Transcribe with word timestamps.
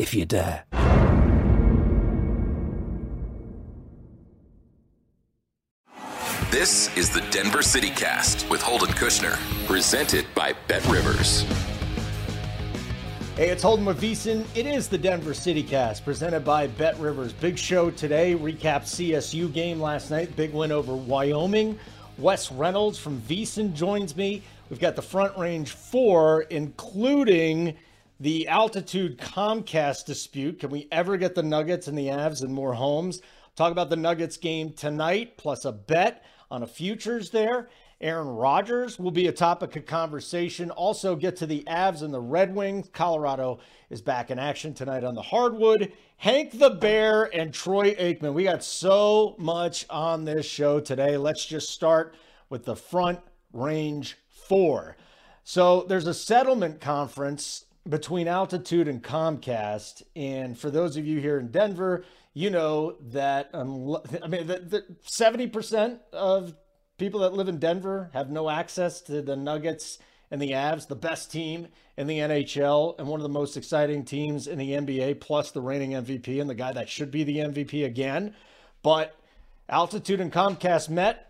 if 0.00 0.14
you 0.14 0.24
dare. 0.24 0.64
This 6.50 6.96
is 6.96 7.10
the 7.10 7.20
Denver 7.30 7.62
City 7.62 7.90
Cast 7.90 8.48
with 8.48 8.62
Holden 8.62 8.88
Kushner, 8.88 9.36
presented 9.66 10.26
by 10.34 10.54
Bet 10.66 10.84
Rivers. 10.86 11.42
Hey, 13.36 13.50
it's 13.50 13.62
Holden 13.62 13.84
with 13.84 14.00
VSiN. 14.00 14.44
It 14.54 14.66
is 14.66 14.88
the 14.88 14.98
Denver 14.98 15.34
City 15.34 15.62
Cast 15.62 16.04
presented 16.04 16.44
by 16.44 16.66
Bet 16.66 16.98
Rivers. 16.98 17.34
Big 17.34 17.58
show 17.58 17.90
today. 17.90 18.34
Recap 18.34 18.82
CSU 18.82 19.52
game 19.52 19.80
last 19.80 20.10
night. 20.10 20.34
Big 20.34 20.52
win 20.52 20.72
over 20.72 20.94
Wyoming. 20.94 21.78
Wes 22.18 22.50
Reynolds 22.50 22.98
from 22.98 23.20
VSiN 23.20 23.74
joins 23.74 24.16
me. 24.16 24.42
We've 24.70 24.80
got 24.80 24.96
the 24.96 25.02
Front 25.02 25.36
Range 25.38 25.70
Four, 25.70 26.42
including 26.42 27.76
the 28.20 28.46
altitude 28.48 29.18
Comcast 29.18 30.04
dispute. 30.04 30.60
Can 30.60 30.68
we 30.68 30.86
ever 30.92 31.16
get 31.16 31.34
the 31.34 31.42
Nuggets 31.42 31.88
and 31.88 31.96
the 31.96 32.08
Avs 32.08 32.44
in 32.44 32.52
more 32.52 32.74
homes? 32.74 33.22
Talk 33.56 33.72
about 33.72 33.88
the 33.88 33.96
Nuggets 33.96 34.36
game 34.36 34.74
tonight, 34.74 35.38
plus 35.38 35.64
a 35.64 35.72
bet 35.72 36.22
on 36.50 36.62
a 36.62 36.66
futures 36.66 37.30
there. 37.30 37.70
Aaron 38.02 38.28
Rodgers 38.28 38.98
will 38.98 39.10
be 39.10 39.26
a 39.26 39.32
topic 39.32 39.74
of 39.76 39.86
conversation. 39.86 40.70
Also, 40.70 41.16
get 41.16 41.36
to 41.36 41.46
the 41.46 41.64
Avs 41.66 42.02
and 42.02 42.12
the 42.12 42.20
Red 42.20 42.54
Wings. 42.54 42.88
Colorado 42.92 43.58
is 43.88 44.02
back 44.02 44.30
in 44.30 44.38
action 44.38 44.74
tonight 44.74 45.04
on 45.04 45.14
the 45.14 45.22
hardwood. 45.22 45.92
Hank 46.18 46.58
the 46.58 46.70
Bear 46.70 47.24
and 47.34 47.52
Troy 47.52 47.94
Aikman. 47.94 48.34
We 48.34 48.44
got 48.44 48.62
so 48.62 49.34
much 49.38 49.86
on 49.88 50.24
this 50.24 50.46
show 50.46 50.80
today. 50.80 51.16
Let's 51.16 51.44
just 51.44 51.70
start 51.70 52.14
with 52.50 52.64
the 52.64 52.76
Front 52.76 53.20
Range 53.52 54.16
Four. 54.28 54.96
So, 55.44 55.84
there's 55.88 56.06
a 56.06 56.14
settlement 56.14 56.80
conference 56.80 57.64
between 57.88 58.28
Altitude 58.28 58.88
and 58.88 59.02
Comcast. 59.02 60.02
And 60.14 60.58
for 60.58 60.70
those 60.70 60.96
of 60.96 61.06
you 61.06 61.20
here 61.20 61.38
in 61.38 61.50
Denver, 61.50 62.04
you 62.34 62.50
know 62.50 62.96
that 63.08 63.50
um, 63.54 63.96
I 64.22 64.28
mean, 64.28 64.46
the, 64.46 64.58
the 64.58 64.96
70% 65.06 65.98
of 66.12 66.54
people 66.98 67.20
that 67.20 67.32
live 67.32 67.48
in 67.48 67.58
Denver 67.58 68.10
have 68.12 68.30
no 68.30 68.48
access 68.48 69.00
to 69.02 69.22
the 69.22 69.36
Nuggets 69.36 69.98
and 70.30 70.40
the 70.40 70.52
Avs, 70.52 70.86
the 70.86 70.94
best 70.94 71.32
team 71.32 71.66
in 71.96 72.06
the 72.06 72.18
NHL 72.18 72.98
and 72.98 73.08
one 73.08 73.18
of 73.18 73.24
the 73.24 73.28
most 73.28 73.56
exciting 73.56 74.04
teams 74.04 74.46
in 74.46 74.58
the 74.58 74.70
NBA, 74.70 75.20
plus 75.20 75.50
the 75.50 75.60
reigning 75.60 75.92
MVP 75.92 76.40
and 76.40 76.48
the 76.48 76.54
guy 76.54 76.72
that 76.72 76.88
should 76.88 77.10
be 77.10 77.24
the 77.24 77.38
MVP 77.38 77.84
again. 77.84 78.34
But 78.82 79.16
Altitude 79.68 80.20
and 80.20 80.32
Comcast 80.32 80.88
met. 80.88 81.26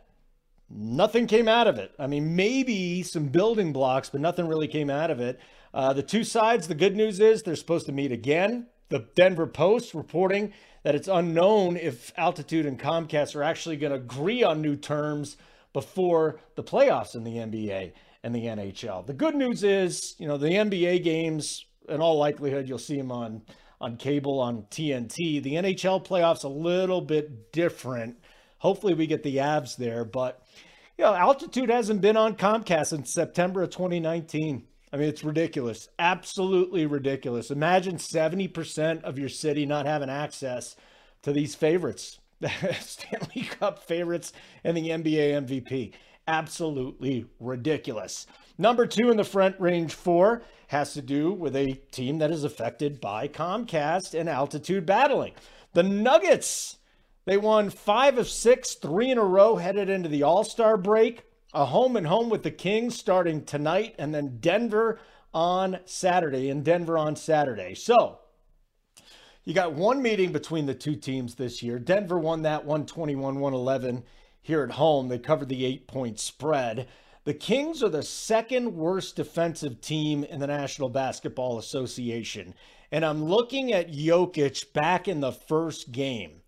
Nothing 0.68 1.26
came 1.26 1.48
out 1.48 1.66
of 1.66 1.78
it. 1.78 1.92
I 1.98 2.06
mean, 2.06 2.36
maybe 2.36 3.02
some 3.02 3.26
building 3.26 3.72
blocks, 3.72 4.08
but 4.08 4.20
nothing 4.20 4.46
really 4.46 4.68
came 4.68 4.88
out 4.88 5.10
of 5.10 5.20
it. 5.20 5.40
Uh, 5.72 5.92
the 5.92 6.02
two 6.02 6.24
sides, 6.24 6.68
the 6.68 6.74
good 6.74 6.96
news 6.96 7.20
is 7.20 7.42
they're 7.42 7.56
supposed 7.56 7.86
to 7.86 7.92
meet 7.92 8.12
again. 8.12 8.66
The 8.88 9.06
Denver 9.14 9.46
Post 9.46 9.94
reporting 9.94 10.52
that 10.82 10.94
it's 10.94 11.08
unknown 11.08 11.76
if 11.76 12.12
Altitude 12.16 12.66
and 12.66 12.78
Comcast 12.78 13.36
are 13.36 13.42
actually 13.42 13.76
going 13.76 13.92
to 13.92 13.98
agree 13.98 14.42
on 14.42 14.60
new 14.60 14.76
terms 14.76 15.36
before 15.72 16.40
the 16.56 16.64
playoffs 16.64 17.14
in 17.14 17.22
the 17.22 17.36
NBA 17.36 17.92
and 18.22 18.34
the 18.34 18.44
NHL. 18.44 19.06
The 19.06 19.12
good 19.12 19.34
news 19.34 19.62
is, 19.62 20.14
you 20.18 20.26
know, 20.26 20.36
the 20.36 20.48
NBA 20.48 21.04
games, 21.04 21.64
in 21.88 22.00
all 22.00 22.18
likelihood, 22.18 22.68
you'll 22.68 22.78
see 22.78 22.96
them 22.96 23.12
on 23.12 23.42
on 23.80 23.96
cable 23.96 24.40
on 24.40 24.64
TNT. 24.64 25.42
The 25.42 25.54
NHL 25.54 26.04
playoffs 26.04 26.44
a 26.44 26.48
little 26.48 27.00
bit 27.00 27.50
different. 27.50 28.18
Hopefully, 28.58 28.92
we 28.92 29.06
get 29.06 29.22
the 29.22 29.36
Avs 29.36 29.76
there, 29.76 30.04
but 30.04 30.42
you 30.98 31.04
know, 31.04 31.14
Altitude 31.14 31.70
hasn't 31.70 32.02
been 32.02 32.16
on 32.16 32.36
Comcast 32.36 32.88
since 32.88 33.14
September 33.14 33.62
of 33.62 33.70
2019. 33.70 34.66
I 34.92 34.96
mean, 34.96 35.08
it's 35.08 35.22
ridiculous. 35.22 35.88
Absolutely 35.98 36.86
ridiculous. 36.86 37.50
Imagine 37.50 37.96
70% 37.96 39.02
of 39.04 39.18
your 39.18 39.28
city 39.28 39.64
not 39.64 39.86
having 39.86 40.10
access 40.10 40.74
to 41.22 41.32
these 41.32 41.54
favorites, 41.54 42.18
Stanley 42.80 43.42
Cup 43.42 43.78
favorites 43.84 44.32
and 44.64 44.76
the 44.76 44.88
NBA 44.88 45.46
MVP. 45.46 45.92
Absolutely 46.26 47.26
ridiculous. 47.38 48.26
Number 48.58 48.86
two 48.86 49.10
in 49.10 49.16
the 49.16 49.24
front 49.24 49.58
range 49.60 49.94
four 49.94 50.42
has 50.68 50.92
to 50.94 51.02
do 51.02 51.32
with 51.32 51.56
a 51.56 51.74
team 51.92 52.18
that 52.18 52.30
is 52.30 52.44
affected 52.44 53.00
by 53.00 53.28
Comcast 53.28 54.18
and 54.18 54.28
altitude 54.28 54.86
battling. 54.86 55.34
The 55.72 55.82
Nuggets, 55.82 56.78
they 57.26 57.36
won 57.36 57.70
five 57.70 58.18
of 58.18 58.28
six, 58.28 58.74
three 58.74 59.10
in 59.10 59.18
a 59.18 59.24
row 59.24 59.56
headed 59.56 59.88
into 59.88 60.08
the 60.08 60.22
All 60.22 60.44
Star 60.44 60.76
break 60.76 61.24
a 61.52 61.66
home 61.66 61.96
and 61.96 62.06
home 62.06 62.28
with 62.28 62.42
the 62.42 62.50
Kings 62.50 62.96
starting 62.98 63.44
tonight, 63.44 63.94
and 63.98 64.14
then 64.14 64.38
Denver 64.40 64.98
on 65.32 65.78
Saturday, 65.84 66.48
in 66.48 66.62
Denver 66.62 66.96
on 66.96 67.16
Saturday. 67.16 67.74
So 67.74 68.18
you 69.44 69.54
got 69.54 69.72
one 69.72 70.02
meeting 70.02 70.32
between 70.32 70.66
the 70.66 70.74
two 70.74 70.96
teams 70.96 71.34
this 71.34 71.62
year. 71.62 71.78
Denver 71.78 72.18
won 72.18 72.42
that 72.42 72.64
121 72.64 73.40
111 73.40 74.04
here 74.42 74.62
at 74.62 74.72
home. 74.72 75.08
They 75.08 75.18
covered 75.18 75.48
the 75.48 75.64
eight 75.64 75.86
point 75.86 76.18
spread. 76.18 76.88
The 77.24 77.34
Kings 77.34 77.82
are 77.82 77.90
the 77.90 78.02
second 78.02 78.74
worst 78.74 79.16
defensive 79.16 79.80
team 79.80 80.24
in 80.24 80.40
the 80.40 80.46
National 80.46 80.88
Basketball 80.88 81.58
Association. 81.58 82.54
And 82.90 83.04
I'm 83.04 83.24
looking 83.24 83.72
at 83.72 83.92
Jokic 83.92 84.72
back 84.72 85.06
in 85.06 85.20
the 85.20 85.32
first 85.32 85.92
game. 85.92 86.40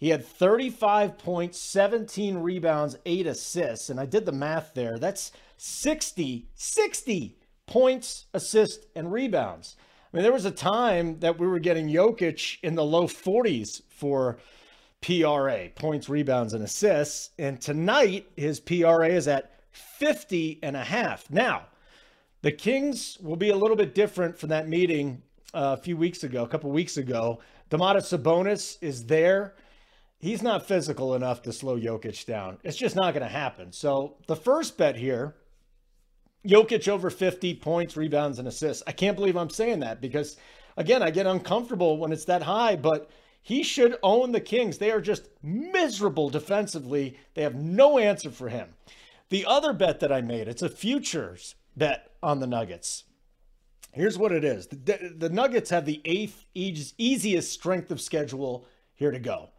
He 0.00 0.08
had 0.08 0.24
35 0.24 1.18
points, 1.18 1.60
17 1.60 2.38
rebounds, 2.38 2.96
8 3.04 3.26
assists. 3.26 3.90
And 3.90 4.00
I 4.00 4.06
did 4.06 4.24
the 4.24 4.32
math 4.32 4.72
there. 4.72 4.98
That's 4.98 5.30
60, 5.58 6.48
60 6.54 7.36
points, 7.66 8.24
assists, 8.32 8.86
and 8.96 9.12
rebounds. 9.12 9.76
I 10.10 10.16
mean, 10.16 10.22
there 10.22 10.32
was 10.32 10.46
a 10.46 10.50
time 10.50 11.20
that 11.20 11.38
we 11.38 11.46
were 11.46 11.58
getting 11.58 11.86
Jokic 11.86 12.56
in 12.62 12.76
the 12.76 12.82
low 12.82 13.06
40s 13.06 13.82
for 13.90 14.38
PRA, 15.02 15.68
points, 15.74 16.08
rebounds, 16.08 16.54
and 16.54 16.64
assists. 16.64 17.30
And 17.38 17.60
tonight, 17.60 18.26
his 18.36 18.58
PRA 18.58 19.08
is 19.08 19.28
at 19.28 19.52
50 19.70 20.60
and 20.62 20.76
a 20.76 20.84
half. 20.84 21.30
Now, 21.30 21.66
the 22.40 22.52
Kings 22.52 23.18
will 23.20 23.36
be 23.36 23.50
a 23.50 23.56
little 23.56 23.76
bit 23.76 23.94
different 23.94 24.38
from 24.38 24.48
that 24.48 24.66
meeting 24.66 25.20
uh, 25.52 25.76
a 25.78 25.82
few 25.82 25.98
weeks 25.98 26.24
ago, 26.24 26.42
a 26.42 26.48
couple 26.48 26.70
weeks 26.70 26.96
ago. 26.96 27.40
Domantas 27.68 28.18
Sabonis 28.18 28.78
is 28.80 29.04
there 29.04 29.56
he's 30.20 30.42
not 30.42 30.66
physical 30.66 31.14
enough 31.14 31.42
to 31.42 31.52
slow 31.52 31.78
Jokic 31.78 32.24
down. 32.26 32.58
It's 32.62 32.76
just 32.76 32.94
not 32.94 33.14
going 33.14 33.26
to 33.26 33.32
happen. 33.32 33.72
So 33.72 34.16
the 34.26 34.36
first 34.36 34.78
bet 34.78 34.96
here, 34.96 35.34
Jokic 36.46 36.86
over 36.88 37.10
50 37.10 37.54
points, 37.56 37.96
rebounds, 37.96 38.38
and 38.38 38.46
assists. 38.46 38.82
I 38.86 38.92
can't 38.92 39.16
believe 39.16 39.36
I'm 39.36 39.50
saying 39.50 39.80
that 39.80 40.00
because, 40.00 40.36
again, 40.76 41.02
I 41.02 41.10
get 41.10 41.26
uncomfortable 41.26 41.98
when 41.98 42.12
it's 42.12 42.26
that 42.26 42.42
high, 42.42 42.76
but 42.76 43.10
he 43.42 43.62
should 43.62 43.98
own 44.02 44.32
the 44.32 44.40
Kings. 44.40 44.78
They 44.78 44.90
are 44.90 45.00
just 45.00 45.28
miserable 45.42 46.30
defensively. 46.30 47.18
They 47.34 47.42
have 47.42 47.54
no 47.54 47.98
answer 47.98 48.30
for 48.30 48.48
him. 48.48 48.74
The 49.30 49.46
other 49.46 49.72
bet 49.72 50.00
that 50.00 50.12
I 50.12 50.20
made, 50.20 50.48
it's 50.48 50.62
a 50.62 50.68
futures 50.68 51.54
bet 51.76 52.10
on 52.22 52.40
the 52.40 52.46
Nuggets. 52.46 53.04
Here's 53.92 54.18
what 54.18 54.32
it 54.32 54.44
is 54.44 54.66
the, 54.68 55.14
the 55.16 55.28
Nuggets 55.28 55.70
have 55.70 55.84
the 55.84 56.00
eighth 56.04 56.46
easiest 56.54 57.52
strength 57.52 57.90
of 57.90 58.00
schedule 58.00 58.66
here 58.94 59.10
to 59.10 59.18
go. 59.18 59.50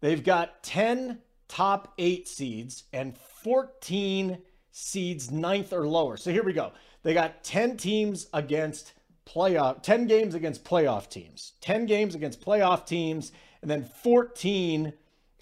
They've 0.00 0.22
got 0.22 0.62
10 0.62 1.18
top 1.48 1.94
eight 1.98 2.28
seeds 2.28 2.84
and 2.92 3.16
14 3.16 4.38
seeds 4.70 5.30
ninth 5.30 5.72
or 5.72 5.86
lower. 5.86 6.16
So 6.16 6.30
here 6.30 6.44
we 6.44 6.52
go. 6.52 6.72
They 7.02 7.14
got 7.14 7.42
10 7.42 7.76
teams 7.76 8.28
against 8.32 8.92
playoff 9.28 9.82
10 9.82 10.06
games 10.06 10.34
against 10.34 10.64
playoff 10.64 11.10
teams 11.10 11.52
10 11.60 11.84
games 11.84 12.14
against 12.14 12.40
playoff 12.40 12.86
teams 12.86 13.30
and 13.60 13.70
then 13.70 13.84
14 13.84 14.90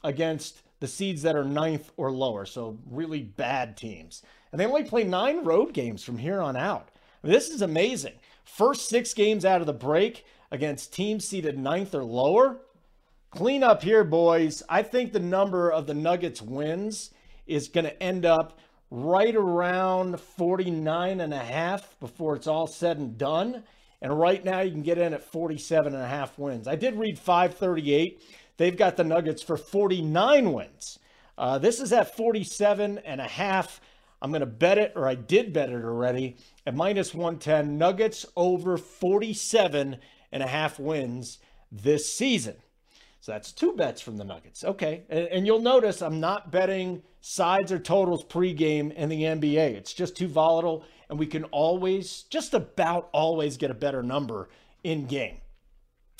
against 0.02 0.62
the 0.80 0.88
seeds 0.88 1.22
that 1.22 1.36
are 1.36 1.44
ninth 1.44 1.92
or 1.96 2.10
lower 2.10 2.44
so 2.44 2.76
really 2.90 3.22
bad 3.22 3.76
teams 3.76 4.22
and 4.50 4.60
they 4.60 4.66
only 4.66 4.82
play 4.82 5.04
nine 5.04 5.44
road 5.44 5.72
games 5.72 6.02
from 6.02 6.18
here 6.18 6.40
on 6.40 6.56
out 6.56 6.90
I 7.22 7.28
mean, 7.28 7.32
this 7.32 7.48
is 7.48 7.62
amazing 7.62 8.14
first 8.44 8.88
six 8.88 9.14
games 9.14 9.44
out 9.44 9.60
of 9.60 9.68
the 9.68 9.72
break 9.72 10.24
against 10.50 10.92
teams 10.92 11.26
seeded 11.26 11.56
ninth 11.56 11.94
or 11.94 12.02
lower 12.02 12.58
clean 13.36 13.62
up 13.62 13.82
here 13.82 14.02
boys 14.02 14.62
i 14.68 14.82
think 14.82 15.12
the 15.12 15.20
number 15.20 15.70
of 15.70 15.86
the 15.86 15.94
nuggets 15.94 16.42
wins 16.42 17.10
is 17.46 17.68
going 17.68 17.84
to 17.84 18.02
end 18.02 18.26
up 18.26 18.58
right 18.90 19.34
around 19.34 20.20
49 20.20 21.20
and 21.20 21.34
a 21.34 21.38
half 21.38 21.98
before 22.00 22.36
it's 22.36 22.46
all 22.46 22.66
said 22.66 22.98
and 22.98 23.18
done. 23.18 23.64
And 24.02 24.18
right 24.18 24.44
now 24.44 24.60
you 24.60 24.70
can 24.70 24.82
get 24.82 24.98
in 24.98 25.14
at 25.14 25.24
47 25.24 25.94
and 25.94 26.02
a 26.02 26.08
half 26.08 26.38
wins. 26.38 26.68
I 26.68 26.76
did 26.76 26.96
read 26.96 27.18
538. 27.18 28.22
They've 28.58 28.76
got 28.76 28.96
the 28.96 29.04
Nuggets 29.04 29.42
for 29.42 29.56
49 29.56 30.52
wins. 30.52 30.98
Uh, 31.36 31.58
this 31.58 31.80
is 31.80 31.92
at 31.92 32.16
47 32.16 32.98
and 32.98 33.20
a 33.20 33.28
half. 33.28 33.80
I'm 34.22 34.30
going 34.30 34.40
to 34.40 34.46
bet 34.46 34.78
it, 34.78 34.92
or 34.96 35.06
I 35.06 35.14
did 35.14 35.52
bet 35.52 35.68
it 35.68 35.84
already, 35.84 36.36
at 36.66 36.74
minus 36.74 37.12
110. 37.14 37.76
Nuggets 37.76 38.24
over 38.34 38.78
47 38.78 39.98
and 40.32 40.42
a 40.42 40.46
half 40.46 40.78
wins 40.78 41.38
this 41.70 42.12
season. 42.12 42.56
So 43.26 43.32
that's 43.32 43.50
two 43.50 43.72
bets 43.72 44.00
from 44.00 44.16
the 44.18 44.22
Nuggets. 44.22 44.62
Okay. 44.62 45.02
And, 45.08 45.26
and, 45.26 45.46
you'll 45.48 45.60
notice 45.60 46.00
I'm 46.00 46.20
not 46.20 46.52
betting 46.52 47.02
sides 47.20 47.72
or 47.72 47.78
totals 47.80 48.24
pregame 48.24 48.94
in 48.94 49.08
the 49.08 49.22
NBA. 49.22 49.74
It's 49.74 49.92
just 49.92 50.16
too 50.16 50.28
volatile, 50.28 50.84
and 51.10 51.18
we 51.18 51.26
can 51.26 51.42
always, 51.46 52.22
just 52.30 52.54
about 52.54 53.08
always, 53.12 53.56
get 53.56 53.72
a 53.72 53.74
better 53.74 54.00
number 54.00 54.48
in 54.84 55.06
game. 55.06 55.38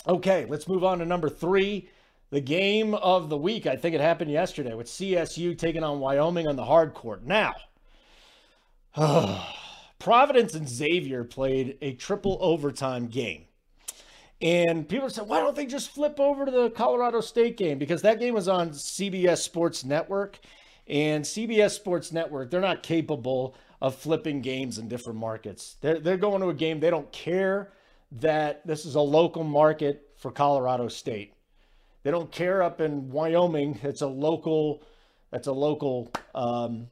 Okay, 0.09 0.47
let's 0.47 0.67
move 0.67 0.83
on 0.83 0.99
to 0.99 1.05
number 1.05 1.29
three. 1.29 1.89
The 2.31 2.41
game 2.41 2.93
of 2.95 3.29
the 3.29 3.39
week. 3.39 3.69
I 3.69 3.77
think 3.77 3.95
it 3.95 4.01
happened 4.01 4.33
yesterday 4.33 4.75
with 4.75 4.89
CSU 4.89 5.57
taking 5.57 5.85
on 5.85 6.01
Wyoming 6.01 6.49
on 6.49 6.57
the 6.57 6.65
hard 6.65 6.93
court. 6.93 7.23
Now, 7.25 7.55
Providence 10.01 10.55
and 10.57 10.69
Xavier 10.69 11.23
played 11.23 11.79
a 11.81 11.93
triple 11.93 12.37
overtime 12.41 13.07
game. 13.07 13.46
And 14.43 14.87
people 14.87 15.09
said, 15.09 15.29
why 15.29 15.41
don't 15.41 15.57
they 15.57 15.67
just 15.67 15.91
flip 15.91 16.21
over 16.21 16.45
to 16.45 16.51
the 16.51 16.71
Colorado 16.71 17.21
State 17.21 17.57
game? 17.57 17.79
Because 17.79 18.03
that 18.03 18.21
game 18.21 18.35
was 18.35 18.49
on 18.49 18.71
CBS 18.71 19.39
Sports 19.39 19.85
Network. 19.85 20.39
And 20.87 21.25
CBS 21.25 21.71
Sports 21.71 22.13
Network, 22.13 22.51
they're 22.51 22.61
not 22.61 22.83
capable 22.83 23.57
of 23.81 23.95
flipping 23.95 24.41
games 24.41 24.79
in 24.79 24.89
different 24.89 25.19
markets. 25.19 25.77
They're, 25.81 25.99
they're 25.99 26.17
going 26.17 26.43
to 26.43 26.49
a 26.49 26.55
game, 26.55 26.81
they 26.81 26.91
don't 26.91 27.11
care 27.13 27.73
that 28.13 28.67
this 28.67 28.85
is 28.85 28.95
a 28.95 29.01
local 29.01 29.43
market 29.43 30.11
for 30.17 30.31
Colorado 30.31 30.89
State. 30.89 31.35
They 32.03 32.11
don't 32.11 32.31
care 32.31 32.63
up 32.63 32.81
in 32.81 33.11
Wyoming. 33.11 33.81
It's 33.83 34.01
a 34.01 34.07
local, 34.07 34.83
that's 35.31 35.49
a 35.49 35.53
local 35.53 36.13
um, 36.35 36.87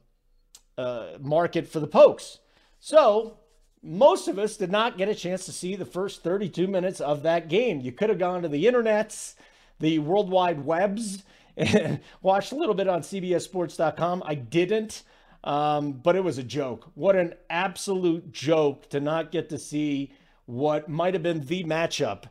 uh, 0.77 1.11
market 1.21 1.67
for 1.67 1.79
the 1.79 1.87
Pokes. 1.87 2.39
So 2.81 3.37
most 3.85 4.27
of 4.27 4.39
us 4.39 4.57
did 4.57 4.71
not 4.71 4.97
get 4.97 5.09
a 5.09 5.15
chance 5.15 5.45
to 5.45 5.51
see 5.51 5.75
the 5.75 5.85
first 5.85 6.23
32 6.23 6.67
minutes 6.67 6.99
of 6.99 7.21
that 7.23 7.47
game. 7.47 7.79
You 7.79 7.91
could 7.91 8.09
have 8.09 8.17
gone 8.17 8.41
to 8.41 8.47
the 8.47 8.65
internets, 8.65 9.35
the 9.79 9.99
worldwide 9.99 10.65
webs, 10.65 11.23
and 11.57 11.99
watched 12.21 12.51
a 12.51 12.55
little 12.55 12.73
bit 12.73 12.87
on 12.87 13.01
CBSSports.com. 13.01 14.23
I 14.25 14.35
didn't, 14.35 15.03
um, 15.43 15.93
but 15.93 16.15
it 16.15 16.23
was 16.23 16.39
a 16.39 16.43
joke. 16.43 16.91
What 16.95 17.15
an 17.15 17.35
absolute 17.49 18.31
joke 18.31 18.89
to 18.89 18.99
not 18.99 19.31
get 19.31 19.49
to 19.49 19.59
see 19.59 20.11
what 20.45 20.89
might 20.89 21.13
have 21.13 21.23
been 21.23 21.45
the 21.45 21.63
matchup 21.63 22.23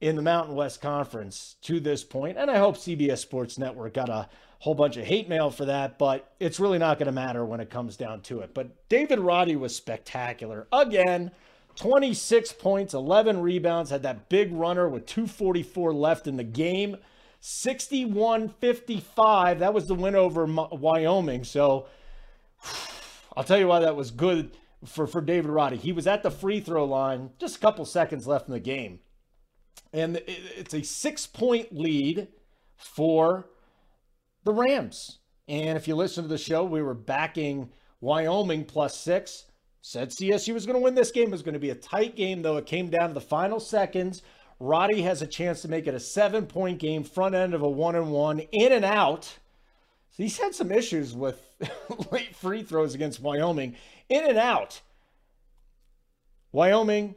in 0.00 0.16
the 0.16 0.22
Mountain 0.22 0.56
West 0.56 0.82
Conference 0.82 1.56
to 1.62 1.80
this 1.80 2.04
point. 2.04 2.36
And 2.36 2.50
I 2.50 2.58
hope 2.58 2.76
CBS 2.76 3.18
Sports 3.18 3.58
Network 3.58 3.94
got 3.94 4.08
a 4.08 4.28
whole 4.60 4.74
bunch 4.74 4.96
of 4.96 5.04
hate 5.04 5.28
mail 5.28 5.50
for 5.50 5.66
that, 5.66 5.98
but 5.98 6.32
it's 6.40 6.58
really 6.58 6.78
not 6.78 6.98
going 6.98 7.06
to 7.06 7.12
matter 7.12 7.44
when 7.44 7.60
it 7.60 7.70
comes 7.70 7.96
down 7.96 8.20
to 8.22 8.40
it. 8.40 8.54
But 8.54 8.88
David 8.88 9.18
Roddy 9.18 9.56
was 9.56 9.76
spectacular. 9.76 10.66
Again, 10.72 11.30
26 11.76 12.52
points, 12.54 12.94
11 12.94 13.40
rebounds, 13.40 13.90
had 13.90 14.02
that 14.02 14.28
big 14.28 14.52
runner 14.52 14.88
with 14.88 15.06
244 15.06 15.92
left 15.92 16.26
in 16.26 16.36
the 16.36 16.44
game. 16.44 16.96
61 17.40 18.48
55. 18.48 19.58
That 19.60 19.74
was 19.74 19.86
the 19.86 19.94
win 19.94 20.14
over 20.14 20.46
Wyoming. 20.46 21.44
So 21.44 21.86
I'll 23.36 23.44
tell 23.44 23.58
you 23.58 23.68
why 23.68 23.80
that 23.80 23.94
was 23.94 24.10
good 24.10 24.56
for, 24.84 25.06
for 25.06 25.20
David 25.20 25.50
Roddy. 25.50 25.76
He 25.76 25.92
was 25.92 26.06
at 26.06 26.22
the 26.22 26.30
free 26.30 26.60
throw 26.60 26.84
line, 26.84 27.30
just 27.38 27.56
a 27.56 27.60
couple 27.60 27.84
seconds 27.84 28.26
left 28.26 28.48
in 28.48 28.54
the 28.54 28.60
game. 28.60 29.00
And 29.92 30.22
it's 30.26 30.74
a 30.74 30.82
six 30.82 31.26
point 31.26 31.76
lead 31.76 32.28
for 32.76 33.46
the 34.46 34.54
Rams. 34.54 35.18
And 35.48 35.76
if 35.76 35.86
you 35.86 35.94
listen 35.94 36.24
to 36.24 36.28
the 36.28 36.38
show, 36.38 36.64
we 36.64 36.80
were 36.80 36.94
backing 36.94 37.70
Wyoming 38.00 38.64
plus 38.64 38.98
six. 38.98 39.44
Said 39.82 40.10
CSU 40.10 40.54
was 40.54 40.66
going 40.66 40.74
to 40.74 40.82
win 40.82 40.94
this 40.94 41.12
game. 41.12 41.28
It 41.28 41.32
was 41.32 41.42
going 41.42 41.54
to 41.54 41.60
be 41.60 41.70
a 41.70 41.74
tight 41.76 42.16
game, 42.16 42.42
though. 42.42 42.56
It 42.56 42.66
came 42.66 42.88
down 42.88 43.08
to 43.08 43.14
the 43.14 43.20
final 43.20 43.60
seconds. 43.60 44.22
Roddy 44.58 45.02
has 45.02 45.22
a 45.22 45.26
chance 45.26 45.62
to 45.62 45.68
make 45.68 45.86
it 45.86 45.94
a 45.94 46.00
seven 46.00 46.46
point 46.46 46.78
game, 46.78 47.04
front 47.04 47.34
end 47.34 47.54
of 47.54 47.62
a 47.62 47.68
one 47.68 47.94
and 47.94 48.10
one, 48.10 48.40
in 48.40 48.72
and 48.72 48.84
out. 48.84 49.24
So 50.10 50.22
he's 50.22 50.38
had 50.38 50.54
some 50.54 50.72
issues 50.72 51.14
with 51.14 51.40
late 52.10 52.34
free 52.34 52.62
throws 52.62 52.94
against 52.94 53.20
Wyoming. 53.20 53.76
In 54.08 54.24
and 54.24 54.38
out. 54.38 54.80
Wyoming 56.52 57.16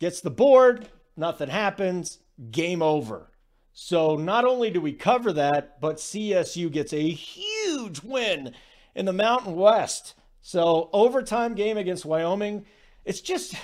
gets 0.00 0.20
the 0.20 0.30
board, 0.30 0.88
nothing 1.16 1.48
happens, 1.48 2.18
game 2.50 2.82
over. 2.82 3.31
So 3.72 4.16
not 4.16 4.44
only 4.44 4.70
do 4.70 4.80
we 4.80 4.92
cover 4.92 5.32
that, 5.32 5.80
but 5.80 5.96
CSU 5.96 6.70
gets 6.70 6.92
a 6.92 7.10
huge 7.10 8.02
win 8.02 8.54
in 8.94 9.06
the 9.06 9.12
Mountain 9.12 9.56
West. 9.56 10.14
So 10.42 10.90
overtime 10.92 11.54
game 11.54 11.78
against 11.78 12.04
Wyoming, 12.04 12.66
it's 13.04 13.20
just 13.20 13.54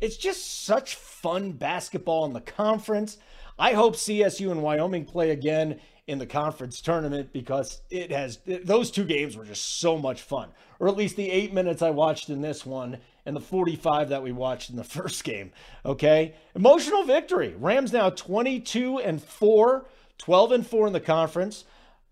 it's 0.00 0.16
just 0.16 0.64
such 0.64 0.96
fun 0.96 1.52
basketball 1.52 2.24
in 2.24 2.32
the 2.32 2.40
conference. 2.40 3.18
I 3.58 3.74
hope 3.74 3.94
CSU 3.94 4.50
and 4.50 4.62
Wyoming 4.62 5.04
play 5.04 5.30
again 5.30 5.80
in 6.06 6.18
the 6.18 6.26
conference 6.26 6.80
tournament 6.80 7.32
because 7.32 7.80
it 7.90 8.10
has 8.10 8.40
those 8.46 8.90
two 8.90 9.04
games 9.04 9.36
were 9.36 9.44
just 9.44 9.80
so 9.80 9.96
much 9.96 10.22
fun. 10.22 10.50
Or 10.80 10.88
at 10.88 10.96
least 10.96 11.16
the 11.16 11.30
8 11.30 11.54
minutes 11.54 11.80
I 11.80 11.90
watched 11.90 12.28
in 12.28 12.40
this 12.40 12.66
one 12.66 12.98
and 13.26 13.34
the 13.34 13.40
45 13.40 14.10
that 14.10 14.22
we 14.22 14.32
watched 14.32 14.70
in 14.70 14.76
the 14.76 14.84
first 14.98 15.24
game. 15.24 15.52
Okay. 15.84 16.34
Emotional 16.54 17.04
victory. 17.04 17.54
Rams 17.58 17.92
now 17.92 18.10
22 18.10 18.98
and 18.98 19.22
4, 19.22 19.86
12 20.18 20.52
and 20.52 20.66
4 20.66 20.86
in 20.86 20.92
the 20.92 21.00
conference. 21.00 21.64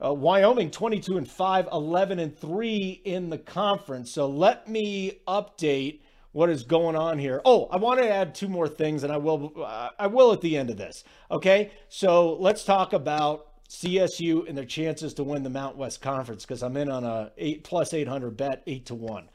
Uh, 0.05 0.13
Wyoming 0.13 0.71
22 0.71 1.17
and 1.17 1.31
5, 1.31 1.69
11 1.71 2.19
and 2.19 2.37
3 2.37 3.03
in 3.05 3.31
the 3.31 3.39
conference. 3.39 4.11
So 4.11 4.27
let 4.27 4.69
me 4.69 5.21
update 5.29 6.01
what 6.33 6.51
is 6.51 6.65
going 6.65 6.97
on 6.97 7.19
here. 7.19 7.41
Oh, 7.45 7.69
I 7.71 7.77
want 7.77 8.01
to 8.01 8.11
add 8.11 8.35
two 8.35 8.49
more 8.49 8.67
things, 8.67 9.05
and 9.05 9.13
I 9.13 9.19
will. 9.19 9.53
Uh, 9.57 9.91
I 9.99 10.09
will 10.09 10.33
at 10.33 10.41
the 10.41 10.57
end 10.57 10.71
of 10.71 10.77
this. 10.77 11.05
Okay, 11.31 11.71
so 11.89 12.35
let's 12.35 12.65
talk 12.65 12.95
about 12.95 13.49
CSU 13.69 14.49
and 14.49 14.57
their 14.57 14.65
chances 14.65 15.15
to 15.15 15.25
win 15.25 15.43
the 15.43 15.51
Mount 15.51 15.77
West 15.77 16.01
Conference 16.01 16.45
because 16.45 16.63
I'm 16.63 16.77
in 16.77 16.91
on 16.91 17.05
a 17.05 17.33
eight 17.39 17.65
plus 17.65 17.95
800 17.95 18.37
bet, 18.37 18.63
eight 18.67 18.87
to 18.87 18.95
one 18.95 19.29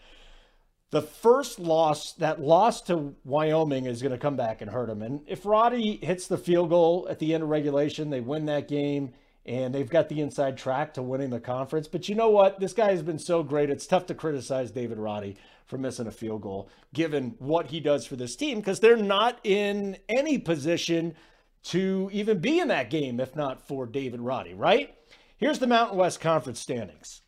the 0.92 1.02
first 1.02 1.60
loss, 1.60 2.14
that 2.14 2.42
loss 2.42 2.82
to 2.84 3.16
Wyoming 3.26 3.86
is 3.86 4.02
going 4.02 4.14
to 4.14 4.18
come 4.18 4.38
back 4.38 4.62
and 4.62 4.72
hurt 4.72 4.88
them. 4.88 5.02
And 5.02 5.22
if 5.28 5.46
Roddy 5.46 5.98
hits 5.98 6.28
the 6.28 6.38
field 6.38 6.70
goal 6.70 7.08
at 7.10 7.20
the 7.20 7.34
end 7.34 7.44
of 7.44 7.50
regulation, 7.50 8.10
they 8.10 8.22
win 8.22 8.46
that 8.46 8.68
game 8.68 9.14
and 9.46 9.74
they've 9.74 9.90
got 9.90 10.10
the 10.10 10.20
inside 10.22 10.58
track 10.58 10.94
to 10.94 11.02
winning 11.02 11.30
the 11.30 11.40
conference. 11.40 11.88
But 11.88 12.10
you 12.10 12.16
know 12.16 12.30
what? 12.30 12.60
This 12.60 12.74
guy 12.74 12.92
has 12.92 13.02
been 13.02 13.20
so 13.20 13.44
great. 13.44 13.70
It's 13.70 13.88
tough 13.88 14.06
to 14.08 14.16
criticize 14.16 14.72
David 14.72 14.98
Roddy 14.98 15.38
for 15.66 15.78
missing 15.78 16.08
a 16.08 16.12
field 16.12 16.42
goal, 16.42 16.70
given 16.94 17.36
what 17.40 17.68
he 17.68 17.80
does 17.80 18.06
for 18.06 18.16
this 18.16 18.36
team, 18.36 18.60
because 18.60 18.80
they're 18.80 18.98
not 18.98 19.40
in 19.44 19.98
any 20.10 20.38
position 20.38 21.16
to 21.64 22.10
even 22.14 22.40
be 22.40 22.60
in 22.60 22.70
that 22.70 22.90
game 22.90 23.20
if 23.20 23.36
not 23.36 23.68
for 23.68 23.86
David 23.86 24.22
Roddy, 24.22 24.54
right? 24.54 24.96
Here's 25.38 25.60
the 25.60 25.68
Mountain 25.68 25.98
West 25.98 26.20
Conference 26.20 26.60
standings. 26.60 27.22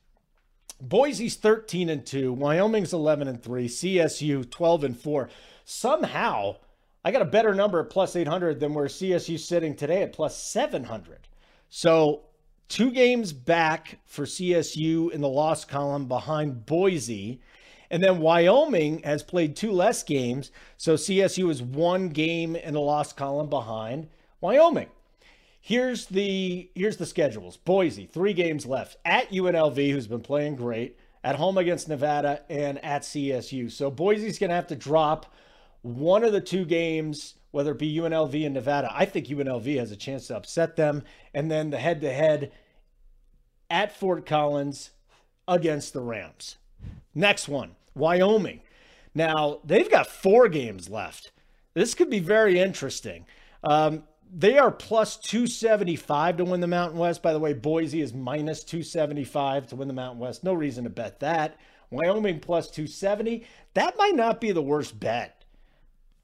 Boise's 0.81 1.35
13 1.35 1.89
and 1.89 2.05
2, 2.05 2.33
Wyoming's 2.33 2.93
11 2.93 3.27
and 3.27 3.43
3, 3.43 3.67
CSU 3.67 4.49
12 4.49 4.83
and 4.83 4.97
4. 4.97 5.29
Somehow, 5.65 6.55
I 7.03 7.11
got 7.11 7.21
a 7.21 7.25
better 7.25 7.53
number 7.53 7.79
at 7.79 7.89
plus 7.89 8.15
800 8.15 8.59
than 8.59 8.73
where 8.73 8.87
CSU's 8.87 9.45
sitting 9.45 9.75
today 9.75 10.03
at 10.03 10.13
plus 10.13 10.41
700. 10.41 11.27
So, 11.69 12.21
two 12.69 12.91
games 12.91 13.33
back 13.33 13.99
for 14.05 14.25
CSU 14.25 15.11
in 15.11 15.21
the 15.21 15.27
loss 15.27 15.65
column 15.65 16.07
behind 16.07 16.65
Boise. 16.65 17.41
And 17.91 18.03
then 18.03 18.19
Wyoming 18.19 19.01
has 19.03 19.23
played 19.23 19.55
two 19.55 19.71
less 19.71 20.03
games. 20.03 20.51
So 20.77 20.93
CSU 20.93 21.49
is 21.49 21.61
one 21.61 22.09
game 22.09 22.55
in 22.55 22.75
the 22.75 22.79
loss 22.79 23.11
column 23.11 23.49
behind 23.49 24.07
Wyoming. 24.41 24.89
Here's 25.69 26.07
the 26.07 26.67
here's 26.73 26.97
the 26.97 27.05
schedules. 27.05 27.57
Boise, 27.57 28.07
three 28.07 28.33
games 28.33 28.65
left 28.65 28.97
at 29.05 29.29
UNLV, 29.29 29.91
who's 29.91 30.07
been 30.07 30.19
playing 30.19 30.55
great, 30.55 30.97
at 31.23 31.35
home 31.35 31.59
against 31.59 31.87
Nevada, 31.87 32.41
and 32.49 32.83
at 32.83 33.03
CSU. 33.03 33.71
So 33.71 33.91
Boise's 33.91 34.39
gonna 34.39 34.55
have 34.55 34.65
to 34.65 34.75
drop 34.75 35.31
one 35.83 36.23
of 36.23 36.31
the 36.31 36.41
two 36.41 36.65
games, 36.65 37.35
whether 37.51 37.73
it 37.73 37.77
be 37.77 37.95
UNLV 37.95 38.43
and 38.43 38.55
Nevada, 38.55 38.89
I 38.91 39.05
think 39.05 39.27
UNLV 39.27 39.77
has 39.77 39.91
a 39.91 39.95
chance 39.95 40.25
to 40.29 40.37
upset 40.37 40.75
them. 40.75 41.03
And 41.35 41.51
then 41.51 41.69
the 41.69 41.77
head 41.77 42.01
to 42.01 42.11
head 42.11 42.51
at 43.69 43.95
Fort 43.95 44.25
Collins 44.25 44.89
against 45.47 45.93
the 45.93 46.01
Rams. 46.01 46.57
Next 47.13 47.47
one, 47.47 47.75
Wyoming. 47.93 48.61
Now, 49.13 49.59
they've 49.63 49.91
got 49.91 50.07
four 50.07 50.49
games 50.49 50.89
left. 50.89 51.31
This 51.75 51.93
could 51.93 52.09
be 52.09 52.21
very 52.21 52.59
interesting. 52.59 53.27
Um, 53.63 54.05
they 54.31 54.57
are 54.57 54.71
plus 54.71 55.17
275 55.17 56.37
to 56.37 56.45
win 56.45 56.61
the 56.61 56.67
Mountain 56.67 56.99
West. 56.99 57.23
By 57.23 57.33
the 57.33 57.39
way, 57.39 57.53
Boise 57.53 58.01
is 58.01 58.13
minus 58.13 58.63
275 58.63 59.67
to 59.67 59.75
win 59.75 59.87
the 59.87 59.93
Mountain 59.93 60.19
West. 60.19 60.43
No 60.43 60.53
reason 60.53 60.83
to 60.83 60.89
bet 60.89 61.19
that. 61.19 61.57
Wyoming 61.89 62.39
plus 62.39 62.69
270. 62.69 63.45
That 63.73 63.97
might 63.97 64.15
not 64.15 64.39
be 64.39 64.51
the 64.51 64.61
worst 64.61 64.99
bet. 64.99 65.43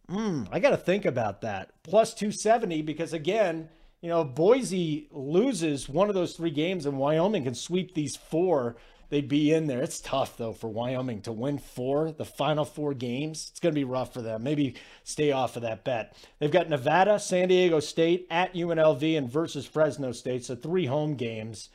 Hmm, 0.08 0.44
I 0.52 0.60
got 0.60 0.70
to 0.70 0.78
think 0.78 1.06
about 1.06 1.42
that. 1.42 1.72
Plus 1.82 2.14
270 2.14 2.84
because, 2.84 3.12
again, 3.12 3.70
you 4.02 4.10
know, 4.10 4.24
Boise 4.24 5.08
loses 5.12 5.90
one 5.90 6.10
of 6.10 6.16
those 6.16 6.34
three 6.34 6.52
games 6.52 6.86
and 6.86 7.00
Wyoming 7.00 7.46
can 7.46 7.56
sweep 7.56 7.96
these 7.96 8.16
four 8.16 8.76
they'd 9.10 9.28
be 9.28 9.54
in 9.54 9.68
there. 9.68 9.82
It's 9.82 10.00
tough 10.00 10.38
though 10.38 10.54
for 10.54 10.70
Wyoming 10.70 11.22
to 11.22 11.32
win 11.32 11.58
four, 11.58 12.12
the 12.12 12.26
final 12.26 12.66
four 12.66 12.94
games. 12.94 13.48
It's 13.52 13.60
going 13.60 13.74
to 13.74 13.80
be 13.80 13.84
rough 13.84 14.14
for 14.14 14.22
them. 14.22 14.44
Maybe 14.44 14.76
stay 15.04 15.32
off 15.32 15.56
of 15.56 15.62
that 15.64 15.84
bet. 15.84 16.16
They've 16.40 16.52
got 16.52 16.70
Nevada, 16.70 17.20
San 17.20 17.48
Diego 17.48 17.80
State 17.80 18.28
at 18.30 18.54
UNLV 18.54 19.18
and 19.18 19.30
versus 19.30 19.66
Fresno 19.66 20.12
State. 20.12 20.46
So 20.46 20.56
three 20.56 20.86
home 20.86 21.16
games. 21.16 21.70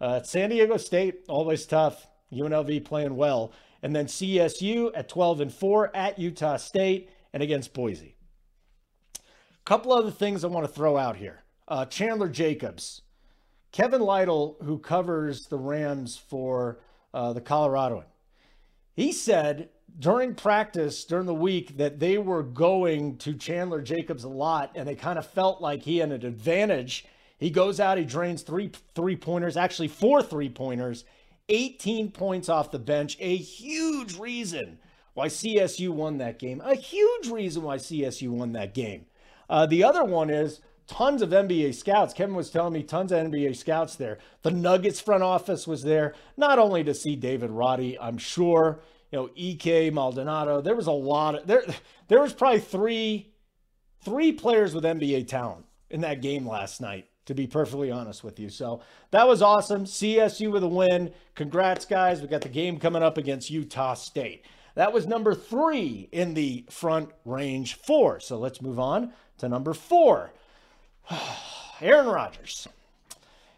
Uh, 0.00 0.22
San 0.22 0.50
Diego 0.50 0.76
State 0.76 1.24
always 1.28 1.66
tough. 1.66 2.06
UNLV 2.32 2.84
playing 2.84 3.16
well, 3.16 3.52
and 3.82 3.94
then 3.94 4.06
CSU 4.06 4.90
at 4.94 5.08
12 5.08 5.40
and 5.40 5.52
four 5.52 5.94
at 5.94 6.18
Utah 6.18 6.56
State 6.56 7.10
and 7.32 7.42
against 7.42 7.72
Boise. 7.72 8.16
A 9.16 9.64
couple 9.64 9.92
other 9.92 10.10
things 10.10 10.44
I 10.44 10.48
want 10.48 10.66
to 10.66 10.72
throw 10.72 10.96
out 10.96 11.16
here. 11.16 11.44
Uh, 11.68 11.84
Chandler 11.84 12.28
Jacobs 12.28 13.02
Kevin 13.76 14.00
Lytle, 14.00 14.56
who 14.64 14.78
covers 14.78 15.48
the 15.48 15.58
Rams 15.58 16.16
for 16.16 16.78
uh, 17.12 17.34
the 17.34 17.42
Coloradoan, 17.42 18.06
he 18.94 19.12
said 19.12 19.68
during 19.98 20.34
practice 20.34 21.04
during 21.04 21.26
the 21.26 21.34
week 21.34 21.76
that 21.76 22.00
they 22.00 22.16
were 22.16 22.42
going 22.42 23.18
to 23.18 23.34
Chandler 23.34 23.82
Jacobs 23.82 24.24
a 24.24 24.30
lot 24.30 24.72
and 24.74 24.88
they 24.88 24.94
kind 24.94 25.18
of 25.18 25.26
felt 25.26 25.60
like 25.60 25.82
he 25.82 25.98
had 25.98 26.10
an 26.10 26.24
advantage. 26.24 27.04
He 27.36 27.50
goes 27.50 27.78
out, 27.78 27.98
he 27.98 28.06
drains 28.06 28.40
three 28.40 28.70
three 28.94 29.14
pointers, 29.14 29.58
actually 29.58 29.88
four 29.88 30.22
three 30.22 30.48
pointers, 30.48 31.04
18 31.50 32.12
points 32.12 32.48
off 32.48 32.70
the 32.70 32.78
bench. 32.78 33.18
A 33.20 33.36
huge 33.36 34.18
reason 34.18 34.78
why 35.12 35.28
CSU 35.28 35.90
won 35.90 36.16
that 36.16 36.38
game. 36.38 36.62
A 36.64 36.76
huge 36.76 37.28
reason 37.28 37.62
why 37.62 37.76
CSU 37.76 38.30
won 38.30 38.52
that 38.52 38.72
game. 38.72 39.04
Uh, 39.50 39.66
the 39.66 39.84
other 39.84 40.02
one 40.02 40.30
is 40.30 40.62
tons 40.86 41.22
of 41.22 41.30
NBA 41.30 41.74
scouts. 41.74 42.14
Kevin 42.14 42.34
was 42.34 42.50
telling 42.50 42.72
me 42.72 42.82
tons 42.82 43.12
of 43.12 43.18
NBA 43.18 43.56
scouts 43.56 43.96
there. 43.96 44.18
The 44.42 44.50
Nuggets 44.50 45.00
front 45.00 45.22
office 45.22 45.66
was 45.66 45.82
there, 45.82 46.14
not 46.36 46.58
only 46.58 46.84
to 46.84 46.94
see 46.94 47.16
David 47.16 47.50
Roddy, 47.50 47.98
I'm 47.98 48.18
sure, 48.18 48.80
you 49.10 49.18
know, 49.18 49.30
Ike 49.38 49.92
Maldonado. 49.92 50.60
There 50.60 50.76
was 50.76 50.86
a 50.86 50.92
lot 50.92 51.36
of 51.36 51.46
there 51.46 51.64
there 52.08 52.20
was 52.20 52.32
probably 52.32 52.60
three 52.60 53.32
three 54.02 54.32
players 54.32 54.74
with 54.74 54.84
NBA 54.84 55.26
talent 55.28 55.64
in 55.90 56.00
that 56.02 56.22
game 56.22 56.46
last 56.46 56.80
night, 56.80 57.06
to 57.26 57.34
be 57.34 57.46
perfectly 57.46 57.90
honest 57.90 58.22
with 58.22 58.38
you. 58.38 58.48
So 58.48 58.80
that 59.10 59.26
was 59.26 59.42
awesome. 59.42 59.84
CSU 59.84 60.52
with 60.52 60.62
a 60.62 60.68
win. 60.68 61.12
Congrats, 61.34 61.84
guys. 61.84 62.20
We 62.20 62.28
got 62.28 62.42
the 62.42 62.48
game 62.48 62.78
coming 62.78 63.02
up 63.02 63.18
against 63.18 63.50
Utah 63.50 63.94
State. 63.94 64.44
That 64.76 64.92
was 64.92 65.06
number 65.06 65.34
three 65.34 66.08
in 66.12 66.34
the 66.34 66.66
front 66.70 67.10
range 67.24 67.74
four. 67.74 68.20
So 68.20 68.38
let's 68.38 68.60
move 68.60 68.78
on 68.78 69.12
to 69.38 69.48
number 69.48 69.72
four. 69.72 70.32
Aaron 71.80 72.06
Rodgers. 72.06 72.68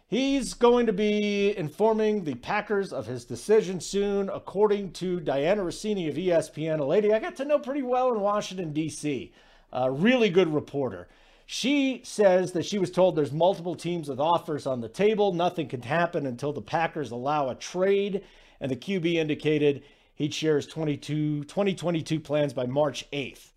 He's 0.07 0.55
going 0.55 0.87
to 0.87 0.93
be 0.93 1.55
informing 1.55 2.23
the 2.23 2.33
Packers 2.35 2.91
of 2.91 3.05
his 3.05 3.25
decision 3.25 3.79
soon, 3.79 4.29
according 4.29 4.93
to 4.93 5.19
Dianna 5.19 5.59
Russini 5.59 6.09
of 6.09 6.15
ESPN, 6.15 6.79
a 6.79 6.83
lady 6.83 7.13
I 7.13 7.19
got 7.19 7.35
to 7.35 7.45
know 7.45 7.59
pretty 7.59 7.83
well 7.83 8.11
in 8.11 8.19
Washington, 8.19 8.73
D.C. 8.73 9.31
A 9.71 9.91
really 9.91 10.29
good 10.29 10.51
reporter. 10.51 11.07
She 11.45 12.01
says 12.03 12.51
that 12.53 12.65
she 12.65 12.79
was 12.79 12.91
told 12.91 13.15
there's 13.15 13.31
multiple 13.31 13.75
teams 13.75 14.09
with 14.09 14.19
offers 14.19 14.65
on 14.65 14.81
the 14.81 14.89
table. 14.89 15.31
Nothing 15.31 15.67
can 15.67 15.81
happen 15.81 16.25
until 16.25 16.53
the 16.53 16.61
Packers 16.61 17.11
allow 17.11 17.49
a 17.49 17.55
trade. 17.55 18.23
And 18.59 18.71
the 18.71 18.75
QB 18.75 19.13
indicated 19.15 19.83
he'd 20.15 20.33
share 20.33 20.57
his 20.57 20.67
22, 20.67 21.43
2022 21.45 22.19
plans 22.19 22.53
by 22.53 22.65
March 22.65 23.09
8th. 23.11 23.51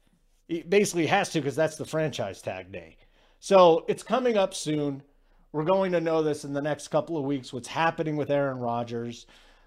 He 0.49 0.63
basically 0.63 1.07
has 1.07 1.31
to 1.31 1.41
because 1.41 1.57
that's 1.57 1.77
the 1.77 1.85
franchise 1.85 2.41
tag 2.41 2.73
day. 2.73 2.97
So 3.43 3.85
it's 3.89 4.05
coming 4.05 4.37
up 4.37 4.55
soon. 4.55 5.03
We're 5.51 5.65
going 5.65 5.91
to 5.93 6.01
know 6.01 6.23
this 6.23 6.45
in 6.45 6.53
the 6.53 6.63
next 6.63 6.89
couple 6.89 7.17
of 7.17 7.25
weeks 7.25 7.53
what's 7.53 7.67
happening 7.67 8.17
with 8.17 8.31
Aaron 8.31 8.59
Rodgers. 8.59 9.27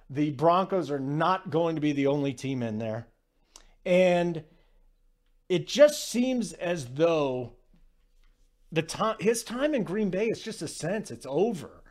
The 0.09 0.31
Broncos 0.31 0.89
are 0.89 0.97
not 0.97 1.49
going 1.49 1.75
to 1.75 1.81
be 1.81 1.91
the 1.91 2.07
only 2.07 2.33
team 2.33 2.63
in 2.63 2.77
there. 2.77 3.07
And 3.85 4.45
it 5.49 5.67
just 5.67 6.09
seems 6.09 6.53
as 6.53 6.85
though 6.85 7.51
the 8.71 8.81
time 8.81 9.17
his 9.19 9.43
time 9.43 9.75
in 9.75 9.83
Green 9.83 10.09
Bay 10.09 10.27
is 10.27 10.41
just 10.41 10.61
a 10.61 10.69
sense 10.69 11.11
it's 11.11 11.27
over. 11.27 11.83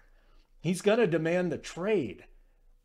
He's 0.63 0.81
going 0.81 1.01
to 1.01 1.07
demand 1.07 1.53
the 1.53 1.59
trade. 1.59 2.25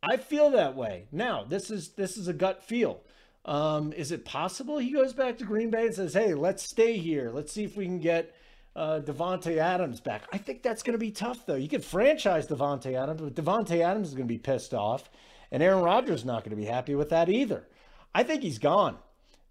I 0.02 0.18
feel 0.18 0.50
that 0.50 0.76
way. 0.76 1.06
Now, 1.10 1.42
this 1.42 1.70
is 1.70 1.92
this 1.92 2.18
is 2.18 2.28
a 2.28 2.34
gut 2.34 2.62
feel. 2.62 3.02
Um, 3.46 3.94
is 3.94 4.12
it 4.12 4.26
possible 4.26 4.76
he 4.76 4.92
goes 4.92 5.14
back 5.14 5.38
to 5.38 5.44
Green 5.44 5.70
Bay 5.70 5.86
and 5.86 5.94
says, 5.94 6.12
"Hey, 6.12 6.34
let's 6.34 6.62
stay 6.62 6.98
here. 6.98 7.30
Let's 7.30 7.50
see 7.50 7.64
if 7.64 7.78
we 7.78 7.86
can 7.86 7.98
get 7.98 8.34
uh, 8.80 8.98
Davante 8.98 9.58
Adams 9.58 10.00
back. 10.00 10.22
I 10.32 10.38
think 10.38 10.62
that's 10.62 10.82
going 10.82 10.94
to 10.94 10.98
be 10.98 11.10
tough, 11.10 11.44
though. 11.44 11.54
You 11.54 11.68
could 11.68 11.84
franchise 11.84 12.46
Davante 12.46 12.94
Adams, 12.94 13.20
but 13.20 13.34
Davante 13.34 13.82
Adams 13.82 14.08
is 14.08 14.14
going 14.14 14.26
to 14.26 14.32
be 14.32 14.38
pissed 14.38 14.72
off, 14.72 15.10
and 15.52 15.62
Aaron 15.62 15.82
Rodgers 15.82 16.20
is 16.20 16.24
not 16.24 16.44
going 16.44 16.56
to 16.56 16.56
be 16.56 16.64
happy 16.64 16.94
with 16.94 17.10
that 17.10 17.28
either. 17.28 17.68
I 18.14 18.22
think 18.22 18.42
he's 18.42 18.58
gone. 18.58 18.96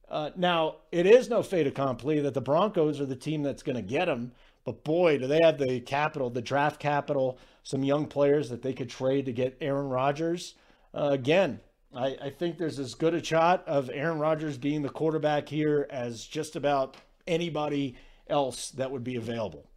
Uh, 0.09 0.31
now, 0.35 0.77
it 0.91 1.05
is 1.05 1.29
no 1.29 1.43
fait 1.43 1.67
accompli 1.67 2.19
that 2.21 2.33
the 2.33 2.41
Broncos 2.41 2.99
are 2.99 3.05
the 3.05 3.15
team 3.15 3.43
that's 3.43 3.61
going 3.61 3.75
to 3.75 3.83
get 3.83 4.09
him, 4.09 4.31
but 4.65 4.83
boy, 4.83 5.19
do 5.19 5.27
they 5.27 5.39
have 5.43 5.59
the 5.59 5.79
capital, 5.81 6.31
the 6.31 6.41
draft 6.41 6.79
capital, 6.79 7.37
some 7.61 7.83
young 7.83 8.07
players 8.07 8.49
that 8.49 8.63
they 8.63 8.73
could 8.73 8.89
trade 8.89 9.27
to 9.27 9.31
get 9.31 9.55
Aaron 9.61 9.89
Rodgers. 9.89 10.55
Uh, 10.91 11.09
again, 11.11 11.59
I, 11.95 12.17
I 12.19 12.29
think 12.31 12.57
there's 12.57 12.79
as 12.79 12.95
good 12.95 13.13
a 13.13 13.23
shot 13.23 13.63
of 13.67 13.91
Aaron 13.93 14.17
Rodgers 14.17 14.57
being 14.57 14.81
the 14.81 14.89
quarterback 14.89 15.47
here 15.47 15.85
as 15.91 16.25
just 16.25 16.55
about 16.55 16.97
anybody 17.27 17.95
else 18.29 18.71
that 18.71 18.91
would 18.91 19.03
be 19.03 19.15
available. 19.15 19.69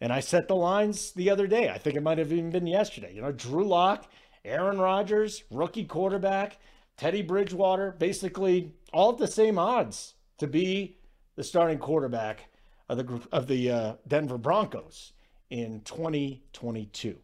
And 0.00 0.12
I 0.12 0.20
set 0.20 0.48
the 0.48 0.56
lines 0.56 1.12
the 1.12 1.30
other 1.30 1.46
day. 1.46 1.68
I 1.68 1.78
think 1.78 1.96
it 1.96 2.02
might 2.02 2.18
have 2.18 2.32
even 2.32 2.50
been 2.50 2.66
yesterday. 2.66 3.14
You 3.14 3.22
know, 3.22 3.32
Drew 3.32 3.64
Lock, 3.64 4.10
Aaron 4.44 4.78
Rodgers, 4.78 5.44
rookie 5.50 5.84
quarterback, 5.84 6.58
Teddy 6.96 7.22
Bridgewater, 7.22 7.92
basically 7.92 8.72
all 8.92 9.12
at 9.12 9.18
the 9.18 9.28
same 9.28 9.58
odds 9.58 10.14
to 10.38 10.46
be 10.46 10.98
the 11.36 11.44
starting 11.44 11.78
quarterback 11.78 12.48
of 12.88 12.98
the 12.98 13.20
of 13.30 13.46
the 13.46 13.70
uh, 13.70 13.92
Denver 14.06 14.38
Broncos 14.38 15.12
in 15.50 15.80
2022. 15.82 17.16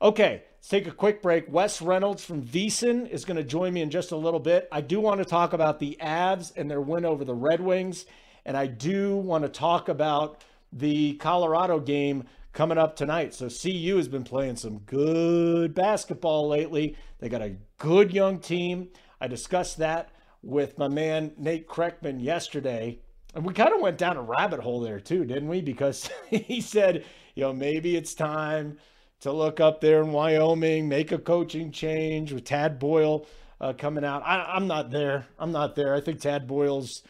Okay, 0.00 0.42
let's 0.56 0.68
take 0.68 0.86
a 0.86 0.92
quick 0.92 1.22
break. 1.22 1.46
Wes 1.48 1.80
Reynolds 1.80 2.24
from 2.24 2.42
VSiN 2.42 3.08
is 3.10 3.24
going 3.24 3.36
to 3.36 3.44
join 3.44 3.72
me 3.72 3.82
in 3.82 3.90
just 3.90 4.12
a 4.12 4.16
little 4.16 4.40
bit. 4.40 4.68
I 4.70 4.80
do 4.80 5.00
want 5.00 5.18
to 5.18 5.24
talk 5.24 5.52
about 5.52 5.78
the 5.78 5.96
Avs 6.00 6.52
and 6.56 6.70
their 6.70 6.80
win 6.80 7.04
over 7.04 7.24
the 7.24 7.34
Red 7.34 7.60
Wings 7.60 8.04
and 8.46 8.56
I 8.56 8.66
do 8.68 9.16
want 9.16 9.42
to 9.42 9.50
talk 9.50 9.88
about 9.88 10.42
the 10.72 11.14
Colorado 11.14 11.80
game 11.80 12.24
coming 12.52 12.78
up 12.78 12.94
tonight. 12.94 13.34
So 13.34 13.48
CU 13.48 13.96
has 13.96 14.08
been 14.08 14.24
playing 14.24 14.56
some 14.56 14.78
good 14.78 15.74
basketball 15.74 16.48
lately. 16.48 16.96
They 17.18 17.28
got 17.28 17.42
a 17.42 17.56
good 17.76 18.14
young 18.14 18.38
team. 18.38 18.88
I 19.20 19.26
discussed 19.26 19.78
that 19.78 20.10
with 20.42 20.78
my 20.78 20.86
man 20.86 21.32
Nate 21.36 21.68
Kreckman 21.68 22.22
yesterday. 22.22 23.00
And 23.34 23.44
we 23.44 23.52
kind 23.52 23.74
of 23.74 23.80
went 23.80 23.98
down 23.98 24.16
a 24.16 24.22
rabbit 24.22 24.60
hole 24.60 24.80
there 24.80 25.00
too, 25.00 25.24
didn't 25.24 25.48
we? 25.48 25.60
Because 25.60 26.08
he 26.30 26.60
said, 26.60 27.04
you 27.34 27.42
know, 27.42 27.52
maybe 27.52 27.96
it's 27.96 28.14
time 28.14 28.78
to 29.20 29.32
look 29.32 29.58
up 29.58 29.80
there 29.80 30.00
in 30.02 30.12
Wyoming, 30.12 30.88
make 30.88 31.10
a 31.10 31.18
coaching 31.18 31.72
change 31.72 32.32
with 32.32 32.44
Tad 32.44 32.78
Boyle 32.78 33.26
uh, 33.60 33.72
coming 33.72 34.04
out. 34.04 34.22
I, 34.24 34.56
am 34.56 34.68
not 34.68 34.92
there. 34.92 35.26
I'm 35.36 35.50
not 35.50 35.74
there. 35.74 35.94
I 35.94 36.00
think 36.00 36.20
Tad 36.20 36.46
Boyle's 36.46 37.02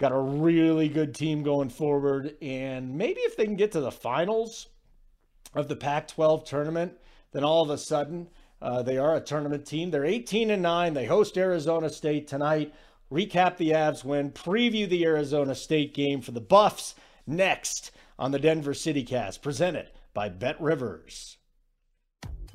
got 0.00 0.12
a 0.12 0.18
really 0.18 0.88
good 0.88 1.14
team 1.14 1.42
going 1.42 1.68
forward. 1.68 2.34
And 2.40 2.96
maybe 2.96 3.20
if 3.20 3.36
they 3.36 3.44
can 3.44 3.54
get 3.54 3.72
to 3.72 3.80
the 3.80 3.92
finals 3.92 4.68
of 5.54 5.68
the 5.68 5.76
Pac 5.76 6.08
12 6.08 6.44
tournament, 6.44 6.94
then 7.32 7.44
all 7.44 7.62
of 7.62 7.70
a 7.70 7.78
sudden 7.78 8.28
uh, 8.62 8.82
they 8.82 8.96
are 8.96 9.14
a 9.14 9.20
tournament 9.20 9.66
team. 9.66 9.90
They're 9.90 10.06
18 10.06 10.50
and 10.50 10.62
9. 10.62 10.94
They 10.94 11.04
host 11.04 11.36
Arizona 11.36 11.90
State 11.90 12.26
tonight. 12.26 12.74
Recap 13.12 13.58
the 13.58 13.70
Avs 13.70 14.04
win, 14.04 14.30
preview 14.30 14.88
the 14.88 15.04
Arizona 15.04 15.54
State 15.54 15.94
game 15.94 16.22
for 16.22 16.30
the 16.30 16.40
Buffs 16.40 16.94
next 17.26 17.90
on 18.18 18.30
the 18.30 18.38
Denver 18.38 18.72
City 18.72 19.02
Cast, 19.02 19.42
presented 19.42 19.90
by 20.14 20.28
Bet 20.28 20.60
Rivers. 20.60 21.36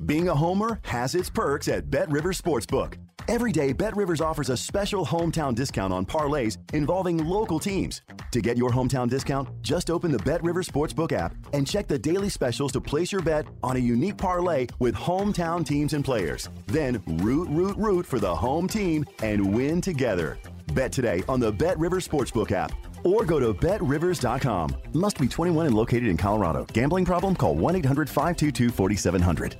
Being 0.04 0.28
a 0.28 0.34
homer 0.34 0.78
has 0.82 1.14
its 1.14 1.30
perks 1.30 1.68
at 1.68 1.90
Bet 1.90 2.10
Rivers 2.10 2.40
Sportsbook. 2.40 2.98
Every 3.28 3.50
day, 3.50 3.72
Bet 3.72 3.96
Rivers 3.96 4.20
offers 4.20 4.50
a 4.50 4.56
special 4.56 5.04
hometown 5.04 5.54
discount 5.54 5.92
on 5.92 6.04
parlays 6.06 6.58
involving 6.74 7.18
local 7.18 7.58
teams. 7.58 8.02
To 8.30 8.40
get 8.40 8.56
your 8.56 8.70
hometown 8.70 9.08
discount, 9.08 9.48
just 9.62 9.90
open 9.90 10.12
the 10.12 10.18
Bet 10.18 10.44
Rivers 10.44 10.68
Sportsbook 10.68 11.12
app 11.12 11.34
and 11.52 11.66
check 11.66 11.88
the 11.88 11.98
daily 11.98 12.28
specials 12.28 12.72
to 12.72 12.80
place 12.80 13.10
your 13.10 13.22
bet 13.22 13.46
on 13.64 13.76
a 13.76 13.80
unique 13.80 14.16
parlay 14.16 14.66
with 14.78 14.94
hometown 14.94 15.64
teams 15.64 15.92
and 15.94 16.04
players. 16.04 16.50
Then 16.66 17.02
root, 17.06 17.48
root, 17.48 17.76
root 17.76 18.06
for 18.06 18.20
the 18.20 18.34
home 18.34 18.68
team 18.68 19.04
and 19.22 19.54
win 19.54 19.80
together. 19.80 20.38
Bet 20.74 20.92
today 20.92 21.24
on 21.28 21.40
the 21.40 21.50
Bet 21.50 21.78
Rivers 21.78 22.06
Sportsbook 22.06 22.52
app 22.52 22.72
or 23.02 23.24
go 23.24 23.40
to 23.40 23.54
betrivers.com. 23.54 24.76
Must 24.92 25.18
be 25.18 25.26
21 25.26 25.66
and 25.66 25.74
located 25.74 26.06
in 26.06 26.16
Colorado. 26.16 26.66
Gambling 26.72 27.06
problem? 27.06 27.34
Call 27.34 27.54
1 27.54 27.76
800 27.76 28.08
522 28.08 28.70
4700. 28.70 29.56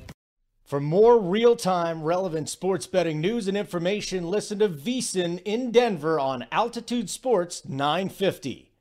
For 0.66 0.80
more 0.80 1.20
real 1.20 1.54
time, 1.54 2.02
relevant 2.02 2.48
sports 2.48 2.88
betting 2.88 3.20
news 3.20 3.46
and 3.46 3.56
information, 3.56 4.28
listen 4.28 4.58
to 4.58 4.68
VSIN 4.68 5.40
in 5.44 5.70
Denver 5.70 6.18
on 6.18 6.44
Altitude 6.50 7.08
Sports 7.08 7.68
950. 7.68 8.72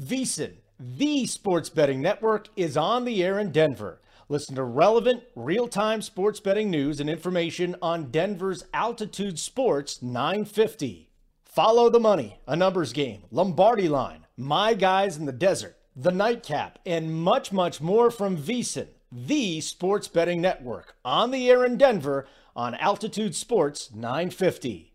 VSIN, 0.00 0.58
the 0.78 1.26
sports 1.26 1.68
betting 1.68 2.00
network, 2.00 2.46
is 2.54 2.76
on 2.76 3.04
the 3.04 3.24
air 3.24 3.40
in 3.40 3.50
Denver. 3.50 4.00
Listen 4.28 4.54
to 4.54 4.62
relevant, 4.62 5.24
real 5.34 5.66
time 5.66 6.00
sports 6.00 6.38
betting 6.38 6.70
news 6.70 7.00
and 7.00 7.10
information 7.10 7.74
on 7.82 8.12
Denver's 8.12 8.64
Altitude 8.72 9.36
Sports 9.36 10.00
950. 10.00 11.10
Follow 11.44 11.90
the 11.90 11.98
money, 11.98 12.38
a 12.46 12.54
numbers 12.54 12.92
game, 12.92 13.24
Lombardi 13.32 13.88
line, 13.88 14.26
my 14.36 14.74
guys 14.74 15.16
in 15.16 15.24
the 15.24 15.32
desert, 15.32 15.76
the 15.96 16.12
nightcap, 16.12 16.78
and 16.86 17.12
much, 17.12 17.50
much 17.50 17.80
more 17.80 18.12
from 18.12 18.36
VSIN 18.36 18.86
the 19.12 19.60
sports 19.60 20.08
betting 20.08 20.40
network, 20.40 20.96
on 21.04 21.30
the 21.30 21.50
air 21.50 21.66
in 21.66 21.76
Denver 21.76 22.26
on 22.56 22.74
Altitude 22.76 23.34
Sports 23.34 23.90
950. 23.94 24.94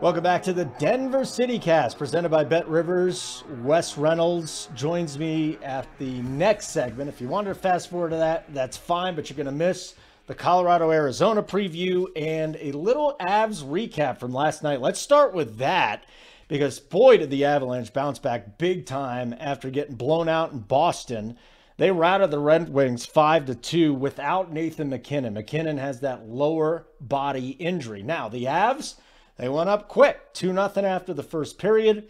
Welcome 0.00 0.22
back 0.22 0.42
to 0.44 0.52
the 0.52 0.66
Denver 0.78 1.24
City 1.24 1.58
Cast 1.58 1.98
presented 1.98 2.28
by 2.28 2.44
Bet 2.44 2.68
Rivers. 2.68 3.42
Wes 3.62 3.98
Reynolds 3.98 4.68
joins 4.74 5.18
me 5.18 5.58
at 5.62 5.88
the 5.98 6.20
next 6.22 6.68
segment. 6.68 7.08
If 7.08 7.20
you 7.20 7.28
wanted 7.28 7.54
to 7.54 7.54
fast 7.56 7.90
forward 7.90 8.10
to 8.10 8.16
that, 8.16 8.44
that's 8.54 8.76
fine, 8.76 9.16
but 9.16 9.28
you're 9.28 9.36
going 9.36 9.46
to 9.46 9.52
miss 9.52 9.94
the 10.26 10.34
Colorado 10.34 10.90
Arizona 10.92 11.42
preview 11.42 12.06
and 12.14 12.56
a 12.60 12.72
little 12.72 13.16
Avs 13.20 13.64
recap 13.64 14.18
from 14.18 14.32
last 14.32 14.62
night. 14.62 14.80
Let's 14.80 15.00
start 15.00 15.32
with 15.32 15.58
that 15.58 16.04
because 16.48 16.78
boy 16.78 17.18
did 17.18 17.30
the 17.30 17.44
Avalanche 17.44 17.92
bounce 17.92 18.18
back 18.18 18.58
big 18.58 18.86
time 18.86 19.34
after 19.38 19.70
getting 19.70 19.96
blown 19.96 20.28
out 20.28 20.52
in 20.52 20.60
Boston. 20.60 21.36
They 21.78 21.90
routed 21.90 22.30
the 22.30 22.38
Red 22.38 22.70
Wings 22.70 23.04
5 23.04 23.46
to 23.46 23.54
2 23.54 23.92
without 23.92 24.52
Nathan 24.52 24.88
MacKinnon. 24.88 25.34
MacKinnon 25.34 25.78
has 25.78 26.00
that 26.00 26.26
lower 26.26 26.86
body 27.00 27.50
injury. 27.50 28.02
Now, 28.02 28.28
the 28.28 28.44
Avs, 28.44 28.94
they 29.36 29.48
went 29.48 29.68
up 29.68 29.88
quick, 29.88 30.32
2 30.32 30.52
0 30.52 30.58
after 30.58 31.12
the 31.12 31.22
first 31.22 31.58
period. 31.58 32.08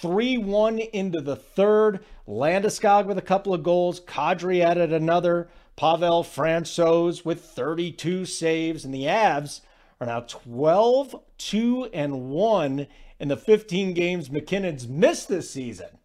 3 0.00 0.38
1 0.38 0.78
into 0.78 1.20
the 1.20 1.36
third. 1.36 2.04
Landeskog 2.26 3.06
with 3.06 3.18
a 3.18 3.22
couple 3.22 3.54
of 3.54 3.62
goals. 3.62 4.00
Kadri 4.00 4.64
added 4.64 4.92
another. 4.92 5.48
Pavel 5.76 6.24
Francouz 6.24 7.24
with 7.24 7.44
32 7.44 8.24
saves. 8.24 8.84
And 8.84 8.92
the 8.92 9.04
Avs 9.04 9.60
are 10.00 10.06
now 10.06 10.20
12 10.20 11.14
2 11.38 11.90
and 11.92 12.30
1 12.30 12.86
in 13.18 13.28
the 13.28 13.36
15 13.36 13.94
games 13.94 14.30
MacKinnon's 14.30 14.86
missed 14.86 15.28
this 15.28 15.50
season. 15.50 15.98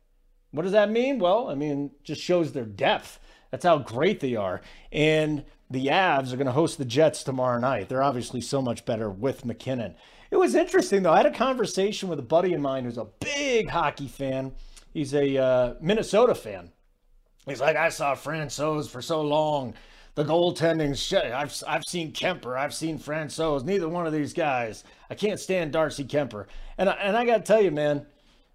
What 0.52 0.64
does 0.64 0.72
that 0.74 0.92
mean? 0.92 1.20
Well, 1.20 1.50
I 1.50 1.56
mean, 1.56 1.92
just 2.04 2.22
shows 2.22 2.52
their 2.52 2.66
depth. 2.66 3.20
That's 3.52 3.66
how 3.66 3.78
great 3.80 4.20
they 4.20 4.36
are. 4.36 4.62
And 4.92 5.46
the 5.70 5.88
Avs 5.88 6.34
are 6.34 6.38
going 6.38 6.48
to 6.48 6.54
host 6.54 6.78
the 6.78 6.86
Jets 6.86 7.24
tomorrow 7.24 7.60
night. 7.60 7.90
They're 7.90 8.04
obviously 8.04 8.42
so 8.42 8.62
much 8.62 8.86
better 8.86 9.10
with 9.10 9.46
MacKinnon. 9.46 9.96
It 10.30 10.38
was 10.38 10.56
interesting, 10.56 11.04
though. 11.04 11.14
I 11.14 11.18
had 11.18 11.26
a 11.26 11.32
conversation 11.32 12.10
with 12.10 12.20
a 12.20 12.24
buddy 12.24 12.54
of 12.54 12.62
mine 12.62 12.86
who's 12.86 12.98
a 12.98 13.08
big 13.20 13.70
hockey 13.70 14.08
fan. 14.08 14.54
He's 14.94 15.14
a 15.14 15.38
uh, 15.38 15.74
Minnesota 15.82 16.36
fan. 16.36 16.72
He's 17.46 17.60
like, 17.60 17.76
I 17.76 17.90
saw 17.90 18.16
Francouz 18.16 18.90
for 18.90 19.02
so 19.02 19.22
long. 19.22 19.74
The 20.16 20.26
goaltending, 20.26 20.98
shit. 20.98 21.32
I've, 21.32 21.56
I've 21.68 21.86
seen 21.86 22.12
Kuemper, 22.12 22.58
I've 22.58 22.74
seen 22.74 23.00
Francouz. 23.00 23.64
Neither 23.64 23.88
one 23.88 24.06
of 24.06 24.14
these 24.14 24.34
guys. 24.34 24.84
I 25.10 25.16
can't 25.16 25.40
stand 25.40 25.72
Darcy 25.72 26.04
Kuemper. 26.04 26.48
And 26.78 26.90
I, 26.90 26.94
and 26.94 27.16
I 27.16 27.26
got 27.26 27.38
to 27.38 27.44
tell 27.44 27.62
you, 27.62 27.72
man, 27.72 28.06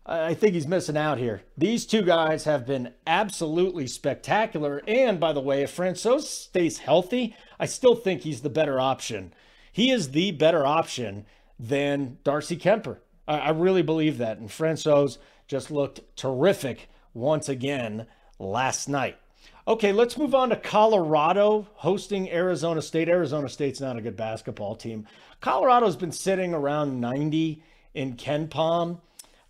I 0.05 0.35
think 0.35 0.55
he's 0.55 0.69
missing 0.69 0.97
out 0.97 1.19
here. 1.19 1.42
These 1.59 1.87
two 1.87 2.03
guys 2.03 2.45
have 2.45 2.66
been 2.66 2.92
absolutely 3.07 3.87
spectacular. 3.87 4.83
And 4.87 5.19
by 5.19 5.33
the 5.33 5.40
way, 5.40 5.62
if 5.62 5.75
Francouz 5.75 6.23
stays 6.23 6.79
healthy, 6.79 7.35
I 7.59 7.66
still 7.66 7.97
think 7.97 8.21
he's 8.21 8.42
the 8.42 8.51
better 8.51 8.79
option. 8.79 9.33
He 9.73 9.90
is 9.90 10.11
the 10.11 10.31
better 10.33 10.64
option 10.64 11.27
than 11.59 12.19
Darcy 12.23 12.57
Kuemper. 12.57 12.99
I, 13.27 13.38
I 13.38 13.51
really 13.51 13.83
believe 13.83 14.19
that. 14.19 14.38
And 14.38 14.49
Francouz 14.49 15.19
just 15.49 15.71
looked 15.71 16.01
terrific 16.16 16.88
once 17.14 17.49
again 17.49 18.07
last 18.38 18.88
night. 18.88 19.19
Okay, 19.68 19.90
let's 19.90 20.16
move 20.16 20.33
on 20.33 20.50
to 20.50 20.57
Colorado 20.57 21.66
hosting 21.74 22.31
Arizona 22.31 22.81
State. 22.81 23.09
Arizona 23.09 23.48
State's 23.48 23.81
not 23.81 23.96
a 23.96 24.00
good 24.00 24.16
basketball 24.16 24.76
team. 24.76 25.09
Colorado's 25.40 25.96
been 25.96 26.12
sitting 26.12 26.55
around 26.55 27.00
90 27.00 27.64
in 27.92 28.14
KenPom. 28.14 29.00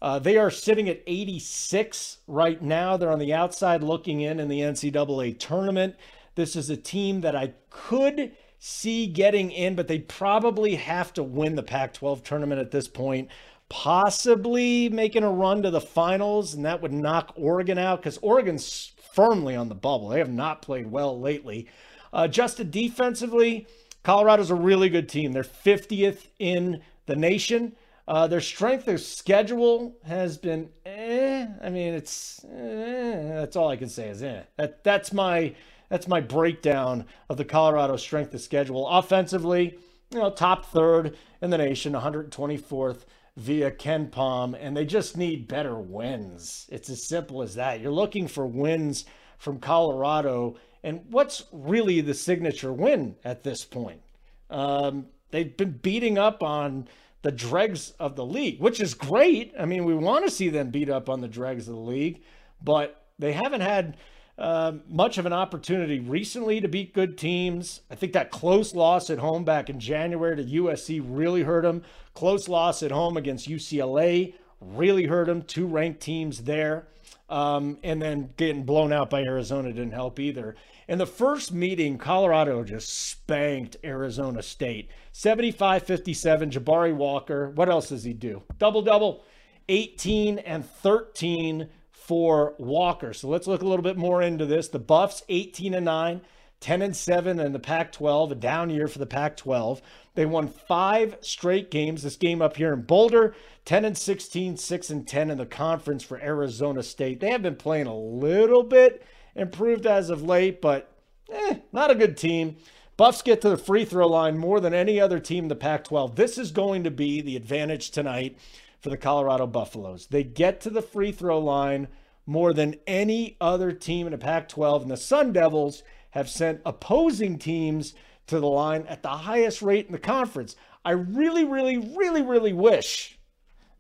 Uh, 0.00 0.18
they 0.18 0.38
are 0.38 0.50
sitting 0.50 0.88
at 0.88 1.02
86 1.06 2.18
right 2.26 2.62
now. 2.62 2.96
They're 2.96 3.12
on 3.12 3.18
the 3.18 3.34
outside 3.34 3.82
looking 3.82 4.22
in 4.22 4.40
in 4.40 4.48
the 4.48 4.60
NCAA 4.60 5.38
tournament. 5.38 5.96
This 6.34 6.56
is 6.56 6.70
a 6.70 6.78
team 6.78 7.20
that 7.20 7.36
I 7.36 7.52
could 7.68 8.32
see 8.58 9.06
getting 9.06 9.50
in, 9.50 9.74
but 9.74 9.86
they 9.86 9.98
probably 9.98 10.76
have 10.76 11.12
to 11.14 11.22
win 11.22 11.56
the 11.56 11.62
Pac 11.62 11.92
12 11.92 12.22
tournament 12.22 12.58
at 12.58 12.70
this 12.70 12.88
point. 12.88 13.28
Possibly 13.68 14.88
making 14.88 15.24
a 15.24 15.30
run 15.30 15.62
to 15.62 15.70
the 15.70 15.80
finals, 15.80 16.54
and 16.54 16.64
that 16.64 16.80
would 16.80 16.92
knock 16.92 17.34
Oregon 17.36 17.76
out 17.76 18.00
because 18.00 18.16
Oregon's 18.22 18.92
firmly 19.16 19.56
on 19.56 19.68
the 19.68 19.74
bubble. 19.74 20.10
They 20.10 20.18
have 20.18 20.30
not 20.30 20.62
played 20.62 20.86
well 20.86 21.18
lately. 21.18 21.66
Uh, 22.12 22.28
defensively, 22.28 23.66
Colorado's 24.04 24.50
a 24.50 24.54
really 24.54 24.88
good 24.88 25.08
team. 25.08 25.32
They're 25.32 25.42
50th 25.42 26.26
in 26.38 26.82
the 27.06 27.16
nation. 27.16 27.74
Uh, 28.06 28.28
their 28.28 28.40
strength 28.40 28.86
of 28.86 29.00
schedule 29.00 29.96
has 30.04 30.38
been 30.38 30.68
eh. 30.84 31.46
I 31.60 31.70
mean, 31.70 31.94
it's 31.94 32.44
eh. 32.44 33.34
that's 33.34 33.56
all 33.56 33.68
I 33.68 33.76
can 33.76 33.88
say 33.88 34.10
is 34.10 34.22
eh. 34.22 34.42
That 34.56 34.84
that's 34.84 35.12
my 35.12 35.56
that's 35.88 36.06
my 36.06 36.20
breakdown 36.20 37.06
of 37.28 37.36
the 37.36 37.44
Colorado 37.44 37.96
strength 37.96 38.32
of 38.34 38.40
schedule. 38.40 38.86
Offensively, 38.86 39.76
you 40.12 40.18
know, 40.20 40.30
top 40.30 40.66
third 40.66 41.16
in 41.42 41.50
the 41.50 41.58
nation, 41.58 41.94
124th 41.94 43.06
via 43.36 43.70
KenPom, 43.70 44.56
and 44.58 44.76
they 44.76 44.86
just 44.86 45.16
need 45.16 45.48
better 45.48 45.78
wins. 45.78 46.66
It's 46.70 46.88
as 46.88 47.06
simple 47.06 47.42
as 47.42 47.54
that. 47.56 47.80
You're 47.80 47.92
looking 47.92 48.28
for 48.28 48.46
wins 48.46 49.04
from 49.38 49.58
Colorado, 49.58 50.56
and 50.82 51.02
what's 51.10 51.44
really 51.52 52.00
the 52.00 52.14
signature 52.14 52.72
win 52.72 53.16
at 53.24 53.42
this 53.42 53.64
point? 53.64 54.00
Um, 54.48 55.06
they've 55.30 55.56
been 55.56 55.72
beating 55.72 56.16
up 56.16 56.42
on 56.42 56.88
the 57.22 57.32
dregs 57.32 57.90
of 57.98 58.16
the 58.16 58.24
league, 58.24 58.60
which 58.60 58.80
is 58.80 58.94
great. 58.94 59.52
I 59.58 59.66
mean, 59.66 59.84
we 59.84 59.94
want 59.94 60.24
to 60.24 60.30
see 60.30 60.48
them 60.48 60.70
beat 60.70 60.88
up 60.88 61.08
on 61.10 61.20
the 61.20 61.28
dregs 61.28 61.68
of 61.68 61.74
the 61.74 61.80
league, 61.80 62.22
but 62.62 63.04
they 63.18 63.32
haven't 63.32 63.62
had 63.62 63.96
uh, 64.38 64.72
much 64.88 65.16
of 65.18 65.26
an 65.26 65.32
opportunity 65.32 65.98
recently 65.98 66.60
to 66.60 66.68
beat 66.68 66.92
good 66.92 67.16
teams. 67.16 67.80
I 67.90 67.94
think 67.94 68.12
that 68.12 68.30
close 68.30 68.74
loss 68.74 69.08
at 69.08 69.18
home 69.18 69.44
back 69.44 69.70
in 69.70 69.80
January 69.80 70.36
to 70.36 70.44
USC 70.62 71.02
really 71.04 71.42
hurt 71.42 71.62
them. 71.62 71.82
Close 72.14 72.48
loss 72.48 72.82
at 72.82 72.90
home 72.90 73.16
against 73.16 73.48
UCLA 73.48 74.34
really 74.60 75.06
hurt 75.06 75.26
them. 75.26 75.42
Two 75.42 75.66
ranked 75.66 76.00
teams 76.00 76.44
there. 76.44 76.88
Um, 77.28 77.78
and 77.82 78.00
then 78.00 78.30
getting 78.36 78.64
blown 78.64 78.92
out 78.92 79.10
by 79.10 79.22
Arizona 79.22 79.72
didn't 79.72 79.92
help 79.92 80.20
either. 80.20 80.54
In 80.88 80.98
the 80.98 81.06
first 81.06 81.52
meeting, 81.52 81.98
Colorado 81.98 82.62
just 82.62 83.08
spanked 83.08 83.76
Arizona 83.82 84.42
State 84.42 84.90
75 85.12 85.82
57. 85.82 86.50
Jabari 86.50 86.94
Walker, 86.94 87.50
what 87.50 87.68
else 87.68 87.88
does 87.88 88.04
he 88.04 88.12
do? 88.12 88.42
Double 88.58 88.82
double, 88.82 89.24
18 89.68 90.38
and 90.38 90.64
13 90.64 91.68
for 92.06 92.54
Walker. 92.58 93.12
So 93.12 93.28
let's 93.28 93.48
look 93.48 93.62
a 93.62 93.66
little 93.66 93.82
bit 93.82 93.96
more 93.96 94.22
into 94.22 94.46
this. 94.46 94.68
The 94.68 94.78
Buffs 94.78 95.24
18 95.28 95.74
and 95.74 95.84
9, 95.84 96.20
10 96.60 96.82
and 96.82 96.96
7 96.96 97.40
in 97.40 97.52
the 97.52 97.58
Pac 97.58 97.90
12, 97.90 98.32
a 98.32 98.34
down 98.36 98.70
year 98.70 98.86
for 98.86 99.00
the 99.00 99.06
Pac 99.06 99.36
12. 99.36 99.82
They 100.14 100.24
won 100.24 100.46
five 100.46 101.16
straight 101.20 101.70
games. 101.70 102.04
This 102.04 102.16
game 102.16 102.40
up 102.40 102.56
here 102.56 102.72
in 102.72 102.82
Boulder, 102.82 103.34
10 103.64 103.84
and 103.84 103.98
16, 103.98 104.56
6 104.56 104.90
and 104.90 105.06
10 105.06 105.30
in 105.30 105.38
the 105.38 105.46
conference 105.46 106.04
for 106.04 106.20
Arizona 106.20 106.84
State. 106.84 107.18
They 107.18 107.30
have 107.30 107.42
been 107.42 107.56
playing 107.56 107.88
a 107.88 107.98
little 107.98 108.62
bit 108.62 109.04
improved 109.34 109.84
as 109.84 110.08
of 110.08 110.22
late, 110.22 110.60
but 110.62 110.92
eh, 111.32 111.56
not 111.72 111.90
a 111.90 111.96
good 111.96 112.16
team. 112.16 112.56
Buffs 112.96 113.20
get 113.20 113.40
to 113.42 113.50
the 113.50 113.58
free 113.58 113.84
throw 113.84 114.06
line 114.06 114.38
more 114.38 114.60
than 114.60 114.72
any 114.72 115.00
other 115.00 115.18
team 115.18 115.44
in 115.44 115.48
the 115.48 115.56
Pac 115.56 115.84
12. 115.84 116.14
This 116.14 116.38
is 116.38 116.52
going 116.52 116.84
to 116.84 116.90
be 116.90 117.20
the 117.20 117.36
advantage 117.36 117.90
tonight 117.90 118.38
for 118.80 118.90
the 118.90 118.96
Colorado 118.96 119.46
Buffaloes. 119.46 120.06
They 120.06 120.22
get 120.22 120.60
to 120.62 120.70
the 120.70 120.82
free 120.82 121.12
throw 121.12 121.38
line 121.38 121.88
more 122.26 122.52
than 122.52 122.76
any 122.86 123.36
other 123.40 123.72
team 123.72 124.06
in 124.06 124.12
the 124.12 124.18
Pac 124.18 124.48
12. 124.48 124.82
And 124.82 124.90
the 124.90 124.96
Sun 124.96 125.32
Devils 125.32 125.82
have 126.10 126.28
sent 126.28 126.60
opposing 126.66 127.38
teams 127.38 127.94
to 128.26 128.40
the 128.40 128.46
line 128.46 128.84
at 128.88 129.02
the 129.02 129.08
highest 129.08 129.62
rate 129.62 129.86
in 129.86 129.92
the 129.92 129.98
conference. 129.98 130.56
I 130.84 130.90
really, 130.90 131.44
really, 131.44 131.78
really, 131.78 132.22
really 132.22 132.52
wish 132.52 133.18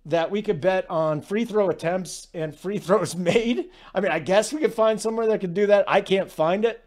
that 0.06 0.30
we 0.30 0.40
could 0.40 0.60
bet 0.60 0.88
on 0.88 1.20
free 1.20 1.44
throw 1.44 1.68
attempts 1.68 2.28
and 2.32 2.54
free 2.54 2.78
throws 2.80 3.16
made. 3.16 3.70
I 3.94 4.00
mean, 4.00 4.12
I 4.12 4.20
guess 4.20 4.52
we 4.52 4.60
could 4.60 4.74
find 4.74 5.00
somewhere 5.00 5.26
that 5.26 5.40
could 5.40 5.54
do 5.54 5.66
that. 5.66 5.84
I 5.88 6.00
can't 6.00 6.30
find 6.30 6.64
it 6.64 6.82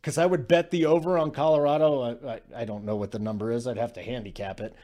because 0.00 0.18
I 0.18 0.26
would 0.26 0.48
bet 0.48 0.70
the 0.70 0.86
over 0.86 1.18
on 1.18 1.30
Colorado. 1.30 2.00
I, 2.00 2.34
I, 2.34 2.40
I, 2.62 2.64
don't 2.64 2.84
know 2.84 2.96
what 2.96 3.10
the 3.10 3.18
number 3.18 3.50
is. 3.50 3.66
I'd 3.66 3.76
have 3.76 3.92
to 3.94 4.02
handicap 4.02 4.60
it. 4.60 4.74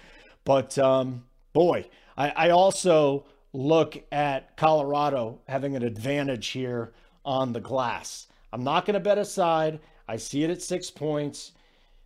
But 0.45 0.77
um, 0.79 1.25
boy, 1.53 1.89
I, 2.17 2.31
I 2.31 2.51
also 2.51 3.27
look 3.53 4.03
at 4.11 4.57
Colorado 4.57 5.41
having 5.47 5.77
an 5.77 5.83
advantage 5.83 6.49
here 6.49 6.93
on 7.25 7.53
the 7.53 7.61
glass. 7.61 8.27
I'm 8.53 8.65
not 8.65 8.87
going 8.87 8.95
to 8.95 9.01
bet 9.01 9.19
aside. 9.19 9.81
I 10.09 10.17
see 10.17 10.45
it 10.45 10.51
at 10.51 10.63
six 10.63 10.91
points. 10.91 11.53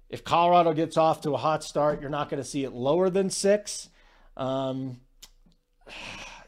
If 0.09 0.22
Colorado 0.22 0.72
gets 0.72 0.96
off 0.96 1.20
to 1.22 1.35
a 1.35 1.38
hot 1.38 1.64
start, 1.64 2.00
you're 2.00 2.11
not 2.11 2.28
going 2.28 2.42
to 2.42 2.48
see 2.48 2.64
it 2.64 2.72
lower 2.72 3.11
than 3.11 3.30
six. 3.30 3.88
Um, 4.37 5.00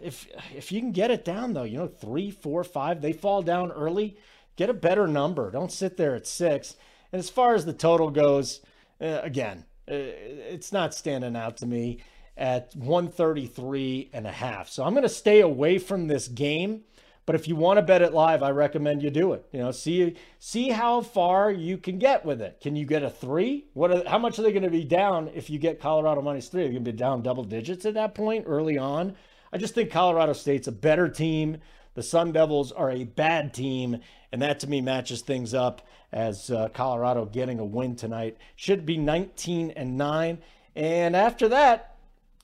if 0.01 0.29
if 0.55 0.71
you 0.71 0.81
can 0.81 0.93
get 0.93 1.11
it 1.11 1.25
down 1.25 1.55
though, 1.55 1.65
you 1.65 1.79
know, 1.79 1.89
three, 1.89 2.31
four, 2.31 2.63
five, 2.63 3.01
they 3.01 3.13
fall 3.13 3.43
down 3.43 3.73
early. 3.73 4.17
Get 4.57 4.71
a 4.71 4.75
better 4.75 5.07
number. 5.07 5.51
Don't 5.51 5.73
sit 5.73 5.97
there 5.97 6.15
at 6.15 6.27
six. 6.27 6.77
And 7.13 7.19
as 7.19 7.31
far 7.31 7.55
as 7.55 7.65
the 7.65 7.73
total 7.73 8.11
goes, 8.11 8.61
uh, 9.01 9.21
again, 9.23 9.65
uh, 9.91 9.95
it's 9.95 10.73
not 10.73 10.95
standing 10.95 11.37
out 11.37 11.57
to 11.59 11.67
me 11.67 12.01
at 12.39 12.75
133 12.77 14.11
and 14.13 14.27
a 14.27 14.33
half. 14.33 14.69
So 14.69 14.85
I'm 14.85 14.93
going 14.93 15.03
to 15.03 15.09
stay 15.09 15.41
away 15.41 15.79
from 15.79 16.07
this 16.07 16.29
game. 16.29 16.83
But 17.27 17.35
if 17.35 17.47
you 17.47 17.57
want 17.57 17.77
to 17.77 17.83
bet 17.83 18.01
it 18.01 18.15
live, 18.15 18.43
I 18.43 18.53
recommend 18.53 19.03
you 19.03 19.11
do 19.11 19.35
it. 19.35 19.45
You 19.53 19.59
know, 19.59 19.71
see 19.71 20.17
see 20.39 20.71
how 20.71 21.03
far 21.03 21.51
you 21.51 21.77
can 21.77 21.99
get 21.99 22.25
with 22.25 22.41
it. 22.41 22.59
Can 22.63 22.75
you 22.75 22.87
get 22.87 23.03
a 23.03 23.11
three? 23.11 23.67
What? 23.75 23.91
Are, 23.91 24.09
how 24.09 24.19
much 24.19 24.39
are 24.39 24.43
they 24.43 24.51
going 24.51 24.63
to 24.63 24.71
be 24.71 24.85
down 24.85 25.31
if 25.35 25.51
you 25.51 25.59
get 25.59 25.79
Colorado 25.79 26.23
minus 26.23 26.49
three? 26.49 26.63
They're 26.63 26.73
going 26.73 26.85
to 26.87 26.93
be 26.93 26.97
down 26.97 27.23
double 27.23 27.45
digits 27.45 27.85
at 27.85 27.93
that 27.95 28.15
point 28.15 28.47
early 28.49 28.79
on? 28.79 29.15
I 29.53 29.59
just 29.59 29.75
think 29.75 29.91
Colorado 29.91 30.33
State's 30.33 30.69
a 30.69 30.73
better 30.73 31.07
team. 31.07 31.59
The 31.93 32.03
Sun 32.03 32.33
Devils 32.33 32.73
are 32.73 32.91
a 32.91 33.05
bad 33.05 33.53
team, 33.53 33.99
and 34.33 34.41
that 34.41 34.61
to 34.61 34.67
me 34.67 34.81
matches 34.81 35.21
things 35.21 35.53
up 35.53 35.87
as 36.13 36.51
uh, 36.51 36.69
Colorado 36.69 37.27
getting 37.27 37.59
a 37.59 37.65
win 37.65 37.95
tonight. 37.95 38.39
Should 38.57 38.87
be 38.87 38.97
19 38.97 39.73
and 39.73 39.99
9. 39.99 40.39
And 40.75 41.17
after 41.17 41.49
that, 41.49 41.98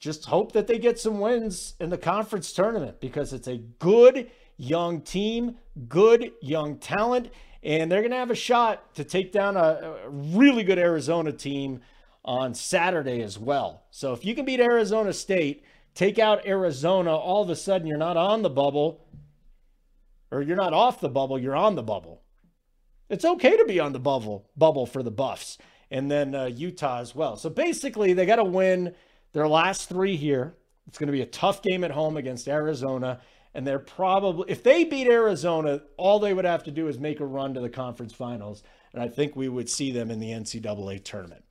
just 0.04 0.26
hope 0.26 0.52
that 0.52 0.66
they 0.66 0.78
get 0.78 1.00
some 1.00 1.18
wins 1.18 1.74
in 1.80 1.88
the 1.88 1.96
conference 1.96 2.52
tournament 2.52 3.00
because 3.00 3.32
it's 3.32 3.48
a 3.48 3.56
good 3.56 4.30
young 4.58 5.00
team, 5.00 5.56
good 5.88 6.30
young 6.42 6.76
talent, 6.76 7.30
and 7.62 7.90
they're 7.90 8.02
going 8.02 8.10
to 8.10 8.18
have 8.18 8.30
a 8.30 8.34
shot 8.34 8.94
to 8.94 9.02
take 9.02 9.32
down 9.32 9.56
a, 9.56 9.60
a 10.04 10.10
really 10.10 10.62
good 10.62 10.78
Arizona 10.78 11.32
team 11.32 11.80
on 12.22 12.52
Saturday 12.52 13.22
as 13.22 13.38
well. 13.38 13.84
So 13.90 14.12
if 14.12 14.26
you 14.26 14.34
can 14.34 14.44
beat 14.44 14.60
Arizona 14.60 15.14
State, 15.14 15.64
take 15.94 16.18
out 16.18 16.46
Arizona, 16.46 17.16
all 17.16 17.42
of 17.42 17.48
a 17.48 17.56
sudden 17.56 17.86
you're 17.86 17.96
not 17.96 18.18
on 18.18 18.42
the 18.42 18.50
bubble 18.50 19.06
or 20.30 20.42
you're 20.42 20.54
not 20.54 20.74
off 20.74 21.00
the 21.00 21.08
bubble, 21.08 21.38
you're 21.38 21.56
on 21.56 21.76
the 21.76 21.82
bubble. 21.82 22.20
It's 23.08 23.24
okay 23.24 23.56
to 23.56 23.64
be 23.64 23.80
on 23.80 23.94
the 23.94 24.00
bubble 24.00 24.50
bubble 24.54 24.84
for 24.84 25.02
the 25.02 25.10
Buffs 25.10 25.56
and 25.90 26.10
then 26.10 26.34
uh, 26.34 26.44
Utah 26.44 27.00
as 27.00 27.14
well. 27.14 27.36
So 27.36 27.48
basically 27.48 28.12
they 28.12 28.26
got 28.26 28.36
to 28.36 28.44
win 28.44 28.94
their 29.34 29.46
last 29.46 29.90
3 29.90 30.16
here. 30.16 30.54
It's 30.86 30.96
going 30.96 31.08
to 31.08 31.12
be 31.12 31.22
a 31.22 31.26
tough 31.26 31.62
game 31.62 31.84
at 31.84 31.90
home 31.90 32.16
against 32.16 32.48
Arizona 32.48 33.20
and 33.54 33.66
they're 33.66 33.78
probably 33.78 34.50
if 34.50 34.62
they 34.62 34.84
beat 34.84 35.06
Arizona, 35.06 35.80
all 35.96 36.18
they 36.18 36.34
would 36.34 36.44
have 36.44 36.64
to 36.64 36.70
do 36.70 36.88
is 36.88 36.98
make 36.98 37.20
a 37.20 37.26
run 37.26 37.54
to 37.54 37.60
the 37.60 37.68
conference 37.68 38.12
finals, 38.12 38.62
and 38.92 39.02
I 39.02 39.08
think 39.08 39.36
we 39.36 39.48
would 39.48 39.70
see 39.70 39.92
them 39.92 40.10
in 40.10 40.18
the 40.18 40.30
NCAA 40.30 41.02
tournament. 41.04 41.44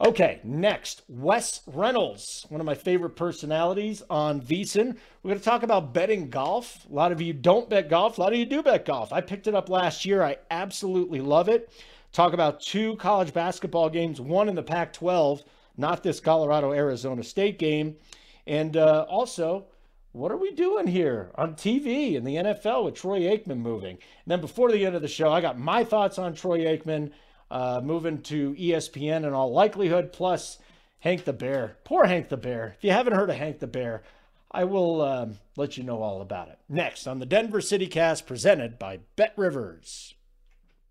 Okay, 0.00 0.40
next, 0.44 1.02
Wes 1.08 1.62
Reynolds, 1.66 2.46
one 2.50 2.60
of 2.60 2.66
my 2.66 2.76
favorite 2.76 3.16
personalities 3.16 4.00
on 4.08 4.40
VSiN. 4.40 4.96
We're 5.22 5.30
going 5.30 5.40
to 5.40 5.44
talk 5.44 5.64
about 5.64 5.92
betting 5.92 6.30
golf. 6.30 6.86
A 6.88 6.94
lot 6.94 7.10
of 7.10 7.20
you 7.20 7.32
don't 7.32 7.68
bet 7.68 7.90
golf, 7.90 8.16
a 8.16 8.20
lot 8.20 8.32
of 8.32 8.38
you 8.38 8.46
do 8.46 8.62
bet 8.62 8.84
golf. 8.84 9.12
I 9.12 9.20
picked 9.20 9.48
it 9.48 9.56
up 9.56 9.68
last 9.68 10.04
year. 10.04 10.22
I 10.22 10.36
absolutely 10.52 11.20
love 11.20 11.48
it. 11.48 11.72
Talk 12.12 12.32
about 12.32 12.60
two 12.60 12.94
college 12.96 13.34
basketball 13.34 13.90
games, 13.90 14.20
one 14.20 14.48
in 14.48 14.54
the 14.54 14.62
Pac 14.62 14.92
12, 14.92 15.42
not 15.78 16.02
this 16.02 16.20
Colorado 16.20 16.72
Arizona 16.72 17.22
State 17.22 17.58
game. 17.58 17.96
And 18.46 18.76
uh, 18.76 19.06
also, 19.08 19.66
what 20.12 20.32
are 20.32 20.36
we 20.36 20.52
doing 20.52 20.86
here 20.86 21.30
on 21.36 21.54
TV 21.54 22.14
in 22.14 22.24
the 22.24 22.36
NFL 22.36 22.84
with 22.84 22.94
Troy 22.94 23.20
Aikman 23.20 23.58
moving? 23.58 23.92
And 23.92 24.26
then 24.26 24.40
before 24.40 24.72
the 24.72 24.84
end 24.84 24.96
of 24.96 25.02
the 25.02 25.08
show, 25.08 25.30
I 25.30 25.40
got 25.40 25.58
my 25.58 25.84
thoughts 25.84 26.18
on 26.18 26.34
Troy 26.34 26.60
Aikman 26.60 27.12
uh, 27.50 27.80
moving 27.82 28.22
to 28.22 28.54
ESPN 28.54 29.26
in 29.26 29.32
all 29.32 29.52
likelihood, 29.52 30.12
plus 30.12 30.58
Hank 31.00 31.24
the 31.24 31.32
Bear. 31.32 31.76
Poor 31.84 32.06
Hank 32.06 32.28
the 32.28 32.36
Bear. 32.36 32.74
If 32.76 32.84
you 32.84 32.90
haven't 32.90 33.14
heard 33.14 33.30
of 33.30 33.36
Hank 33.36 33.60
the 33.60 33.66
Bear, 33.66 34.02
I 34.50 34.64
will 34.64 35.02
um, 35.02 35.38
let 35.56 35.76
you 35.76 35.84
know 35.84 36.02
all 36.02 36.20
about 36.20 36.48
it. 36.48 36.58
Next 36.68 37.06
on 37.06 37.18
the 37.18 37.26
Denver 37.26 37.60
City 37.60 37.86
Cast, 37.86 38.26
presented 38.26 38.78
by 38.78 39.00
Bet 39.16 39.34
Rivers. 39.36 40.14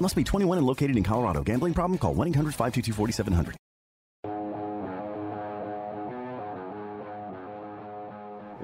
Must 0.00 0.16
be 0.16 0.24
21 0.24 0.58
and 0.58 0.66
located 0.66 0.96
in 0.96 1.02
Colorado. 1.02 1.42
Gambling 1.42 1.74
problem? 1.74 1.98
Call 1.98 2.14
1 2.14 2.28
800 2.28 2.54
522 2.54 2.92
4700. 2.92 3.56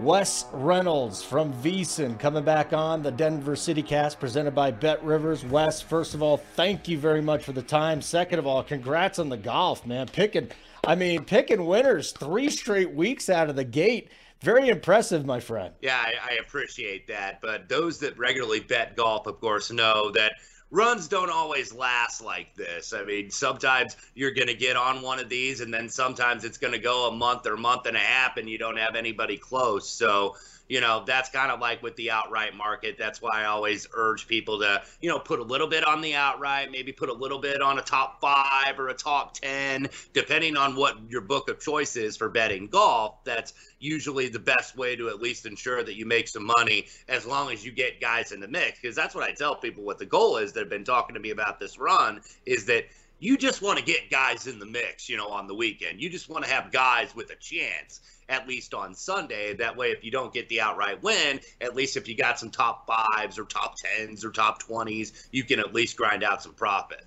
Wes 0.05 0.45
Reynolds 0.53 1.23
from 1.23 1.55
VSiN 1.55 2.19
coming 2.19 2.45
back 2.45 2.75
on 2.75 3.03
the 3.03 3.11
Denver 3.11 3.57
City 3.57 3.83
Cast 3.83 4.21
presented 4.21 4.55
by 4.55 4.71
Bet 4.71 5.03
Rivers. 5.03 5.47
Wes, 5.47 5.81
first 5.81 6.13
of 6.13 6.23
all, 6.23 6.37
thank 6.37 6.89
you 6.89 6.99
very 6.99 7.23
much 7.23 7.43
for 7.43 7.53
the 7.53 7.63
time. 7.63 8.03
Second 8.03 8.39
of 8.39 8.47
all, 8.47 8.63
congrats 8.63 9.19
on 9.19 9.31
the 9.31 9.37
golf, 9.39 9.87
man. 9.87 10.07
Picking, 10.09 10.51
I 10.87 10.95
mean, 10.95 11.25
picking 11.25 11.65
winners 11.65 12.13
three 12.13 12.51
straight 12.51 12.93
weeks 12.93 13.31
out 13.31 13.49
of 13.49 13.57
the 13.57 13.65
gate. 13.65 14.11
Very 14.43 14.69
impressive, 14.69 15.25
my 15.25 15.41
friend. 15.41 15.73
Yeah, 15.81 15.97
I, 15.97 16.33
I 16.33 16.35
appreciate 16.35 17.07
that. 17.07 17.41
But 17.41 17.71
those 17.71 17.99
that 18.01 18.19
regularly 18.19 18.61
bet 18.61 18.97
golf, 18.97 19.27
of 19.27 19.41
course, 19.41 19.71
know 19.71 20.11
that 20.11 20.35
runs 20.71 21.09
don't 21.09 21.31
always 21.31 21.73
last 21.73 22.21
like 22.21 22.55
this. 22.55 22.93
I 22.93 23.05
mean, 23.05 23.31
sometimes 23.31 23.97
you're 24.15 24.33
going 24.33 24.49
to 24.49 24.55
get 24.55 24.77
on 24.77 25.03
one 25.03 25.19
of 25.19 25.29
these, 25.29 25.61
and 25.61 25.73
then 25.73 25.89
sometimes 25.89 26.45
it's 26.45 26.59
going 26.59 26.73
to 26.73 26.79
go 26.79 27.09
a 27.09 27.13
month 27.13 27.47
or 27.47 27.57
month 27.57 27.87
and 27.87 27.97
a 27.97 28.01
half, 28.01 28.37
and 28.37 28.49
you 28.49 28.59
don't 28.59 28.79
have 28.79 28.97
anybody 28.97 29.37
close. 29.37 29.89
So, 29.89 30.37
you 30.69 30.81
know, 30.81 31.05
that's 31.07 31.29
kind 31.29 31.51
of 31.51 31.61
like 31.61 31.83
with 31.83 31.95
the 31.97 32.11
outright 32.11 32.57
market. 32.57 32.97
That's 32.99 33.21
why 33.21 33.43
I 33.43 33.45
always 33.47 33.87
urge 33.95 34.27
people 34.27 34.59
to, 34.61 34.83
you 35.01 35.11
know, 35.11 35.19
put 35.19 35.39
a 35.39 35.43
little 35.43 35.67
bit 35.67 35.87
on 35.87 36.01
the 36.01 36.15
outright, 36.15 36.71
maybe 36.71 36.91
put 36.91 37.11
a 37.11 37.13
little 37.13 37.39
bit 37.39 37.61
on 37.61 37.79
a 37.79 37.83
top 37.83 38.21
five 38.21 38.79
or 38.79 38.89
a 38.89 38.95
top 38.95 39.35
10, 39.35 39.89
depending 40.15 40.57
on 40.57 40.75
what 40.75 40.97
your 41.09 41.21
book 41.21 41.51
of 41.51 41.61
choice 41.61 41.97
is 41.97 42.17
for 42.17 42.31
betting 42.31 42.69
golf. 42.69 43.23
That's 43.25 43.53
usually 43.79 44.29
the 44.29 44.39
best 44.39 44.77
way 44.77 44.97
to 44.97 45.09
at 45.09 45.21
least 45.21 45.45
ensure 45.45 45.83
that 45.83 45.97
you 45.97 46.07
make 46.07 46.29
some 46.29 46.51
money 46.59 46.87
as 47.09 47.27
long 47.27 47.53
as 47.53 47.65
you 47.65 47.71
get 47.71 48.01
guys 48.01 48.33
in 48.33 48.41
the 48.41 48.49
mix. 48.49 48.81
Because 48.81 48.97
that's 48.97 49.15
what 49.15 49.25
I 49.25 49.33
tell 49.33 49.57
people 49.57 49.85
what 49.85 49.99
the 49.99 50.07
goal 50.07 50.39
is 50.39 50.53
that 50.55 50.61
have 50.61 50.71
been 50.71 50.85
talking 50.85 51.15
to 51.15 51.21
me 51.21 51.31
about 51.31 51.61
this 51.61 51.79
run 51.79 52.23
is 52.47 52.65
that 52.67 52.87
you 53.25 53.39
just 53.39 53.63
want 53.63 53.79
to 53.79 53.85
get 53.85 54.11
guys 54.11 54.47
in 54.47 54.59
the 54.59 54.67
mix, 54.67 55.09
you 55.09 55.17
know, 55.17 55.29
on 55.29 55.47
the 55.47 55.55
weekend. 55.55 56.01
You 56.01 56.11
just 56.11 56.29
want 56.29 56.45
to 56.45 56.51
have 56.51 56.71
guys 56.71 57.15
with 57.15 57.31
a 57.31 57.37
chance 57.37 58.01
at 58.29 58.47
least 58.47 58.75
on 58.75 58.95
Sunday. 58.95 59.55
That 59.55 59.75
way, 59.75 59.91
if 59.93 60.05
you 60.05 60.11
don't 60.11 60.33
get 60.33 60.47
the 60.51 60.61
outright 60.61 61.03
win, 61.03 61.41
at 61.63 61.75
least 61.75 61.97
if 61.97 62.07
you 62.07 62.17
got 62.17 62.39
some 62.39 62.51
top 62.51 62.87
fives 62.87 63.39
or 63.39 63.45
top 63.45 63.77
tens 63.77 64.27
or 64.27 64.31
top 64.31 64.63
20s, 64.63 65.29
you 65.33 65.43
can 65.43 65.59
at 65.59 65.73
least 65.73 65.97
grind 65.97 66.23
out 66.23 66.43
some 66.43 66.53
profit. 66.53 67.07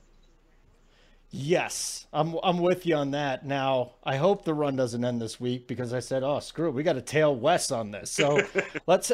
Yes, 1.29 2.07
I'm 2.13 2.37
I'm 2.41 2.59
with 2.59 2.85
you 2.85 2.95
on 2.95 3.11
that. 3.11 3.45
Now, 3.45 3.91
I 4.01 4.15
hope 4.15 4.45
the 4.45 4.53
run 4.53 4.77
doesn't 4.77 5.03
end 5.03 5.21
this 5.21 5.41
week 5.41 5.67
because 5.67 5.93
I 5.93 5.99
said, 5.99 6.23
"Oh, 6.23 6.39
screw 6.39 6.69
it, 6.69 6.71
we 6.71 6.83
got 6.83 6.93
to 6.93 7.01
tail 7.01 7.35
Wes 7.35 7.69
on 7.69 7.91
this." 7.91 8.09
So 8.09 8.41
let's 8.87 9.11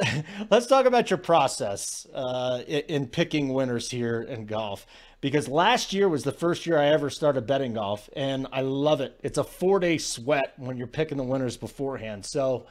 let's 0.52 0.68
talk 0.68 0.86
about 0.86 1.10
your 1.10 1.18
process 1.18 2.06
uh, 2.14 2.62
in 2.68 3.08
picking 3.08 3.52
winners 3.52 3.90
here 3.90 4.22
in 4.22 4.46
golf 4.46 4.86
because 5.24 5.48
last 5.48 5.94
year 5.94 6.10
was 6.10 6.26
the 6.26 6.34
first 6.34 6.66
year 6.66 6.78
I 6.78 6.88
ever 6.88 7.10
started 7.10 7.48
betting 7.48 7.76
golf, 7.76 8.10
and 8.14 8.46
I 8.52 8.60
love 8.60 9.00
it. 9.00 9.18
It's 9.24 9.38
a 9.38 9.44
four 9.46 9.80
day 9.80 9.98
sweat 9.98 10.54
when 10.58 10.76
you're 10.76 10.86
picking 10.86 11.18
the 11.18 11.24
winners 11.24 11.56
beforehand. 11.56 12.26
So, 12.26 12.68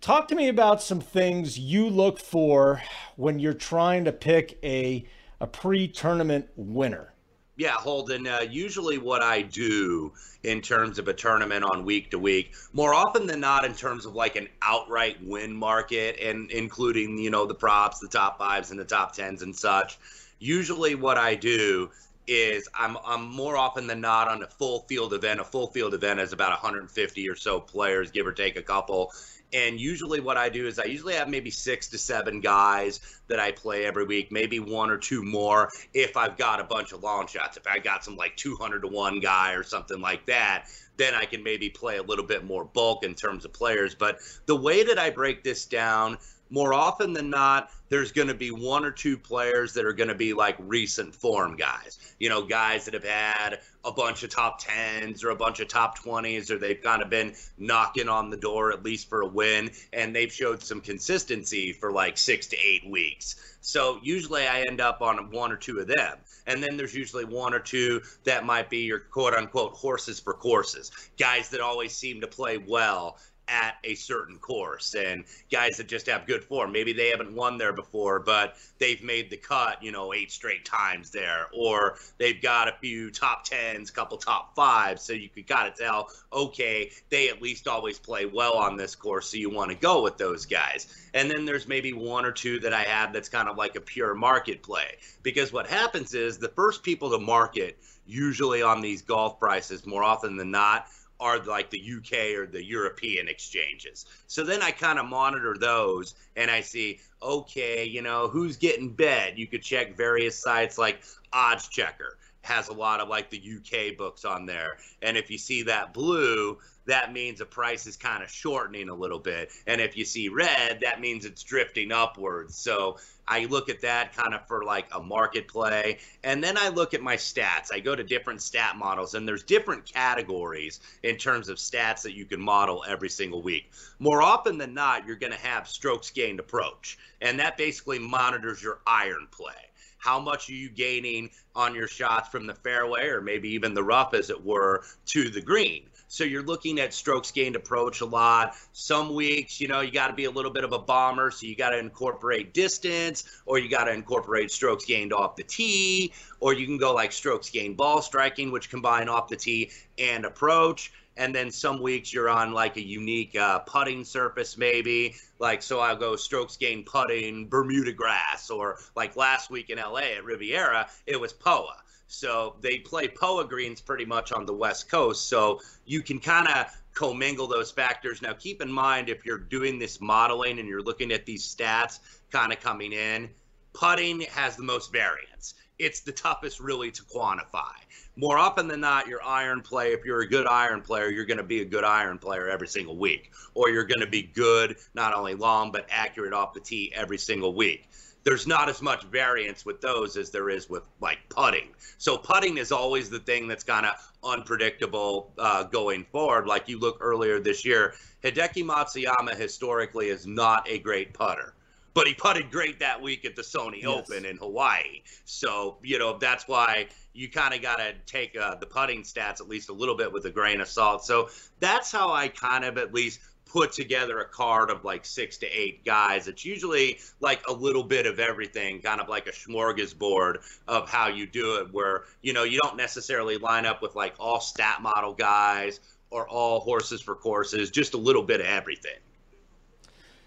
talk 0.00 0.26
to 0.28 0.34
me 0.34 0.48
about 0.48 0.82
some 0.82 1.00
things 1.00 1.56
you 1.56 1.88
look 1.88 2.18
for 2.18 2.82
when 3.14 3.38
you're 3.38 3.54
trying 3.54 4.06
to 4.06 4.12
pick 4.12 4.58
a, 4.64 5.06
a 5.40 5.46
pre 5.46 5.86
tournament 5.86 6.48
winner. 6.56 7.14
Yeah, 7.56 7.74
Holden. 7.74 8.26
Uh, 8.26 8.40
usually, 8.40 8.98
what 8.98 9.22
I 9.22 9.42
do 9.42 10.12
in 10.42 10.60
terms 10.60 10.98
of 10.98 11.06
a 11.06 11.14
tournament 11.14 11.64
on 11.64 11.84
week 11.84 12.10
to 12.10 12.18
week, 12.18 12.54
more 12.72 12.92
often 12.92 13.28
than 13.28 13.38
not, 13.38 13.64
in 13.64 13.72
terms 13.72 14.04
of 14.04 14.16
like 14.16 14.34
an 14.34 14.48
outright 14.62 15.18
win 15.22 15.54
market, 15.54 16.18
and 16.20 16.50
including 16.50 17.18
you 17.18 17.30
know 17.30 17.46
the 17.46 17.54
props, 17.54 18.00
the 18.00 18.08
top 18.08 18.36
fives, 18.36 18.72
and 18.72 18.80
the 18.80 18.84
top 18.84 19.12
tens 19.14 19.42
and 19.42 19.54
such. 19.54 19.96
Usually, 20.44 20.94
what 20.94 21.16
I 21.16 21.36
do 21.36 21.90
is 22.26 22.68
I'm 22.74 22.98
I'm 23.02 23.30
more 23.30 23.56
often 23.56 23.86
than 23.86 24.02
not 24.02 24.28
on 24.28 24.42
a 24.42 24.46
full 24.46 24.80
field 24.80 25.14
event. 25.14 25.40
A 25.40 25.44
full 25.44 25.68
field 25.68 25.94
event 25.94 26.20
is 26.20 26.34
about 26.34 26.50
150 26.50 27.30
or 27.30 27.34
so 27.34 27.60
players, 27.60 28.10
give 28.10 28.26
or 28.26 28.32
take 28.32 28.58
a 28.58 28.62
couple. 28.62 29.10
And 29.54 29.80
usually, 29.80 30.20
what 30.20 30.36
I 30.36 30.50
do 30.50 30.66
is 30.66 30.78
I 30.78 30.84
usually 30.84 31.14
have 31.14 31.30
maybe 31.30 31.50
six 31.50 31.88
to 31.88 31.98
seven 31.98 32.42
guys 32.42 33.00
that 33.28 33.40
I 33.40 33.52
play 33.52 33.86
every 33.86 34.04
week, 34.04 34.30
maybe 34.30 34.60
one 34.60 34.90
or 34.90 34.98
two 34.98 35.22
more 35.22 35.70
if 35.94 36.14
I've 36.14 36.36
got 36.36 36.60
a 36.60 36.64
bunch 36.64 36.92
of 36.92 37.02
long 37.02 37.26
shots. 37.26 37.56
If 37.56 37.66
I 37.66 37.78
got 37.78 38.04
some 38.04 38.16
like 38.16 38.36
200 38.36 38.80
to 38.80 38.88
one 38.88 39.20
guy 39.20 39.52
or 39.54 39.62
something 39.62 39.98
like 40.02 40.26
that, 40.26 40.66
then 40.98 41.14
I 41.14 41.24
can 41.24 41.42
maybe 41.42 41.70
play 41.70 41.96
a 41.96 42.02
little 42.02 42.26
bit 42.26 42.44
more 42.44 42.66
bulk 42.66 43.02
in 43.02 43.14
terms 43.14 43.46
of 43.46 43.54
players. 43.54 43.94
But 43.94 44.18
the 44.44 44.56
way 44.56 44.84
that 44.84 44.98
I 44.98 45.08
break 45.08 45.42
this 45.42 45.64
down, 45.64 46.18
more 46.50 46.74
often 46.74 47.12
than 47.12 47.30
not, 47.30 47.70
there's 47.88 48.12
going 48.12 48.28
to 48.28 48.34
be 48.34 48.50
one 48.50 48.84
or 48.84 48.90
two 48.90 49.16
players 49.16 49.72
that 49.74 49.84
are 49.84 49.92
going 49.92 50.08
to 50.08 50.14
be 50.14 50.32
like 50.32 50.56
recent 50.58 51.14
form 51.14 51.56
guys. 51.56 51.98
You 52.18 52.28
know, 52.28 52.42
guys 52.42 52.84
that 52.84 52.94
have 52.94 53.04
had 53.04 53.60
a 53.84 53.92
bunch 53.92 54.22
of 54.22 54.30
top 54.30 54.60
10s 54.60 55.24
or 55.24 55.30
a 55.30 55.36
bunch 55.36 55.60
of 55.60 55.68
top 55.68 55.98
20s, 55.98 56.50
or 56.50 56.58
they've 56.58 56.80
kind 56.80 57.02
of 57.02 57.10
been 57.10 57.34
knocking 57.58 58.08
on 58.08 58.30
the 58.30 58.36
door 58.36 58.72
at 58.72 58.82
least 58.82 59.08
for 59.08 59.20
a 59.20 59.26
win, 59.26 59.70
and 59.92 60.14
they've 60.14 60.32
showed 60.32 60.62
some 60.62 60.80
consistency 60.80 61.72
for 61.72 61.92
like 61.92 62.16
six 62.16 62.46
to 62.48 62.56
eight 62.56 62.88
weeks. 62.88 63.56
So 63.60 63.98
usually 64.02 64.46
I 64.46 64.60
end 64.62 64.80
up 64.80 65.00
on 65.00 65.30
one 65.30 65.50
or 65.50 65.56
two 65.56 65.78
of 65.78 65.86
them. 65.86 66.18
And 66.46 66.62
then 66.62 66.76
there's 66.76 66.94
usually 66.94 67.24
one 67.24 67.54
or 67.54 67.58
two 67.58 68.02
that 68.24 68.44
might 68.44 68.68
be 68.68 68.78
your 68.78 68.98
quote 68.98 69.32
unquote 69.32 69.72
horses 69.72 70.20
for 70.20 70.34
courses, 70.34 70.92
guys 71.18 71.48
that 71.48 71.60
always 71.60 71.94
seem 71.94 72.20
to 72.20 72.26
play 72.26 72.58
well 72.58 73.18
at 73.48 73.76
a 73.84 73.94
certain 73.94 74.38
course 74.38 74.94
and 74.94 75.24
guys 75.50 75.76
that 75.76 75.86
just 75.86 76.06
have 76.06 76.26
good 76.26 76.44
form. 76.44 76.72
Maybe 76.72 76.92
they 76.92 77.08
haven't 77.10 77.34
won 77.34 77.58
there 77.58 77.72
before, 77.72 78.20
but 78.20 78.56
they've 78.78 79.02
made 79.02 79.30
the 79.30 79.36
cut, 79.36 79.82
you 79.82 79.92
know, 79.92 80.14
eight 80.14 80.32
straight 80.32 80.64
times 80.64 81.10
there, 81.10 81.46
or 81.52 81.96
they've 82.18 82.40
got 82.40 82.68
a 82.68 82.72
few 82.80 83.10
top 83.10 83.44
tens, 83.44 83.90
couple 83.90 84.16
top 84.16 84.54
fives. 84.54 85.02
So 85.02 85.12
you 85.12 85.28
could 85.28 85.46
kind 85.46 85.68
of 85.68 85.74
tell, 85.74 86.10
okay, 86.32 86.90
they 87.10 87.28
at 87.28 87.42
least 87.42 87.68
always 87.68 87.98
play 87.98 88.26
well 88.26 88.54
on 88.54 88.76
this 88.76 88.94
course. 88.94 89.30
So 89.30 89.36
you 89.36 89.50
want 89.50 89.70
to 89.70 89.76
go 89.76 90.02
with 90.02 90.16
those 90.16 90.46
guys. 90.46 90.86
And 91.12 91.30
then 91.30 91.44
there's 91.44 91.68
maybe 91.68 91.92
one 91.92 92.24
or 92.24 92.32
two 92.32 92.58
that 92.60 92.72
I 92.72 92.82
have 92.82 93.12
that's 93.12 93.28
kind 93.28 93.48
of 93.48 93.56
like 93.56 93.76
a 93.76 93.80
pure 93.80 94.14
market 94.14 94.62
play. 94.62 94.96
Because 95.22 95.52
what 95.52 95.66
happens 95.66 96.14
is 96.14 96.38
the 96.38 96.48
first 96.48 96.82
people 96.82 97.10
to 97.10 97.18
market, 97.18 97.78
usually 98.06 98.62
on 98.62 98.80
these 98.80 99.02
golf 99.02 99.38
prices, 99.38 99.86
more 99.86 100.02
often 100.02 100.36
than 100.36 100.50
not, 100.50 100.88
are 101.20 101.38
like 101.38 101.70
the 101.70 101.78
UK 101.78 102.36
or 102.36 102.46
the 102.46 102.64
European 102.64 103.28
exchanges. 103.28 104.06
So 104.26 104.42
then 104.42 104.62
I 104.62 104.70
kind 104.70 104.98
of 104.98 105.06
monitor 105.06 105.56
those 105.58 106.14
and 106.36 106.50
I 106.50 106.60
see, 106.60 107.00
okay, 107.22 107.84
you 107.84 108.02
know, 108.02 108.28
who's 108.28 108.56
getting 108.56 108.90
bed? 108.90 109.38
You 109.38 109.46
could 109.46 109.62
check 109.62 109.96
various 109.96 110.38
sites 110.38 110.76
like 110.76 111.02
Odds 111.32 111.68
Checker 111.68 112.18
has 112.42 112.68
a 112.68 112.72
lot 112.72 113.00
of 113.00 113.08
like 113.08 113.30
the 113.30 113.40
UK 113.56 113.96
books 113.96 114.24
on 114.24 114.44
there. 114.44 114.76
And 115.00 115.16
if 115.16 115.30
you 115.30 115.38
see 115.38 115.62
that 115.62 115.94
blue, 115.94 116.58
that 116.86 117.12
means 117.12 117.38
the 117.38 117.46
price 117.46 117.86
is 117.86 117.96
kind 117.96 118.22
of 118.22 118.30
shortening 118.30 118.88
a 118.88 118.94
little 118.94 119.18
bit. 119.18 119.50
And 119.66 119.80
if 119.80 119.96
you 119.96 120.04
see 120.04 120.28
red, 120.28 120.80
that 120.82 121.00
means 121.00 121.24
it's 121.24 121.42
drifting 121.42 121.92
upwards. 121.92 122.56
So 122.56 122.98
I 123.26 123.46
look 123.46 123.70
at 123.70 123.80
that 123.80 124.14
kind 124.14 124.34
of 124.34 124.46
for 124.46 124.64
like 124.64 124.86
a 124.92 125.02
market 125.02 125.48
play. 125.48 125.98
And 126.22 126.44
then 126.44 126.58
I 126.58 126.68
look 126.68 126.92
at 126.92 127.00
my 127.00 127.16
stats. 127.16 127.72
I 127.72 127.80
go 127.80 127.96
to 127.96 128.04
different 128.04 128.42
stat 128.42 128.76
models, 128.76 129.14
and 129.14 129.26
there's 129.26 129.42
different 129.42 129.86
categories 129.86 130.80
in 131.02 131.16
terms 131.16 131.48
of 131.48 131.56
stats 131.56 132.02
that 132.02 132.14
you 132.14 132.26
can 132.26 132.40
model 132.40 132.84
every 132.86 133.08
single 133.08 133.42
week. 133.42 133.70
More 133.98 134.22
often 134.22 134.58
than 134.58 134.74
not, 134.74 135.06
you're 135.06 135.16
going 135.16 135.32
to 135.32 135.38
have 135.38 135.68
strokes 135.68 136.10
gained 136.10 136.40
approach, 136.40 136.98
and 137.22 137.40
that 137.40 137.56
basically 137.56 137.98
monitors 137.98 138.62
your 138.62 138.80
iron 138.86 139.26
play 139.30 139.54
how 139.98 140.20
much 140.20 140.50
are 140.50 140.52
you 140.52 140.68
gaining 140.68 141.30
on 141.56 141.74
your 141.74 141.88
shots 141.88 142.28
from 142.28 142.46
the 142.46 142.52
fairway 142.52 143.06
or 143.06 143.22
maybe 143.22 143.48
even 143.48 143.72
the 143.72 143.82
rough 143.82 144.12
as 144.12 144.28
it 144.28 144.44
were 144.44 144.84
to 145.06 145.30
the 145.30 145.40
green 145.40 145.88
so 146.14 146.22
you're 146.22 146.44
looking 146.44 146.78
at 146.78 146.94
strokes 146.94 147.32
gained 147.32 147.56
approach 147.56 148.00
a 148.00 148.04
lot. 148.04 148.54
Some 148.72 149.14
weeks, 149.14 149.60
you 149.60 149.66
know, 149.66 149.80
you 149.80 149.90
got 149.90 150.06
to 150.06 150.12
be 150.12 150.26
a 150.26 150.30
little 150.30 150.52
bit 150.52 150.62
of 150.62 150.72
a 150.72 150.78
bomber, 150.78 151.32
so 151.32 151.44
you 151.44 151.56
got 151.56 151.70
to 151.70 151.78
incorporate 151.78 152.54
distance, 152.54 153.24
or 153.46 153.58
you 153.58 153.68
got 153.68 153.84
to 153.86 153.92
incorporate 153.92 154.52
strokes 154.52 154.84
gained 154.84 155.12
off 155.12 155.34
the 155.34 155.42
tee, 155.42 156.12
or 156.38 156.54
you 156.54 156.66
can 156.66 156.78
go 156.78 156.94
like 156.94 157.10
strokes 157.10 157.50
gained 157.50 157.76
ball 157.76 158.00
striking, 158.00 158.52
which 158.52 158.70
combine 158.70 159.08
off 159.08 159.28
the 159.28 159.34
tee 159.34 159.72
and 159.98 160.24
approach. 160.24 160.92
And 161.16 161.34
then 161.34 161.50
some 161.50 161.82
weeks 161.82 162.12
you're 162.12 162.28
on 162.28 162.52
like 162.52 162.76
a 162.76 162.84
unique 162.84 163.34
uh, 163.34 163.60
putting 163.60 164.04
surface, 164.04 164.56
maybe. 164.56 165.16
Like, 165.40 165.62
so 165.62 165.80
I'll 165.80 165.96
go 165.96 166.14
strokes 166.14 166.56
gained 166.56 166.86
putting, 166.86 167.48
Bermuda 167.48 167.92
grass, 167.92 168.50
or 168.50 168.78
like 168.94 169.16
last 169.16 169.50
week 169.50 169.68
in 169.68 169.78
LA 169.78 170.14
at 170.16 170.24
Riviera, 170.24 170.88
it 171.08 171.20
was 171.20 171.32
POA. 171.32 171.74
So 172.06 172.56
they 172.60 172.78
play 172.78 173.08
POA 173.08 173.46
greens 173.46 173.80
pretty 173.80 174.04
much 174.04 174.32
on 174.32 174.46
the 174.46 174.52
West 174.52 174.88
Coast. 174.90 175.28
So 175.28 175.60
you 175.84 176.02
can 176.02 176.20
kind 176.20 176.48
of 176.48 176.66
commingle 176.94 177.46
those 177.46 177.70
factors. 177.70 178.22
Now, 178.22 178.32
keep 178.32 178.62
in 178.62 178.70
mind 178.70 179.08
if 179.08 179.24
you're 179.24 179.38
doing 179.38 179.78
this 179.78 180.00
modeling 180.00 180.58
and 180.58 180.68
you're 180.68 180.82
looking 180.82 181.12
at 181.12 181.26
these 181.26 181.42
stats 181.44 181.98
kind 182.30 182.52
of 182.52 182.60
coming 182.60 182.92
in, 182.92 183.30
putting 183.72 184.20
has 184.22 184.56
the 184.56 184.62
most 184.62 184.92
variance. 184.92 185.54
It's 185.78 186.00
the 186.00 186.12
toughest 186.12 186.60
really 186.60 186.92
to 186.92 187.02
quantify. 187.02 187.72
More 188.16 188.38
often 188.38 188.68
than 188.68 188.80
not, 188.80 189.08
your 189.08 189.24
iron 189.24 189.60
play, 189.60 189.92
if 189.92 190.04
you're 190.04 190.20
a 190.20 190.28
good 190.28 190.46
iron 190.46 190.82
player, 190.82 191.10
you're 191.10 191.24
going 191.24 191.38
to 191.38 191.42
be 191.42 191.62
a 191.62 191.64
good 191.64 191.82
iron 191.82 192.16
player 192.16 192.48
every 192.48 192.68
single 192.68 192.96
week. 192.96 193.32
Or 193.54 193.70
you're 193.70 193.84
going 193.84 194.00
to 194.00 194.06
be 194.06 194.22
good, 194.22 194.76
not 194.94 195.14
only 195.14 195.34
long, 195.34 195.72
but 195.72 195.86
accurate 195.90 196.32
off 196.32 196.54
the 196.54 196.60
tee 196.60 196.92
every 196.94 197.18
single 197.18 197.54
week 197.54 197.88
there's 198.24 198.46
not 198.46 198.68
as 198.68 198.80
much 198.82 199.04
variance 199.04 199.64
with 199.64 199.80
those 199.80 200.16
as 200.16 200.30
there 200.30 200.48
is 200.48 200.68
with 200.68 200.82
like 201.00 201.18
putting. 201.28 201.68
So 201.98 202.16
putting 202.16 202.56
is 202.56 202.72
always 202.72 203.10
the 203.10 203.18
thing 203.20 203.46
that's 203.46 203.64
kind 203.64 203.86
of 203.86 203.94
unpredictable 204.24 205.32
uh, 205.38 205.64
going 205.64 206.04
forward. 206.04 206.46
Like 206.46 206.68
you 206.68 206.78
look 206.78 206.98
earlier 207.00 207.38
this 207.38 207.64
year, 207.64 207.94
Hideki 208.22 208.64
Matsuyama 208.64 209.36
historically 209.36 210.08
is 210.08 210.26
not 210.26 210.66
a 210.68 210.78
great 210.78 211.12
putter. 211.12 211.54
But 211.92 212.08
he 212.08 212.14
putted 212.14 212.50
great 212.50 212.80
that 212.80 213.00
week 213.00 213.24
at 213.24 213.36
the 213.36 213.42
Sony 213.42 213.82
yes. 213.82 213.86
Open 213.86 214.24
in 214.24 214.36
Hawaii. 214.38 215.02
So, 215.26 215.76
you 215.80 216.00
know, 216.00 216.18
that's 216.18 216.48
why 216.48 216.88
you 217.12 217.30
kind 217.30 217.54
of 217.54 217.62
got 217.62 217.76
to 217.76 217.92
take 218.04 218.36
uh, 218.36 218.56
the 218.56 218.66
putting 218.66 219.02
stats 219.02 219.40
at 219.40 219.48
least 219.48 219.68
a 219.68 219.72
little 219.72 219.96
bit 219.96 220.12
with 220.12 220.24
a 220.24 220.30
grain 220.30 220.60
of 220.60 220.66
salt. 220.66 221.04
So 221.04 221.28
that's 221.60 221.92
how 221.92 222.12
I 222.12 222.26
kind 222.28 222.64
of 222.64 222.78
at 222.78 222.92
least 222.92 223.20
put 223.54 223.70
together 223.70 224.18
a 224.18 224.24
card 224.24 224.68
of 224.68 224.84
like 224.84 225.04
six 225.04 225.36
to 225.38 225.46
eight 225.46 225.84
guys. 225.84 226.26
It's 226.26 226.44
usually 226.44 226.98
like 227.20 227.40
a 227.48 227.52
little 227.52 227.84
bit 227.84 228.04
of 228.04 228.18
everything, 228.18 228.80
kind 228.80 229.00
of 229.00 229.08
like 229.08 229.28
a 229.28 229.30
smorgasbord 229.30 230.38
of 230.66 230.88
how 230.88 231.06
you 231.06 231.24
do 231.24 231.60
it, 231.60 231.72
where, 231.72 232.02
you 232.20 232.32
know, 232.32 232.42
you 232.42 232.58
don't 232.64 232.76
necessarily 232.76 233.38
line 233.38 233.64
up 233.64 233.80
with 233.80 233.94
like 233.94 234.14
all 234.18 234.40
stat 234.40 234.82
model 234.82 235.14
guys 235.14 235.78
or 236.10 236.28
all 236.28 236.58
horses 236.58 237.00
for 237.00 237.14
courses, 237.14 237.70
just 237.70 237.94
a 237.94 237.96
little 237.96 238.24
bit 238.24 238.40
of 238.40 238.46
everything. 238.46 238.98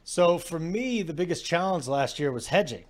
So 0.05 0.37
for 0.37 0.57
me, 0.57 1.01
the 1.01 1.13
biggest 1.13 1.45
challenge 1.45 1.85
last 1.85 2.19
year 2.19 2.31
was 2.31 2.47
hedging. 2.47 2.85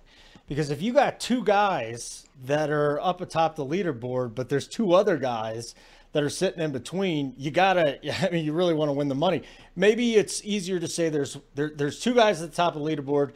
Because 0.46 0.70
if 0.70 0.80
you 0.80 0.92
got 0.92 1.18
two 1.18 1.42
guys 1.42 2.28
that 2.44 2.70
are 2.70 3.00
up 3.00 3.20
atop 3.20 3.56
the 3.56 3.66
leaderboard, 3.66 4.36
but 4.36 4.48
there's 4.48 4.68
two 4.68 4.92
other 4.92 5.16
guys 5.16 5.74
that 6.12 6.22
are 6.22 6.30
sitting 6.30 6.60
in 6.62 6.72
between, 6.72 7.34
you 7.36 7.50
gotta. 7.50 7.98
I 8.26 8.30
mean, 8.30 8.44
you 8.44 8.52
really 8.52 8.74
want 8.74 8.88
to 8.88 8.92
win 8.92 9.08
the 9.08 9.14
money. 9.14 9.42
Maybe 9.76 10.16
it's 10.16 10.42
easier 10.44 10.78
to 10.80 10.88
say 10.88 11.08
there's 11.08 11.38
there, 11.54 11.70
there's 11.74 12.00
two 12.00 12.14
guys 12.14 12.42
at 12.42 12.50
the 12.50 12.56
top 12.56 12.76
of 12.76 12.82
the 12.82 12.88
leaderboard. 12.88 13.32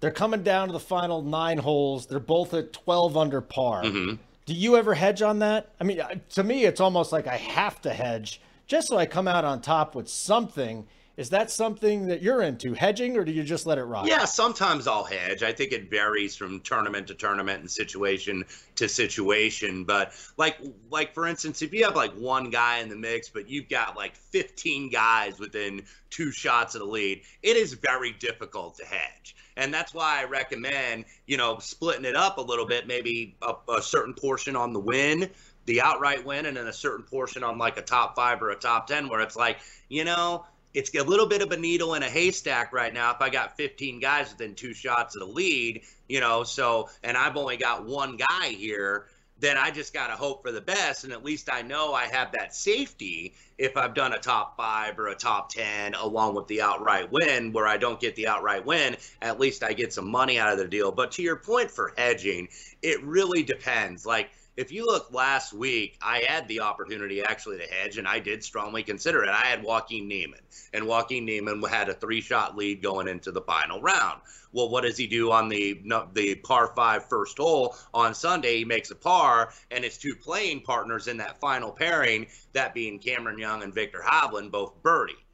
They're 0.00 0.10
coming 0.10 0.42
down 0.44 0.68
to 0.68 0.72
the 0.72 0.80
final 0.80 1.22
nine 1.22 1.58
holes. 1.58 2.06
They're 2.06 2.20
both 2.20 2.54
at 2.54 2.72
12 2.72 3.16
under 3.16 3.40
par. 3.40 3.82
Mm-hmm. 3.82 4.14
Do 4.46 4.54
you 4.54 4.76
ever 4.76 4.94
hedge 4.94 5.22
on 5.22 5.40
that? 5.40 5.72
I 5.80 5.84
mean, 5.84 6.00
to 6.30 6.44
me, 6.44 6.64
it's 6.64 6.80
almost 6.80 7.10
like 7.10 7.26
I 7.26 7.36
have 7.36 7.82
to 7.82 7.92
hedge 7.92 8.40
just 8.68 8.88
so 8.88 8.96
I 8.96 9.06
come 9.06 9.26
out 9.26 9.44
on 9.44 9.60
top 9.60 9.94
with 9.94 10.08
something 10.08 10.86
is 11.18 11.30
that 11.30 11.50
something 11.50 12.06
that 12.06 12.22
you're 12.22 12.42
into, 12.42 12.74
hedging, 12.74 13.16
or 13.16 13.24
do 13.24 13.32
you 13.32 13.42
just 13.42 13.66
let 13.66 13.76
it 13.76 13.82
ride? 13.82 14.06
Yeah, 14.06 14.24
sometimes 14.24 14.86
I'll 14.86 15.02
hedge. 15.02 15.42
I 15.42 15.52
think 15.52 15.72
it 15.72 15.90
varies 15.90 16.36
from 16.36 16.60
tournament 16.60 17.08
to 17.08 17.14
tournament 17.14 17.58
and 17.58 17.68
situation 17.68 18.44
to 18.76 18.88
situation. 18.88 19.82
But 19.82 20.12
like, 20.36 20.58
like 20.90 21.12
for 21.14 21.26
instance, 21.26 21.60
if 21.60 21.74
you 21.74 21.84
have 21.84 21.96
like 21.96 22.12
one 22.12 22.50
guy 22.50 22.78
in 22.78 22.88
the 22.88 22.94
mix, 22.94 23.28
but 23.28 23.50
you've 23.50 23.68
got 23.68 23.96
like 23.96 24.14
15 24.14 24.90
guys 24.90 25.40
within 25.40 25.82
two 26.08 26.30
shots 26.30 26.76
of 26.76 26.82
the 26.82 26.86
lead, 26.86 27.22
it 27.42 27.56
is 27.56 27.72
very 27.72 28.12
difficult 28.12 28.76
to 28.76 28.86
hedge. 28.86 29.34
And 29.56 29.74
that's 29.74 29.92
why 29.92 30.20
I 30.20 30.24
recommend, 30.24 31.04
you 31.26 31.36
know, 31.36 31.58
splitting 31.58 32.04
it 32.04 32.14
up 32.14 32.38
a 32.38 32.42
little 32.42 32.64
bit, 32.64 32.86
maybe 32.86 33.36
a, 33.42 33.54
a 33.72 33.82
certain 33.82 34.14
portion 34.14 34.54
on 34.54 34.72
the 34.72 34.78
win 34.78 35.28
the 35.66 35.82
outright 35.82 36.24
win 36.24 36.46
and 36.46 36.56
then 36.56 36.66
a 36.66 36.72
certain 36.72 37.04
portion 37.04 37.44
on 37.44 37.58
like 37.58 37.76
a 37.76 37.82
top 37.82 38.16
five 38.16 38.40
or 38.40 38.48
a 38.48 38.56
top 38.56 38.86
10 38.86 39.06
where 39.10 39.20
it's 39.20 39.36
like, 39.36 39.58
you 39.90 40.02
know, 40.02 40.46
it's 40.74 40.94
a 40.94 41.02
little 41.02 41.26
bit 41.26 41.42
of 41.42 41.50
a 41.52 41.56
needle 41.56 41.94
in 41.94 42.02
a 42.02 42.08
haystack 42.08 42.72
right 42.72 42.92
now. 42.92 43.10
If 43.10 43.20
I 43.20 43.30
got 43.30 43.56
15 43.56 44.00
guys 44.00 44.30
within 44.30 44.54
two 44.54 44.74
shots 44.74 45.16
of 45.16 45.20
the 45.20 45.26
lead, 45.26 45.82
you 46.08 46.20
know, 46.20 46.44
so 46.44 46.90
and 47.02 47.16
I've 47.16 47.36
only 47.36 47.56
got 47.56 47.86
one 47.86 48.16
guy 48.16 48.48
here, 48.48 49.06
then 49.40 49.56
I 49.56 49.70
just 49.70 49.94
got 49.94 50.08
to 50.08 50.14
hope 50.14 50.42
for 50.42 50.52
the 50.52 50.60
best. 50.60 51.04
And 51.04 51.12
at 51.12 51.24
least 51.24 51.48
I 51.52 51.62
know 51.62 51.94
I 51.94 52.06
have 52.06 52.32
that 52.32 52.54
safety 52.54 53.34
if 53.56 53.76
I've 53.76 53.94
done 53.94 54.12
a 54.12 54.18
top 54.18 54.56
five 54.56 54.98
or 54.98 55.08
a 55.08 55.14
top 55.14 55.50
10 55.52 55.94
along 55.94 56.34
with 56.34 56.46
the 56.48 56.60
outright 56.60 57.10
win, 57.10 57.52
where 57.52 57.66
I 57.66 57.76
don't 57.76 58.00
get 58.00 58.16
the 58.16 58.28
outright 58.28 58.64
win, 58.66 58.96
at 59.22 59.38
least 59.38 59.62
I 59.62 59.72
get 59.72 59.92
some 59.92 60.10
money 60.10 60.38
out 60.38 60.52
of 60.52 60.58
the 60.58 60.66
deal. 60.66 60.90
But 60.90 61.12
to 61.12 61.22
your 61.22 61.36
point 61.36 61.70
for 61.70 61.92
hedging, 61.96 62.48
it 62.82 63.02
really 63.02 63.42
depends. 63.42 64.04
Like, 64.04 64.30
if 64.58 64.72
you 64.72 64.84
look 64.84 65.12
last 65.12 65.52
week, 65.52 65.96
I 66.02 66.18
had 66.26 66.48
the 66.48 66.60
opportunity 66.60 67.22
actually 67.22 67.58
to 67.58 67.66
hedge, 67.72 67.96
and 67.96 68.08
I 68.08 68.18
did 68.18 68.42
strongly 68.42 68.82
consider 68.82 69.22
it. 69.22 69.28
I 69.28 69.46
had 69.46 69.62
Joaquin 69.62 70.08
Niemann, 70.08 70.40
and 70.72 70.84
Joaquin 70.84 71.24
Niemann 71.24 71.62
had 71.62 71.88
a 71.88 71.94
three-shot 71.94 72.56
lead 72.56 72.82
going 72.82 73.06
into 73.06 73.30
the 73.30 73.40
final 73.40 73.80
round. 73.80 74.20
Well, 74.50 74.68
what 74.68 74.82
does 74.82 74.96
he 74.96 75.06
do 75.06 75.30
on 75.30 75.48
the 75.48 75.80
the 76.12 76.34
par 76.34 76.72
five 76.74 77.08
first 77.08 77.38
hole 77.38 77.76
on 77.94 78.14
Sunday? 78.14 78.58
He 78.58 78.64
makes 78.64 78.90
a 78.90 78.96
par, 78.96 79.52
and 79.70 79.84
his 79.84 79.96
two 79.96 80.16
playing 80.16 80.62
partners 80.62 81.06
in 81.06 81.18
that 81.18 81.38
final 81.38 81.70
pairing, 81.70 82.26
that 82.52 82.74
being 82.74 82.98
Cameron 82.98 83.38
Young 83.38 83.62
and 83.62 83.72
Viktor 83.72 84.02
Hovland, 84.04 84.50
both 84.50 84.82
birdie. 84.82 85.24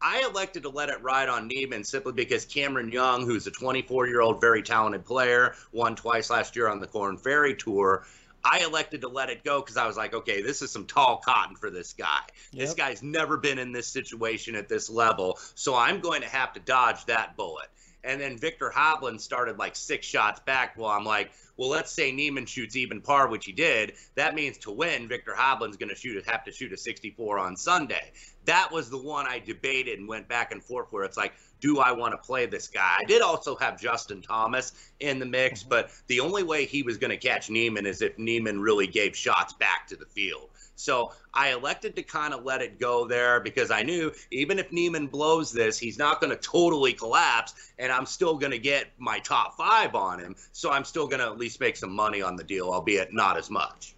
I 0.00 0.22
elected 0.22 0.62
to 0.62 0.68
let 0.68 0.90
it 0.90 1.02
ride 1.02 1.28
on 1.28 1.48
Niemann 1.48 1.82
simply 1.82 2.12
because 2.12 2.44
Cameron 2.44 2.92
Young, 2.92 3.26
who's 3.26 3.48
a 3.48 3.50
24 3.50 4.06
year 4.06 4.20
old, 4.20 4.40
very 4.40 4.62
talented 4.62 5.04
player, 5.04 5.56
won 5.72 5.96
twice 5.96 6.30
last 6.30 6.54
year 6.54 6.68
on 6.68 6.78
the 6.78 6.86
Corn 6.86 7.16
Ferry 7.18 7.56
Tour, 7.56 8.06
I 8.44 8.60
elected 8.60 9.00
to 9.02 9.08
let 9.08 9.30
it 9.30 9.44
go 9.44 9.60
because 9.60 9.76
I 9.76 9.86
was 9.86 9.96
like, 9.96 10.14
okay, 10.14 10.42
this 10.42 10.62
is 10.62 10.70
some 10.70 10.86
tall 10.86 11.20
cotton 11.24 11.56
for 11.56 11.70
this 11.70 11.92
guy. 11.92 12.20
Yep. 12.52 12.60
This 12.66 12.74
guy's 12.74 13.02
never 13.02 13.36
been 13.36 13.58
in 13.58 13.72
this 13.72 13.88
situation 13.88 14.54
at 14.54 14.68
this 14.68 14.88
level. 14.88 15.38
So 15.54 15.74
I'm 15.74 16.00
going 16.00 16.22
to 16.22 16.28
have 16.28 16.52
to 16.54 16.60
dodge 16.60 17.04
that 17.06 17.36
bullet. 17.36 17.68
And 18.04 18.20
then 18.20 18.38
Viktor 18.38 18.72
Hovland 18.74 19.20
started 19.20 19.58
like 19.58 19.74
six 19.76 20.06
shots 20.06 20.40
back. 20.40 20.78
Well, 20.78 20.88
I'm 20.88 21.04
like, 21.04 21.32
well, 21.58 21.68
let's 21.68 21.92
say 21.92 22.12
Niemann 22.12 22.46
shoots 22.46 22.76
even 22.76 23.00
par, 23.00 23.28
which 23.28 23.44
he 23.44 23.52
did. 23.52 23.94
That 24.14 24.34
means 24.34 24.56
to 24.58 24.70
win, 24.70 25.08
Viktor 25.08 25.34
Hovland's 25.36 25.76
going 25.76 25.88
to 25.88 25.96
shoot 25.96 26.24
have 26.26 26.44
to 26.44 26.52
shoot 26.52 26.72
a 26.72 26.76
64 26.76 27.38
on 27.38 27.56
Sunday. 27.56 28.12
That 28.44 28.72
was 28.72 28.88
the 28.88 28.96
one 28.96 29.26
I 29.26 29.40
debated 29.40 29.98
and 29.98 30.08
went 30.08 30.28
back 30.28 30.52
and 30.52 30.62
forth 30.62 30.86
where 30.90 31.04
it's 31.04 31.16
like, 31.16 31.34
do 31.60 31.80
I 31.80 31.92
want 31.92 32.12
to 32.12 32.18
play 32.18 32.46
this 32.46 32.68
guy? 32.68 32.98
I 33.00 33.04
did 33.04 33.22
also 33.22 33.56
have 33.56 33.80
Justin 33.80 34.22
Thomas 34.22 34.72
in 35.00 35.18
the 35.18 35.26
mix, 35.26 35.60
mm-hmm. 35.60 35.70
but 35.70 35.90
the 36.06 36.20
only 36.20 36.44
way 36.44 36.64
he 36.64 36.82
was 36.82 36.96
going 36.96 37.10
to 37.10 37.16
catch 37.16 37.50
Niemann 37.50 37.86
is 37.86 38.00
if 38.02 38.16
Niemann 38.18 38.60
really 38.60 38.86
gave 38.86 39.16
shots 39.16 39.52
back 39.52 39.88
to 39.88 39.96
the 39.96 40.06
field. 40.06 40.50
So 40.78 41.12
I 41.34 41.52
elected 41.52 41.96
to 41.96 42.02
kind 42.02 42.32
of 42.32 42.44
let 42.44 42.62
it 42.62 42.78
go 42.78 43.06
there 43.06 43.40
because 43.40 43.70
I 43.70 43.82
knew 43.82 44.12
even 44.30 44.58
if 44.58 44.70
Niemann 44.72 45.08
blows 45.08 45.52
this, 45.52 45.78
he's 45.78 45.98
not 45.98 46.20
going 46.20 46.30
to 46.30 46.36
totally 46.36 46.92
collapse, 46.92 47.54
and 47.78 47.90
I'm 47.90 48.06
still 48.06 48.36
going 48.38 48.52
to 48.52 48.58
get 48.58 48.86
my 48.98 49.18
top 49.18 49.56
five 49.56 49.94
on 49.94 50.20
him. 50.20 50.36
So 50.52 50.70
I'm 50.70 50.84
still 50.84 51.06
going 51.06 51.20
to 51.20 51.26
at 51.26 51.38
least 51.38 51.60
make 51.60 51.76
some 51.76 51.92
money 51.92 52.22
on 52.22 52.36
the 52.36 52.44
deal, 52.44 52.68
albeit 52.68 53.12
not 53.12 53.36
as 53.36 53.50
much. 53.50 53.94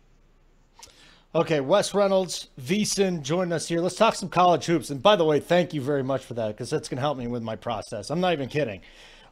Okay, 1.32 1.60
Wes 1.60 1.94
Reynolds, 1.94 2.48
VSiN, 2.60 3.22
join 3.22 3.52
us 3.52 3.68
here. 3.68 3.80
Let's 3.80 3.94
talk 3.94 4.16
some 4.16 4.28
college 4.28 4.64
hoops. 4.64 4.90
And 4.90 5.00
by 5.00 5.14
the 5.14 5.24
way, 5.24 5.38
thank 5.38 5.72
you 5.72 5.80
very 5.80 6.02
much 6.02 6.24
for 6.24 6.34
that 6.34 6.48
because 6.48 6.70
that's 6.70 6.88
going 6.88 6.96
to 6.96 7.02
help 7.02 7.18
me 7.18 7.28
with 7.28 7.42
my 7.44 7.54
process. 7.54 8.10
I'm 8.10 8.20
not 8.20 8.32
even 8.32 8.48
kidding. 8.48 8.80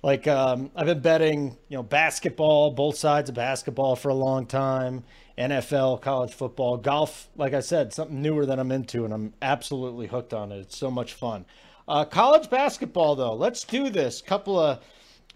Like 0.03 0.29
um, 0.29 0.71
I've 0.77 0.87
been 0.87 1.01
betting, 1.01 1.57
you 1.69 1.77
know, 1.77 1.83
basketball, 1.83 2.71
both 2.71 2.97
sides 2.97 3.31
of 3.31 3.35
basketball 3.35 3.97
for 3.97 4.11
a 4.11 4.15
long 4.15 4.47
time, 4.47 5.03
NFL, 5.39 6.01
college 6.01 6.35
football, 6.35 6.77
golf. 6.77 7.29
Like 7.37 7.55
I 7.55 7.61
said, 7.61 7.93
something 7.93 8.21
newer 8.21 8.45
that 8.47 8.59
I'm 8.59 8.73
into, 8.73 9.05
and 9.05 9.15
I'm 9.15 9.33
absolutely 9.41 10.09
hooked 10.09 10.35
on 10.35 10.51
it. 10.53 10.59
It's 10.59 10.77
so 10.77 10.91
much 10.91 11.15
fun. 11.15 11.47
Uh, 11.87 12.05
college 12.05 12.51
basketball, 12.51 13.17
though, 13.17 13.35
let's 13.35 13.65
do 13.65 13.89
this. 13.89 14.21
Couple 14.21 14.59
of 14.59 14.81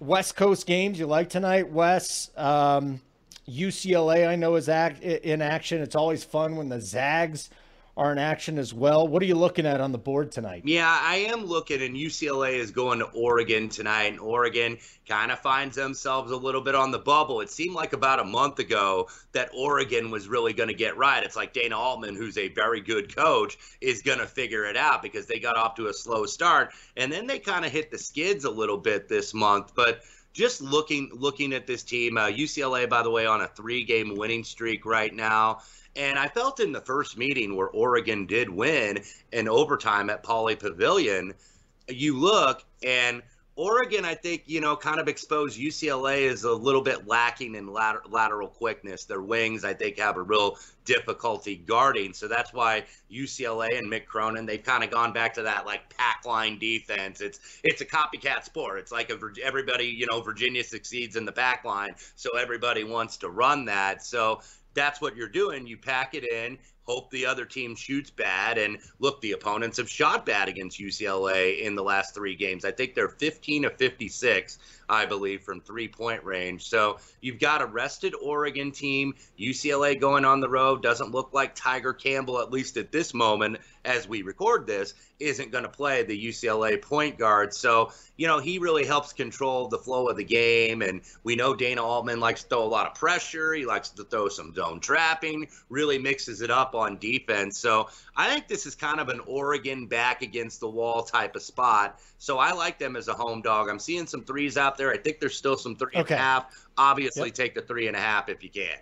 West 0.01 0.37
Coast 0.37 0.67
games 0.67 0.99
you 0.99 1.07
like 1.07 1.31
tonight, 1.31 1.71
Wes. 1.71 2.31
Um, 2.37 3.01
UCLA, 3.49 4.29
I 4.29 4.37
know, 4.37 4.57
is 4.57 4.69
act, 4.69 5.03
in 5.03 5.41
action. 5.41 5.81
It's 5.81 5.97
always 5.97 6.25
fun 6.25 6.57
when 6.57 6.69
the 6.69 6.81
Zags 6.81 7.51
are 7.97 8.11
in 8.11 8.19
action 8.19 8.59
as 8.59 8.73
well. 8.73 9.07
What 9.07 9.23
are 9.23 9.27
you 9.27 9.35
looking 9.35 9.67
at 9.67 9.81
on 9.81 9.93
the 9.93 9.99
board 9.99 10.33
tonight? 10.33 10.63
Yeah, 10.65 10.99
I 11.01 11.17
am 11.17 11.45
looking, 11.45 11.83
and 11.83 11.95
UCLA 11.95 12.55
is 12.55 12.71
going 12.71 13.01
to 13.01 13.05
Oregon 13.07 13.69
tonight. 13.69 14.13
And 14.13 14.21
Oregon 14.21 14.79
kind 15.07 15.31
of 15.31 15.39
finds 15.41 15.77
themselves 15.77 16.33
a 16.33 16.37
little 16.37 16.63
bit 16.63 16.75
on 16.75 16.91
the 16.91 16.99
bubble. 16.99 17.43
It 17.43 17.51
seemed 17.51 17.75
like 17.75 17.93
about 17.93 18.19
a 18.19 18.25
month 18.25 18.59
ago 18.61 19.09
that 19.33 19.51
Oregon 19.55 20.11
was 20.11 20.27
really 20.27 20.55
going 20.55 20.71
to 20.71 20.75
get 20.75 20.97
right. 20.97 21.23
It's 21.23 21.37
like 21.37 21.53
Dana 21.53 21.79
Altman, 21.79 22.17
who's 22.17 22.39
a 22.39 22.49
very 22.49 22.81
good 22.81 23.15
coach, 23.15 23.59
is 23.83 24.01
going 24.01 24.21
to 24.21 24.27
figure 24.27 24.65
it 24.65 24.77
out 24.77 25.03
because 25.03 25.27
they 25.27 25.39
got 25.39 25.59
off 25.59 25.75
to 25.75 25.89
a 25.89 25.93
slow 25.93 26.25
start. 26.25 26.73
And 26.97 27.13
then 27.13 27.27
they 27.27 27.39
kind 27.39 27.67
of 27.67 27.73
hit 27.73 27.91
the 27.91 27.99
skids 27.99 28.47
a 28.47 28.51
little 28.51 28.79
bit 28.79 29.07
this 29.07 29.35
month. 29.35 29.75
But 29.75 30.01
just 30.33 30.63
looking 30.63 31.11
looking 31.13 31.53
at 31.53 31.67
this 31.67 31.83
team, 31.83 32.17
uh, 32.17 32.29
UCLA, 32.29 32.89
by 32.89 33.03
the 33.03 33.11
way, 33.11 33.27
on 33.27 33.43
a 33.43 33.49
three 33.49 33.85
game 33.85 34.15
winning 34.17 34.45
streak 34.45 34.87
right 34.87 35.15
now. 35.15 35.61
And 35.95 36.19
I 36.19 36.29
felt 36.29 36.61
in 36.61 36.73
the 36.73 36.81
first 36.81 37.19
meeting 37.19 37.57
where 37.57 37.69
Oregon 37.69 38.27
did 38.27 38.49
win 38.49 39.03
in 39.33 39.49
overtime 39.49 40.09
at 40.11 40.23
Pauley 40.23 40.59
Pavilion, 40.59 41.35
you 41.89 42.19
look 42.19 42.65
and 42.83 43.23
Oregon, 43.55 44.07
I 44.07 44.15
think, 44.15 44.45
you 44.47 44.63
know, 44.63 44.77
kind 44.77 44.99
of 44.99 45.09
exposed 45.09 45.61
UCLA 45.61 46.23
is 46.23 46.45
a 46.45 46.53
little 46.53 46.81
bit 46.81 47.07
lacking 47.07 47.55
in 47.55 47.67
later, 47.67 48.01
lateral 48.09 48.49
quickness. 48.49 49.05
Their 49.05 49.21
wings, 49.21 49.63
I 49.63 49.75
think, 49.75 49.99
have 49.99 50.17
a 50.17 50.23
real 50.23 50.57
difficulty 50.87 51.57
guarding. 51.57 52.15
So 52.15 52.29
that's 52.29 52.55
why 52.55 52.85
UCLA 53.11 53.77
and 53.77 53.93
Mick 53.93 54.07
Cronin, 54.07 54.47
they've 54.47 54.63
kind 54.63 54.83
of 54.83 54.91
gone 54.91 55.13
back 55.13 55.35
to 55.35 55.43
that 55.43 55.67
like 55.67 55.95
pack 55.95 56.25
line 56.25 56.59
defense. 56.59 57.21
It's 57.21 57.61
it's 57.63 57.83
a 57.83 57.85
copycat 57.85 58.45
sport. 58.45 58.79
It's 58.79 58.91
like 58.91 59.11
a, 59.11 59.19
everybody, 59.43 59.85
you 59.85 60.07
know, 60.11 60.23
Virginia 60.23 60.65
succeeds 60.65 61.17
in 61.17 61.27
the 61.27 61.33
pack 61.33 61.65
line, 61.67 61.95
so 62.17 62.39
everybody 62.39 62.85
wants 62.85 63.19
to 63.19 63.29
run 63.29 63.67
that. 63.67 64.03
So 64.03 64.41
that's 64.75 65.01
what 65.01 65.17
you're 65.17 65.29
doing. 65.29 65.67
You 65.67 65.77
pack 65.77 66.15
it 66.15 66.25
in, 66.25 66.59
hope 66.85 67.11
the 67.11 67.27
other 67.27 67.45
team 67.45 67.75
shoots 67.75 68.11
bad. 68.11 68.59
And 68.59 68.79
look, 68.99 69.21
the 69.21 69.33
opponents 69.33 69.79
have 69.79 69.89
shot 69.89 70.27
bad 70.27 70.49
against 70.49 70.81
UCLA 70.81 71.61
in 71.61 71.75
the 71.75 71.83
last 71.83 72.15
three 72.15 72.35
games. 72.35 72.65
I 72.65 72.73
think 72.73 72.95
they're 72.95 73.09
15 73.09 73.65
of 73.65 73.77
56, 73.77 74.59
I 74.89 75.07
believe, 75.07 75.43
from 75.43 75.61
three 75.61 75.89
point 75.89 76.25
range. 76.25 76.69
So 76.69 76.99
you've 77.21 77.41
got 77.41 77.63
a 77.63 77.67
rested 77.67 78.15
Oregon 78.21 78.73
team. 78.73 79.15
UCLA 79.39 79.99
going 79.99 80.25
on 80.25 80.41
the 80.41 80.49
road 80.49 80.83
doesn't 80.83 81.13
look 81.13 81.33
like 81.33 81.55
Tiger 81.55 81.93
Campbell, 81.93 82.41
at 82.41 82.51
least 82.51 82.77
at 82.77 82.93
this 82.93 83.15
moment, 83.15 83.59
as 83.85 84.09
we 84.09 84.23
record 84.23 84.67
this, 84.67 84.95
isn't 85.19 85.53
going 85.53 85.65
to 85.65 85.71
play 85.71 86.03
the 86.03 86.27
UCLA 86.29 86.81
point 86.81 87.19
guard. 87.19 87.55
So, 87.55 87.93
you 88.17 88.27
know, 88.27 88.39
he 88.39 88.59
really 88.59 88.85
helps 88.85 89.13
control 89.13 89.69
the 89.69 89.79
flow 89.79 90.09
of 90.09 90.17
the 90.17 90.25
game. 90.25 90.83
And 90.83 91.03
we 91.25 91.37
know 91.37 91.55
Dana 91.55 91.83
Altman 91.83 92.21
likes 92.21 92.43
to 92.43 92.49
throw 92.49 92.65
a 92.65 92.67
lot 92.67 92.87
of 92.87 92.95
pressure. 92.95 93.55
He 93.55 93.65
likes 93.65 93.91
to 93.91 94.05
throw 94.05 94.29
some 94.29 94.55
zone 94.55 94.81
trapping, 94.81 95.49
really 95.69 95.99
mixes 95.99 96.43
it 96.43 96.51
up 96.51 96.75
on 96.75 96.99
defense. 96.99 97.59
So 97.59 97.89
I 98.17 98.29
think 98.29 98.49
this 98.49 98.67
is 98.67 98.75
kind 98.75 99.01
of 99.01 99.09
an 99.09 99.21
Oregon 99.27 99.87
back 99.87 100.23
against 100.23 100.61
the 100.61 100.69
wall 100.69 101.03
type 101.03 101.37
of 101.37 101.43
spot. 101.43 102.01
So 102.19 102.39
I 102.39 102.53
like 102.53 102.79
them 102.79 102.97
as 102.97 103.09
a 103.09 103.15
home 103.15 103.43
dog. 103.43 103.69
I'm 103.69 103.79
seeing 103.79 104.07
some 104.07 104.25
threes 104.25 104.57
out 104.57 104.77
there. 104.77 104.93
I 104.93 104.97
think 104.97 105.21
there's 105.21 105.37
still 105.37 105.57
some 105.57 105.77
three 105.77 105.93
okay. 105.95 106.01
and 106.01 106.11
a 106.11 106.17
half. 106.17 106.69
Obviously, 106.79 107.29
yep. 107.29 107.35
take 107.35 107.55
the 107.55 107.63
three 107.63 107.89
and 107.89 107.97
a 107.97 108.01
half 108.01 108.29
if 108.29 108.43
you 108.43 108.51
can. 108.51 108.79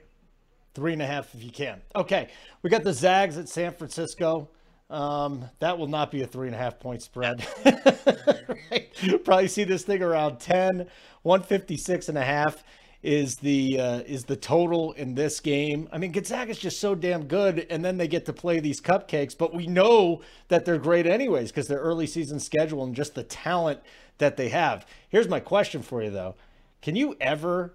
Three 0.74 0.92
and 0.92 1.02
a 1.02 1.06
half 1.06 1.34
if 1.34 1.42
you 1.42 1.50
can. 1.50 1.80
Okay. 1.96 2.28
We 2.62 2.70
got 2.70 2.84
the 2.84 2.92
Zags 2.92 3.36
at 3.38 3.48
San 3.48 3.72
Francisco. 3.72 4.48
Um, 4.90 5.44
that 5.60 5.78
will 5.78 5.86
not 5.86 6.10
be 6.10 6.22
a 6.22 6.26
three 6.26 6.48
and 6.48 6.54
a 6.54 6.58
half 6.58 6.80
point 6.80 7.00
spread. 7.02 7.46
right? 7.64 8.88
Probably 9.24 9.48
see 9.48 9.64
this 9.64 9.84
thing 9.84 10.02
around 10.02 10.40
10, 10.40 10.88
156 11.22 12.08
and 12.08 12.18
a 12.18 12.24
half 12.24 12.64
is 13.02 13.36
the 13.36 13.80
uh, 13.80 14.00
is 14.00 14.24
the 14.24 14.36
total 14.36 14.92
in 14.92 15.14
this 15.14 15.40
game. 15.40 15.88
I 15.90 15.98
mean, 15.98 16.12
Gonzaga 16.12 16.50
is 16.50 16.58
just 16.58 16.80
so 16.80 16.94
damn 16.94 17.24
good, 17.24 17.66
and 17.70 17.82
then 17.84 17.96
they 17.96 18.08
get 18.08 18.26
to 18.26 18.32
play 18.32 18.60
these 18.60 18.80
cupcakes. 18.80 19.36
But 19.36 19.54
we 19.54 19.66
know 19.66 20.20
that 20.48 20.64
they're 20.64 20.78
great 20.78 21.06
anyways 21.06 21.50
because 21.50 21.66
their 21.68 21.78
early 21.78 22.06
season 22.06 22.40
schedule 22.40 22.84
and 22.84 22.94
just 22.94 23.14
the 23.14 23.22
talent 23.22 23.80
that 24.18 24.36
they 24.36 24.50
have. 24.50 24.86
Here's 25.08 25.28
my 25.28 25.40
question 25.40 25.80
for 25.82 26.02
you 26.02 26.10
though: 26.10 26.34
Can 26.82 26.94
you 26.94 27.16
ever 27.20 27.74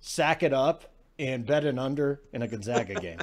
sack 0.00 0.42
it 0.42 0.54
up 0.54 0.90
and 1.18 1.44
bet 1.44 1.64
an 1.66 1.78
under 1.78 2.22
in 2.32 2.40
a 2.40 2.48
Gonzaga 2.48 2.94
game? 3.00 3.18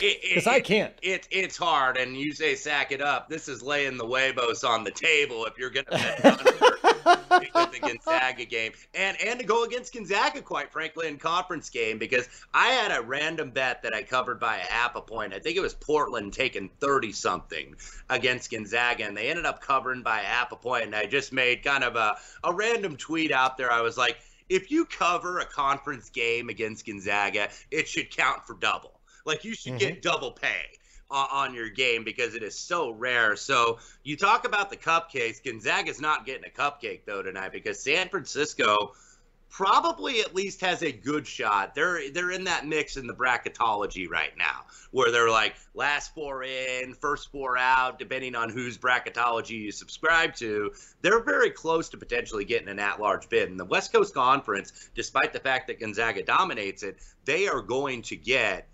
Because 0.28 0.46
I 0.46 0.60
can't. 0.60 0.94
It, 1.02 1.26
it, 1.30 1.44
it's 1.44 1.56
hard, 1.56 1.96
and 1.96 2.16
you 2.16 2.32
say 2.32 2.54
sack 2.54 2.92
it 2.92 3.00
up. 3.00 3.28
This 3.28 3.48
is 3.48 3.62
laying 3.62 3.96
the 3.96 4.06
huevos 4.06 4.62
on 4.62 4.84
the 4.84 4.90
table 4.90 5.44
if 5.46 5.58
you're 5.58 5.70
going 5.70 5.86
to 5.86 5.90
bet 5.92 6.24
with 6.24 7.72
the 7.72 7.78
Gonzaga 7.80 8.44
game, 8.44 8.72
and 8.94 9.16
and 9.20 9.40
to 9.40 9.46
go 9.46 9.64
against 9.64 9.92
Gonzaga, 9.94 10.42
quite 10.42 10.70
frankly, 10.72 11.08
in 11.08 11.18
conference 11.18 11.70
game 11.70 11.98
because 11.98 12.28
I 12.54 12.68
had 12.68 12.96
a 12.96 13.02
random 13.02 13.50
bet 13.50 13.82
that 13.82 13.94
I 13.94 14.02
covered 14.02 14.38
by 14.38 14.56
a 14.56 14.60
half 14.60 14.94
a 14.96 15.00
point. 15.00 15.34
I 15.34 15.38
think 15.38 15.56
it 15.56 15.60
was 15.60 15.74
Portland 15.74 16.32
taking 16.32 16.68
thirty 16.80 17.12
something 17.12 17.74
against 18.10 18.50
Gonzaga, 18.50 19.04
and 19.04 19.16
they 19.16 19.28
ended 19.28 19.46
up 19.46 19.60
covering 19.60 20.02
by 20.02 20.20
a 20.20 20.24
half 20.24 20.52
a 20.52 20.56
point. 20.56 20.84
And 20.84 20.94
I 20.94 21.06
just 21.06 21.32
made 21.32 21.64
kind 21.64 21.84
of 21.84 21.96
a 21.96 22.16
a 22.44 22.52
random 22.52 22.96
tweet 22.96 23.32
out 23.32 23.56
there. 23.56 23.72
I 23.72 23.80
was 23.80 23.96
like. 23.96 24.18
If 24.50 24.70
you 24.70 24.86
cover 24.86 25.40
a 25.40 25.44
conference 25.44 26.08
game 26.08 26.48
against 26.48 26.86
Gonzaga, 26.86 27.50
it 27.70 27.86
should 27.86 28.10
count 28.10 28.46
for 28.46 28.54
double. 28.54 28.97
Like 29.28 29.44
you 29.44 29.54
should 29.54 29.74
mm-hmm. 29.74 29.78
get 29.78 30.02
double 30.02 30.32
pay 30.32 30.64
on, 31.10 31.28
on 31.30 31.54
your 31.54 31.68
game 31.68 32.02
because 32.02 32.34
it 32.34 32.42
is 32.42 32.58
so 32.58 32.90
rare. 32.90 33.36
So 33.36 33.78
you 34.02 34.16
talk 34.16 34.46
about 34.46 34.70
the 34.70 34.76
cupcakes. 34.76 35.44
Gonzaga's 35.44 36.00
not 36.00 36.26
getting 36.26 36.44
a 36.44 36.60
cupcake 36.60 37.02
though 37.06 37.22
tonight 37.22 37.52
because 37.52 37.78
San 37.78 38.08
Francisco 38.08 38.94
probably 39.50 40.20
at 40.20 40.34
least 40.34 40.60
has 40.60 40.82
a 40.82 40.92
good 40.92 41.26
shot. 41.26 41.74
They're 41.74 42.10
they're 42.10 42.30
in 42.30 42.44
that 42.44 42.66
mix 42.66 42.96
in 42.96 43.06
the 43.06 43.14
bracketology 43.14 44.08
right 44.08 44.36
now, 44.36 44.64
where 44.90 45.10
they're 45.10 45.30
like 45.30 45.56
last 45.74 46.14
four 46.14 46.44
in, 46.44 46.94
first 46.94 47.30
four 47.30 47.56
out, 47.58 47.98
depending 47.98 48.34
on 48.34 48.50
whose 48.50 48.78
bracketology 48.78 49.58
you 49.58 49.72
subscribe 49.72 50.34
to. 50.36 50.72
They're 51.02 51.22
very 51.22 51.50
close 51.50 51.88
to 51.90 51.96
potentially 51.96 52.44
getting 52.44 52.68
an 52.68 52.78
at-large 52.78 53.28
bid. 53.28 53.48
In 53.48 53.56
the 53.56 53.64
West 53.64 53.92
Coast 53.92 54.14
Conference, 54.14 54.90
despite 54.94 55.32
the 55.32 55.40
fact 55.40 55.66
that 55.68 55.80
Gonzaga 55.80 56.22
dominates 56.22 56.82
it, 56.82 56.98
they 57.24 57.48
are 57.48 57.62
going 57.62 58.02
to 58.02 58.16
get 58.16 58.68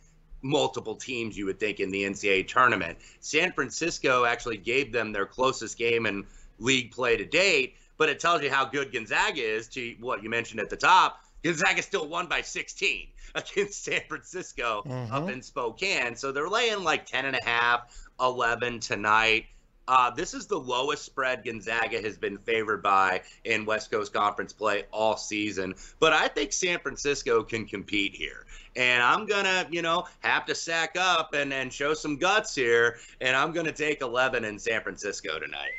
multiple 0.44 0.94
teams 0.94 1.36
you 1.36 1.46
would 1.46 1.58
think 1.58 1.80
in 1.80 1.90
the 1.90 2.04
NCAA 2.04 2.46
tournament. 2.46 2.98
San 3.18 3.50
Francisco 3.52 4.24
actually 4.24 4.58
gave 4.58 4.92
them 4.92 5.10
their 5.10 5.26
closest 5.26 5.76
game 5.76 6.06
in 6.06 6.24
league 6.60 6.92
play 6.92 7.16
to 7.16 7.24
date 7.24 7.74
but 7.96 8.08
it 8.08 8.20
tells 8.20 8.42
you 8.42 8.50
how 8.50 8.64
good 8.64 8.92
Gonzaga 8.92 9.40
is 9.40 9.68
to 9.68 9.94
what 10.00 10.22
you 10.22 10.30
mentioned 10.30 10.60
at 10.60 10.70
the 10.70 10.76
top. 10.76 11.20
Gonzaga 11.42 11.82
still 11.82 12.08
won 12.08 12.26
by 12.26 12.40
16 12.40 13.08
against 13.34 13.84
San 13.84 14.00
Francisco 14.08 14.82
mm-hmm. 14.86 15.12
up 15.12 15.28
in 15.30 15.42
Spokane. 15.42 16.16
So 16.16 16.32
they're 16.32 16.48
laying 16.48 16.82
like 16.82 17.06
10 17.06 17.26
and 17.26 17.36
a 17.36 17.44
half, 17.44 18.06
11 18.20 18.80
tonight. 18.80 19.46
Uh, 19.86 20.10
this 20.10 20.32
is 20.32 20.46
the 20.46 20.58
lowest 20.58 21.04
spread 21.04 21.44
Gonzaga 21.44 22.00
has 22.00 22.16
been 22.16 22.38
favored 22.38 22.82
by 22.82 23.22
in 23.44 23.66
West 23.66 23.90
Coast 23.90 24.12
Conference 24.12 24.52
play 24.52 24.84
all 24.92 25.16
season. 25.16 25.74
But 26.00 26.12
I 26.12 26.28
think 26.28 26.52
San 26.52 26.78
Francisco 26.78 27.42
can 27.42 27.66
compete 27.66 28.14
here. 28.14 28.46
And 28.76 29.02
I'm 29.02 29.26
going 29.26 29.44
to, 29.44 29.66
you 29.70 29.82
know, 29.82 30.06
have 30.20 30.46
to 30.46 30.54
sack 30.54 30.96
up 30.98 31.34
and, 31.34 31.52
and 31.52 31.72
show 31.72 31.92
some 31.94 32.16
guts 32.16 32.54
here. 32.54 32.98
And 33.20 33.36
I'm 33.36 33.52
going 33.52 33.66
to 33.66 33.72
take 33.72 34.00
11 34.00 34.44
in 34.44 34.58
San 34.58 34.80
Francisco 34.80 35.38
tonight. 35.38 35.72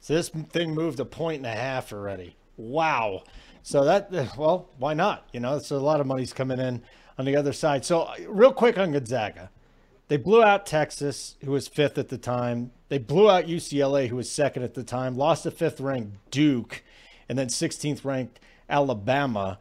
So 0.00 0.14
this 0.14 0.28
thing 0.28 0.74
moved 0.74 0.98
a 1.00 1.04
point 1.04 1.38
and 1.38 1.46
a 1.46 1.54
half 1.54 1.92
already. 1.92 2.36
Wow. 2.56 3.24
So 3.62 3.84
that, 3.84 4.10
well, 4.38 4.70
why 4.78 4.94
not? 4.94 5.28
You 5.32 5.40
know, 5.40 5.58
so 5.58 5.76
a 5.76 5.78
lot 5.78 6.00
of 6.00 6.06
money's 6.06 6.32
coming 6.32 6.58
in 6.58 6.82
on 7.18 7.26
the 7.26 7.36
other 7.36 7.52
side. 7.52 7.84
So 7.84 8.10
real 8.26 8.52
quick 8.52 8.78
on 8.78 8.92
Gonzaga. 8.92 9.50
They 10.08 10.16
blew 10.16 10.42
out 10.42 10.64
Texas, 10.64 11.36
who 11.44 11.50
was 11.52 11.68
fifth 11.68 11.98
at 11.98 12.08
the 12.08 12.18
time. 12.18 12.72
They 12.88 12.98
blew 12.98 13.30
out 13.30 13.46
UCLA, 13.46 14.08
who 14.08 14.16
was 14.16 14.30
second 14.30 14.62
at 14.62 14.74
the 14.74 14.82
time. 14.82 15.16
Lost 15.16 15.42
to 15.42 15.50
fifth 15.50 15.80
ranked 15.80 16.30
Duke, 16.30 16.82
and 17.28 17.38
then 17.38 17.48
16th 17.48 18.04
ranked 18.04 18.40
Alabama. 18.70 19.58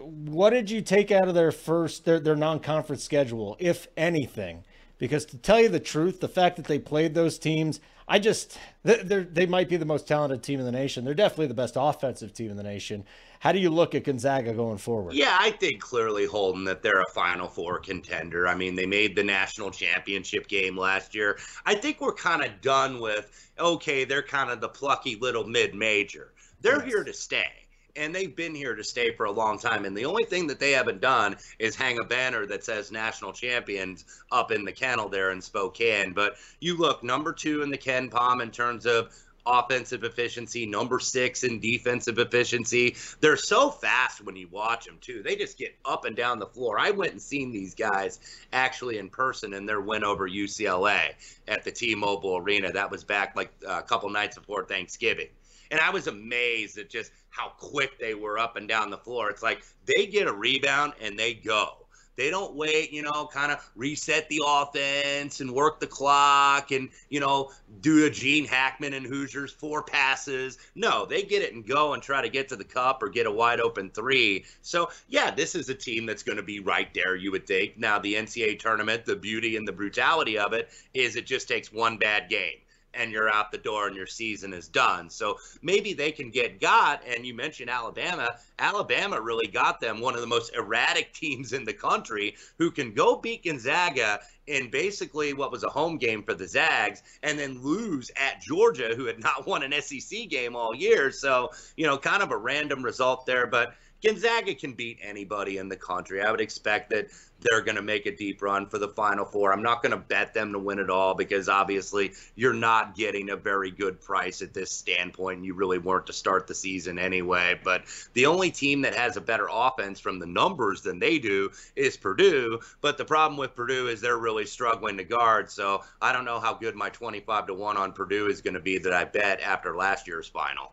What 0.00 0.50
did 0.50 0.70
you 0.70 0.80
take 0.80 1.12
out 1.12 1.28
of 1.28 1.34
their 1.34 1.52
first 1.52 2.04
their 2.04 2.18
their 2.18 2.34
non 2.34 2.58
conference 2.58 3.04
schedule, 3.04 3.56
if 3.60 3.86
anything? 3.96 4.64
Because 5.00 5.24
to 5.24 5.38
tell 5.38 5.58
you 5.58 5.70
the 5.70 5.80
truth, 5.80 6.20
the 6.20 6.28
fact 6.28 6.56
that 6.56 6.66
they 6.66 6.78
played 6.78 7.14
those 7.14 7.38
teams, 7.38 7.80
I 8.06 8.18
just 8.18 8.58
they 8.82 9.02
they 9.02 9.46
might 9.46 9.70
be 9.70 9.78
the 9.78 9.86
most 9.86 10.06
talented 10.06 10.42
team 10.42 10.60
in 10.60 10.66
the 10.66 10.72
nation. 10.72 11.06
They're 11.06 11.14
definitely 11.14 11.46
the 11.46 11.54
best 11.54 11.74
offensive 11.78 12.34
team 12.34 12.50
in 12.50 12.58
the 12.58 12.62
nation. 12.62 13.04
How 13.38 13.52
do 13.52 13.58
you 13.58 13.70
look 13.70 13.94
at 13.94 14.04
Gonzaga 14.04 14.52
going 14.52 14.76
forward? 14.76 15.14
Yeah, 15.14 15.38
I 15.40 15.52
think 15.52 15.80
clearly 15.80 16.26
Holden 16.26 16.64
that 16.64 16.82
they're 16.82 17.00
a 17.00 17.10
Final 17.14 17.48
Four 17.48 17.78
contender. 17.78 18.46
I 18.46 18.54
mean, 18.54 18.74
they 18.74 18.84
made 18.84 19.16
the 19.16 19.24
national 19.24 19.70
championship 19.70 20.48
game 20.48 20.76
last 20.76 21.14
year. 21.14 21.38
I 21.64 21.76
think 21.76 22.02
we're 22.02 22.12
kind 22.12 22.44
of 22.44 22.60
done 22.60 23.00
with 23.00 23.50
okay, 23.58 24.04
they're 24.04 24.22
kind 24.22 24.50
of 24.50 24.60
the 24.60 24.68
plucky 24.68 25.16
little 25.16 25.44
mid 25.44 25.74
major. 25.74 26.34
They're 26.60 26.82
yes. 26.82 26.92
here 26.92 27.04
to 27.04 27.14
stay 27.14 27.50
and 27.96 28.14
they've 28.14 28.34
been 28.34 28.54
here 28.54 28.74
to 28.74 28.84
stay 28.84 29.12
for 29.12 29.26
a 29.26 29.30
long 29.30 29.58
time. 29.58 29.84
And 29.84 29.96
the 29.96 30.04
only 30.04 30.24
thing 30.24 30.46
that 30.48 30.58
they 30.58 30.72
haven't 30.72 31.00
done 31.00 31.36
is 31.58 31.76
hang 31.76 31.98
a 32.00 32.06
banner 32.06 32.46
that 32.46 32.64
says 32.64 32.90
national 32.90 33.32
champions 33.32 34.04
up 34.30 34.50
in 34.50 34.64
the 34.64 34.72
kennel 34.72 35.08
there 35.08 35.30
in 35.30 35.40
Spokane. 35.40 36.12
But 36.12 36.36
you 36.60 36.76
look 36.76 37.02
number 37.02 37.32
two 37.32 37.62
in 37.62 37.70
the 37.70 37.78
KenPom 37.78 38.42
in 38.42 38.50
terms 38.50 38.86
of 38.86 39.12
offensive 39.46 40.04
efficiency, 40.04 40.66
number 40.66 41.00
six 41.00 41.44
in 41.44 41.60
defensive 41.60 42.18
efficiency. 42.18 42.96
They're 43.20 43.36
so 43.36 43.70
fast 43.70 44.24
when 44.24 44.36
you 44.36 44.48
watch 44.48 44.84
them 44.84 44.98
too. 45.00 45.22
They 45.22 45.36
just 45.36 45.58
get 45.58 45.76
up 45.84 46.04
and 46.04 46.16
down 46.16 46.38
the 46.38 46.46
floor. 46.46 46.78
I 46.78 46.90
went 46.90 47.12
and 47.12 47.22
seen 47.22 47.50
these 47.50 47.74
guys 47.74 48.20
actually 48.52 48.98
in 48.98 49.08
person 49.08 49.54
in 49.54 49.66
their 49.66 49.80
win 49.80 50.04
over 50.04 50.28
UCLA 50.28 51.12
at 51.48 51.64
the 51.64 51.72
T-Mobile 51.72 52.36
Arena. 52.36 52.72
That 52.72 52.90
was 52.90 53.04
back 53.04 53.34
like 53.36 53.50
a 53.66 53.82
couple 53.82 54.10
nights 54.10 54.36
before 54.36 54.64
Thanksgiving. 54.64 55.28
And 55.70 55.80
I 55.80 55.90
was 55.90 56.06
amazed 56.06 56.78
at 56.78 56.90
just 56.90 57.12
how 57.30 57.48
quick 57.58 57.98
they 57.98 58.14
were 58.14 58.38
up 58.38 58.56
and 58.56 58.68
down 58.68 58.90
the 58.90 58.98
floor. 58.98 59.30
It's 59.30 59.42
like 59.42 59.62
they 59.86 60.06
get 60.06 60.28
a 60.28 60.32
rebound 60.32 60.92
and 61.00 61.18
they 61.18 61.34
go. 61.34 61.80
They 62.20 62.28
don't 62.28 62.54
wait, 62.54 62.92
you 62.92 63.00
know, 63.00 63.26
kind 63.32 63.50
of 63.50 63.66
reset 63.74 64.28
the 64.28 64.42
offense 64.46 65.40
and 65.40 65.50
work 65.52 65.80
the 65.80 65.86
clock 65.86 66.70
and, 66.70 66.90
you 67.08 67.18
know, 67.18 67.50
do 67.80 68.04
a 68.04 68.10
Gene 68.10 68.44
Hackman 68.44 68.92
and 68.92 69.06
Hoosiers 69.06 69.52
four 69.52 69.82
passes. 69.82 70.58
No, 70.74 71.06
they 71.06 71.22
get 71.22 71.40
it 71.40 71.54
and 71.54 71.66
go 71.66 71.94
and 71.94 72.02
try 72.02 72.20
to 72.20 72.28
get 72.28 72.50
to 72.50 72.56
the 72.56 72.64
cup 72.64 73.02
or 73.02 73.08
get 73.08 73.24
a 73.24 73.30
wide 73.30 73.58
open 73.58 73.88
three. 73.88 74.44
So, 74.60 74.90
yeah, 75.08 75.30
this 75.30 75.54
is 75.54 75.70
a 75.70 75.74
team 75.74 76.04
that's 76.04 76.22
going 76.22 76.36
to 76.36 76.42
be 76.42 76.60
right 76.60 76.92
there, 76.92 77.16
you 77.16 77.30
would 77.30 77.46
think. 77.46 77.78
Now, 77.78 77.98
the 77.98 78.16
NCAA 78.16 78.58
tournament, 78.58 79.06
the 79.06 79.16
beauty 79.16 79.56
and 79.56 79.66
the 79.66 79.72
brutality 79.72 80.36
of 80.36 80.52
it 80.52 80.68
is 80.92 81.16
it 81.16 81.24
just 81.24 81.48
takes 81.48 81.72
one 81.72 81.96
bad 81.96 82.28
game 82.28 82.58
and 82.94 83.12
you're 83.12 83.32
out 83.32 83.52
the 83.52 83.58
door 83.58 83.86
and 83.86 83.96
your 83.96 84.06
season 84.06 84.52
is 84.52 84.68
done. 84.68 85.08
So 85.10 85.38
maybe 85.62 85.92
they 85.92 86.12
can 86.12 86.30
get 86.30 86.60
got. 86.60 87.02
And 87.06 87.24
you 87.24 87.34
mentioned 87.34 87.70
Alabama. 87.70 88.28
Alabama 88.58 89.20
really 89.20 89.46
got 89.46 89.80
them 89.80 90.00
one 90.00 90.14
of 90.14 90.20
the 90.20 90.26
most 90.26 90.54
erratic 90.54 91.12
teams 91.14 91.52
in 91.52 91.64
the 91.64 91.72
country 91.72 92.36
who 92.58 92.70
can 92.70 92.92
go 92.92 93.16
beat 93.16 93.44
Gonzaga 93.44 94.20
in 94.46 94.70
basically 94.70 95.32
what 95.32 95.52
was 95.52 95.62
a 95.62 95.68
home 95.68 95.96
game 95.96 96.22
for 96.22 96.34
the 96.34 96.46
Zags 96.46 97.02
and 97.22 97.38
then 97.38 97.62
lose 97.62 98.10
at 98.16 98.40
Georgia, 98.40 98.94
who 98.96 99.06
had 99.06 99.20
not 99.20 99.46
won 99.46 99.62
an 99.62 99.80
SEC 99.80 100.28
game 100.28 100.56
all 100.56 100.74
year. 100.74 101.10
So, 101.10 101.50
you 101.76 101.86
know, 101.86 101.96
kind 101.96 102.22
of 102.22 102.32
a 102.32 102.36
random 102.36 102.82
result 102.82 103.26
there. 103.26 103.46
But 103.46 103.74
Gonzaga 104.02 104.54
can 104.54 104.72
beat 104.72 104.98
anybody 105.02 105.58
in 105.58 105.68
the 105.68 105.76
country. 105.76 106.22
I 106.22 106.30
would 106.30 106.40
expect 106.40 106.90
that 106.90 107.08
they're 107.40 107.60
going 107.60 107.76
to 107.76 107.82
make 107.82 108.06
a 108.06 108.14
deep 108.14 108.42
run 108.42 108.66
for 108.66 108.78
the 108.78 108.88
Final 108.88 109.24
Four. 109.24 109.52
I'm 109.52 109.62
not 109.62 109.82
going 109.82 109.92
to 109.92 109.98
bet 109.98 110.34
them 110.34 110.52
to 110.52 110.58
win 110.58 110.78
it 110.78 110.90
all 110.90 111.14
because 111.14 111.48
obviously 111.48 112.12
you're 112.34 112.52
not 112.52 112.94
getting 112.94 113.30
a 113.30 113.36
very 113.36 113.70
good 113.70 114.00
price 114.00 114.42
at 114.42 114.54
this 114.54 114.72
standpoint. 114.72 115.44
You 115.44 115.54
really 115.54 115.78
weren't 115.78 116.06
to 116.06 116.12
start 116.12 116.46
the 116.46 116.54
season 116.54 116.98
anyway. 116.98 117.58
But 117.62 117.84
the 118.14 118.26
only 118.26 118.50
team 118.50 118.82
that 118.82 118.94
has 118.94 119.16
a 119.16 119.20
better 119.20 119.48
offense 119.50 120.00
from 120.00 120.18
the 120.18 120.26
numbers 120.26 120.82
than 120.82 120.98
they 120.98 121.18
do 121.18 121.50
is 121.76 121.96
Purdue. 121.96 122.60
But 122.80 122.98
the 122.98 123.04
problem 123.04 123.38
with 123.38 123.54
Purdue 123.54 123.88
is 123.88 124.00
they're 124.00 124.18
really 124.18 124.46
struggling 124.46 124.96
to 124.98 125.04
guard. 125.04 125.50
So 125.50 125.82
I 126.00 126.12
don't 126.12 126.24
know 126.24 126.40
how 126.40 126.54
good 126.54 126.74
my 126.74 126.90
25 126.90 127.46
to 127.46 127.54
1 127.54 127.76
on 127.76 127.92
Purdue 127.92 128.28
is 128.28 128.40
going 128.40 128.54
to 128.54 128.60
be 128.60 128.78
that 128.78 128.92
I 128.92 129.04
bet 129.04 129.40
after 129.40 129.76
last 129.76 130.06
year's 130.06 130.28
final. 130.28 130.72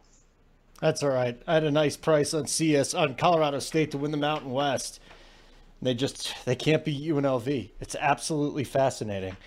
That's 0.80 1.02
all 1.02 1.10
right. 1.10 1.42
I 1.48 1.56
had 1.56 1.64
a 1.64 1.72
nice 1.72 1.98
price 1.98 2.34
on 2.34 2.48
CS 2.48 2.94
on 2.94 3.16
Colorado 3.16 3.60
State 3.60 3.92
to 3.92 3.98
win 3.98 4.12
the 4.12 4.18
Mountain 4.18 4.52
West. 4.52 5.00
They 5.82 5.94
just 5.94 6.34
they 6.46 6.56
can't 6.56 6.84
be 6.84 7.10
UNLV. 7.10 7.72
It's 7.80 7.96
absolutely 8.00 8.64
fascinating. 8.64 9.38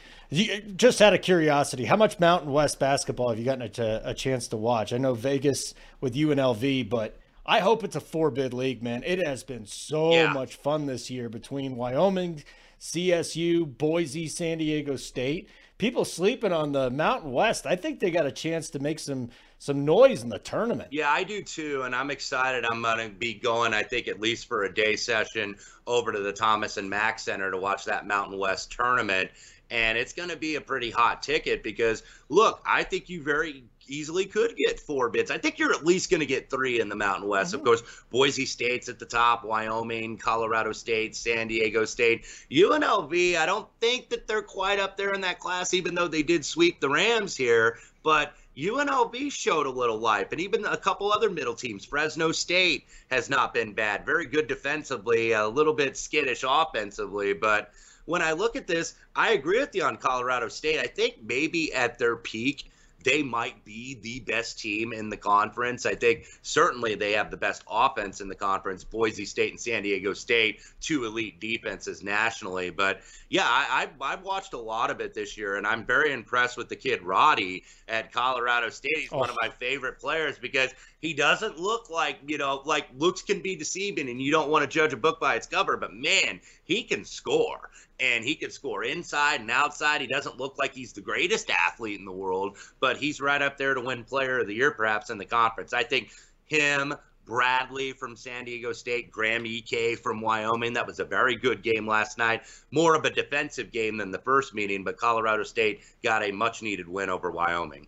Just 0.77 1.03
out 1.03 1.13
of 1.13 1.23
curiosity, 1.23 1.85
how 1.85 1.97
much 1.97 2.21
Mountain 2.21 2.53
West 2.53 2.79
basketball 2.79 3.31
have 3.31 3.39
you 3.39 3.45
gotten 3.45 3.63
a, 3.63 4.01
a 4.05 4.15
chance 4.15 4.47
to 4.49 4.57
watch? 4.57 4.93
I 4.93 4.99
know 4.99 5.15
Vegas 5.15 5.75
with 6.01 6.15
UNLV, 6.15 6.89
but 6.89 7.17
I 7.45 7.59
hope 7.59 7.83
it's 7.83 7.97
a 7.97 8.01
four 8.01 8.31
bid 8.31 8.55
league, 8.55 8.81
man. 8.81 9.03
It 9.05 9.19
has 9.25 9.43
been 9.43 9.67
so 9.67 10.13
yeah. 10.13 10.33
much 10.33 10.55
fun 10.55 10.87
this 10.87 11.11
year 11.11 11.29
between 11.29 11.75
Wyoming, 11.75 12.45
CSU, 12.81 13.77
Boise, 13.77 14.29
San 14.29 14.59
Diego 14.59 14.95
State. 14.95 15.49
People 15.79 16.05
sleeping 16.05 16.53
on 16.53 16.71
the 16.71 16.91
Mountain 16.91 17.33
West. 17.33 17.67
I 17.67 17.75
think 17.75 17.99
they 17.99 18.13
got 18.13 18.27
a 18.27 18.31
chance 18.31 18.71
to 18.71 18.79
make 18.79 19.01
some 19.01 19.31
some 19.61 19.85
noise 19.85 20.23
in 20.23 20.31
the 20.31 20.39
tournament. 20.39 20.89
Yeah, 20.91 21.11
I 21.11 21.23
do 21.23 21.43
too, 21.43 21.83
and 21.83 21.95
I'm 21.95 22.11
excited. 22.11 22.65
I'm 22.65 22.81
going 22.81 23.11
to 23.11 23.15
be 23.15 23.35
going, 23.35 23.75
I 23.75 23.83
think, 23.83 24.09
at 24.09 24.19
least 24.19 24.49
for 24.49 24.65
a 24.65 24.75
day 24.75 24.97
session 24.97 25.55
over 25.87 26.13
to 26.13 26.19
the 26.19 26.33
Thomas 26.33 26.79
and 26.79 26.89
Mack 26.89 27.19
Center 27.19 27.51
to 27.51 27.59
watch 27.59 27.85
that 27.85 28.07
Mountain 28.07 28.39
West 28.39 28.73
tournament. 28.73 29.31
And 29.71 29.99
it's 29.99 30.15
going 30.15 30.31
to 30.31 30.37
be 30.37 30.55
a 30.55 30.63
pretty 30.63 30.91
hot 30.91 31.23
ticket 31.23 31.63
because, 31.63 32.03
look, 32.31 32.63
I 32.67 32.83
think 32.83 33.11
you 33.11 33.23
very 33.23 33.63
easily 33.87 34.25
could 34.25 34.57
get 34.57 34.81
four 34.81 35.11
bids. 35.11 35.31
I 35.31 35.37
think 35.37 35.59
you're 35.59 35.75
at 35.75 35.85
least 35.85 36.11
going 36.11 36.21
to 36.21 36.27
get 36.27 36.49
three 36.49 36.81
in 36.81 36.89
the 36.89 36.97
Mountain 36.97 37.29
West. 37.29 37.53
Mm-hmm. 37.53 37.61
Of 37.61 37.65
course, 37.67 37.83
Boise 38.11 38.47
State's 38.47 38.89
at 38.89 38.99
the 38.99 39.05
top, 39.05 39.45
Wyoming, 39.45 40.17
Colorado 40.17 40.73
State, 40.73 41.15
San 41.15 41.49
Diego 41.49 41.85
State. 41.85 42.25
UNLV, 42.51 43.37
I 43.37 43.45
don't 43.45 43.69
think 43.79 44.09
that 44.09 44.27
they're 44.27 44.41
quite 44.41 44.81
up 44.81 44.97
there 44.97 45.13
in 45.13 45.21
that 45.21 45.39
class, 45.39 45.75
even 45.75 45.95
though 45.95 46.09
they 46.09 46.23
did 46.23 46.47
sweep 46.47 46.81
the 46.81 46.89
Rams 46.89 47.37
here. 47.37 47.77
But 48.03 48.33
UNLV 48.61 49.33
showed 49.33 49.67
a 49.67 49.71
little 49.71 49.99
life, 49.99 50.33
and 50.33 50.41
even 50.41 50.67
a 50.67 50.77
couple 50.77 51.11
other 51.11 51.31
middle 51.31 51.55
teams. 51.55 51.85
Fresno 51.85 52.31
State 52.31 52.87
has 53.11 53.31
not 53.31 53.55
been 53.55 53.73
bad. 53.73 54.05
Very 54.05 54.27
good 54.27 54.49
defensively, 54.49 55.33
a 55.33 55.49
little 55.49 55.73
bit 55.73 55.97
skittish 55.97 56.45
offensively. 56.47 57.33
But 57.33 57.73
when 58.05 58.21
I 58.21 58.33
look 58.33 58.57
at 58.57 58.67
this, 58.67 58.97
I 59.17 59.33
agree 59.33 59.61
with 59.61 59.75
you 59.75 59.85
on 59.85 59.97
Colorado 59.97 60.49
State. 60.49 60.79
I 60.79 60.87
think 60.87 61.23
maybe 61.23 61.73
at 61.73 61.99
their 61.99 62.17
peak, 62.17 62.71
they 63.05 63.23
might 63.23 63.65
be 63.65 63.99
the 64.03 64.21
best 64.21 64.59
team 64.59 64.93
in 64.93 65.09
the 65.09 65.17
conference. 65.17 65.87
I 65.87 65.95
think 65.95 66.27
certainly 66.43 66.95
they 66.95 67.13
have 67.13 67.31
the 67.31 67.37
best 67.37 67.65
offense 67.69 68.21
in 68.21 68.29
the 68.29 68.35
conference. 68.35 68.85
Boise 68.85 69.25
State 69.25 69.51
and 69.51 69.61
San 69.61 69.83
Diego 69.83 70.13
State, 70.13 70.61
two 70.81 71.05
elite 71.05 71.41
defenses 71.41 72.03
nationally. 72.03 72.71
But 72.71 73.01
yeah, 73.29 73.47
I, 73.47 73.89
have 74.01 74.23
watched 74.23 74.53
a 74.53 74.59
lot 74.59 74.91
of 74.91 75.01
it 75.01 75.15
this 75.15 75.37
year, 75.39 75.57
and 75.57 75.67
I'm 75.67 75.85
very 75.85 76.13
impressed 76.13 76.57
with 76.57 76.69
the 76.69 76.77
kid 76.77 77.03
Roddy 77.03 77.65
at 77.89 78.13
Colorado 78.13 78.69
State. 78.69 78.99
He's 78.99 79.13
oh. 79.13 79.19
one 79.19 79.31
of 79.31 79.37
my 79.41 79.49
favorite 79.49 79.99
players 79.99 80.39
because 80.39 80.75
He 81.01 81.15
doesn't 81.15 81.59
look 81.59 81.89
like, 81.89 82.19
you 82.27 82.37
know, 82.37 82.61
like 82.67 82.89
looks 82.99 83.23
can 83.23 83.41
be 83.41 83.57
deceiving 83.57 84.11
and 84.11 84.21
you 84.21 84.31
don't 84.31 84.51
want 84.51 84.63
to 84.63 84.69
judge 84.69 84.93
a 84.93 84.99
book 84.99 85.19
by 85.19 85.35
its 85.35 85.47
cover, 85.47 85.79
but 85.79 85.95
man, 85.95 86.41
he 86.65 86.83
can 86.83 87.07
score 87.07 87.71
and 87.99 88.23
he 88.23 88.35
can 88.35 88.51
score 88.51 88.85
inside 88.85 89.41
and 89.41 89.51
outside. 89.51 90.03
He 90.03 90.07
doesn't 90.07 90.39
look 90.39 90.59
like 90.59 90.75
he's 90.75 90.93
the 90.93 91.01
greatest 91.01 91.51
athlete 91.51 91.99
in 91.99 92.05
the 92.05 92.13
world, 92.13 92.59
but 92.81 92.99
he's 92.99 93.21
right 93.21 93.41
up 93.41 93.57
there 93.57 93.73
to 93.73 93.81
win 93.81 94.05
player 94.05 94.41
of 94.41 94.47
the 94.47 94.55
year 94.55 94.73
perhaps 94.73 95.09
in 95.09 95.17
the 95.17 95.25
conference. 95.25 95.73
I 95.73 95.85
think 95.85 96.11
him, 96.45 96.95
Bradley 97.25 97.93
from 97.93 98.17
San 98.17 98.45
Diego 98.45 98.73
State, 98.73 99.11
Graham 99.11 99.45
Ike 99.45 99.99
from 99.99 100.21
Wyoming. 100.21 100.73
That 100.75 100.87
was 100.87 100.99
a 100.99 101.05
very 101.05 101.37
good 101.37 101.63
game 101.63 101.87
last 101.87 102.19
night. 102.19 102.43
More 102.73 102.95
of 102.95 103.05
a 103.05 103.11
defensive 103.11 103.71
game 103.71 103.97
than 103.97 104.11
the 104.11 104.19
first 104.19 104.53
meeting, 104.53 104.85
but 104.85 104.97
Colorado 104.97 105.45
State 105.45 105.81
got 106.03 106.25
a 106.25 106.33
much 106.33 106.61
needed 106.61 106.89
win 106.89 107.09
over 107.09 107.31
Wyoming. 107.31 107.87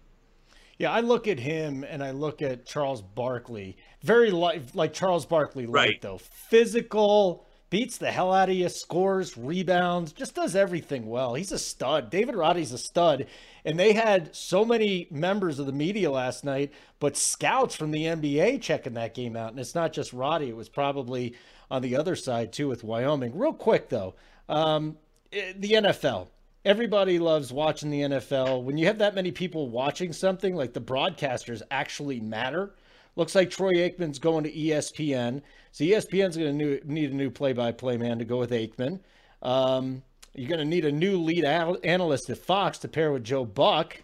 Yeah, 0.83 0.91
I 0.91 0.99
look 0.99 1.29
at 1.29 1.39
him 1.39 1.85
and 1.89 2.03
I 2.03 2.11
look 2.11 2.43
at 2.43 2.67
Charles 2.67 3.03
Barkley. 3.03 3.77
Very 4.03 4.33
like 4.33 4.75
like 4.75 4.93
Charles 4.93 5.25
Barkley, 5.25 5.65
right? 5.65 6.01
Though 6.01 6.19
physical, 6.19 7.47
beats 7.71 7.99
the 7.99 8.11
hell 8.11 8.33
out 8.33 8.49
of 8.49 8.57
you, 8.57 8.69
scores, 8.69 9.39
rebounds, 9.39 10.13
just 10.13 10.35
does 10.35 10.57
everything 10.57 11.07
well. 11.07 11.35
He's 11.35 11.53
a 11.53 11.59
stud. 11.61 12.11
David 12.11 12.35
Roddy's 12.35 12.73
a 12.73 12.79
stud. 12.79 13.29
And 13.65 13.79
they 13.79 13.93
had 13.93 14.35
so 14.35 14.65
many 14.65 15.07
members 15.09 15.61
of 15.61 15.67
the 15.67 15.73
media 15.73 16.11
last 16.11 16.43
night, 16.43 16.73
but 16.99 17.17
scouts 17.17 17.77
from 17.77 17.93
the 17.93 18.03
NBA 18.03 18.61
checking 18.61 18.95
that 18.95 19.15
game 19.15 19.37
out. 19.37 19.53
And 19.53 19.61
it's 19.61 19.77
not 19.77 19.93
just 19.93 20.13
Roddy, 20.13 20.49
it 20.49 20.57
was 20.57 20.69
probably 20.69 21.37
on 21.71 21.83
the 21.83 21.95
other 21.95 22.17
side 22.17 22.53
too 22.53 22.67
with 22.67 22.83
Wyoming. 22.83 23.39
Real 23.39 23.53
quick 23.53 23.89
though, 23.89 24.17
um, 24.49 24.97
eh, 25.33 25.53
the 25.57 25.75
NFL. 25.75 26.27
Everybody 26.65 27.19
loves 27.19 27.53
watching 27.53 27.91
the 27.91 28.03
NFL. 28.03 28.63
When 28.63 28.77
you 28.79 28.87
have 28.87 28.99
that 28.99 29.17
many 29.17 29.33
people 29.33 29.69
watching 29.69 30.13
something, 30.13 30.55
like 30.55 30.73
the 30.73 30.81
broadcasters 30.81 31.61
actually 31.71 32.21
matter. 32.21 32.75
Looks 33.17 33.35
like 33.35 33.51
Troy 33.51 33.73
Aikman's 33.73 34.21
going 34.21 34.45
to 34.45 34.53
ESPN. 34.53 35.43
So 35.73 35.85
ESPN's 35.85 36.37
going 36.37 36.59
to 36.59 36.81
need 36.85 37.11
a 37.11 37.15
new 37.15 37.31
play-by-play 37.31 37.97
man 37.97 38.19
to 38.21 38.25
go 38.25 38.39
with 38.39 38.51
Aikman. 38.51 39.01
Um, 39.43 40.03
you're 40.35 40.49
going 40.49 40.61
to 40.61 40.65
need 40.65 40.85
a 40.85 40.93
new 40.93 41.19
lead 41.19 41.45
analyst 41.45 42.31
at 42.31 42.39
Fox 42.39 42.79
to 42.79 42.89
pair 42.89 43.11
with 43.11 43.25
Joe 43.25 43.45
Buck. 43.45 44.01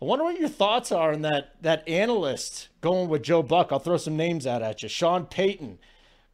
I 0.00 0.04
wonder 0.04 0.24
what 0.24 0.38
your 0.38 0.50
thoughts 0.50 0.92
are 0.92 1.12
on 1.12 1.22
that 1.22 1.54
that 1.62 1.88
analyst 1.88 2.68
going 2.82 3.08
with 3.08 3.22
Joe 3.22 3.42
Buck. 3.42 3.72
I'll 3.72 3.78
throw 3.78 3.96
some 3.96 4.16
names 4.16 4.46
out 4.46 4.62
at 4.62 4.82
you: 4.82 4.90
Sean 4.90 5.24
Payton, 5.24 5.78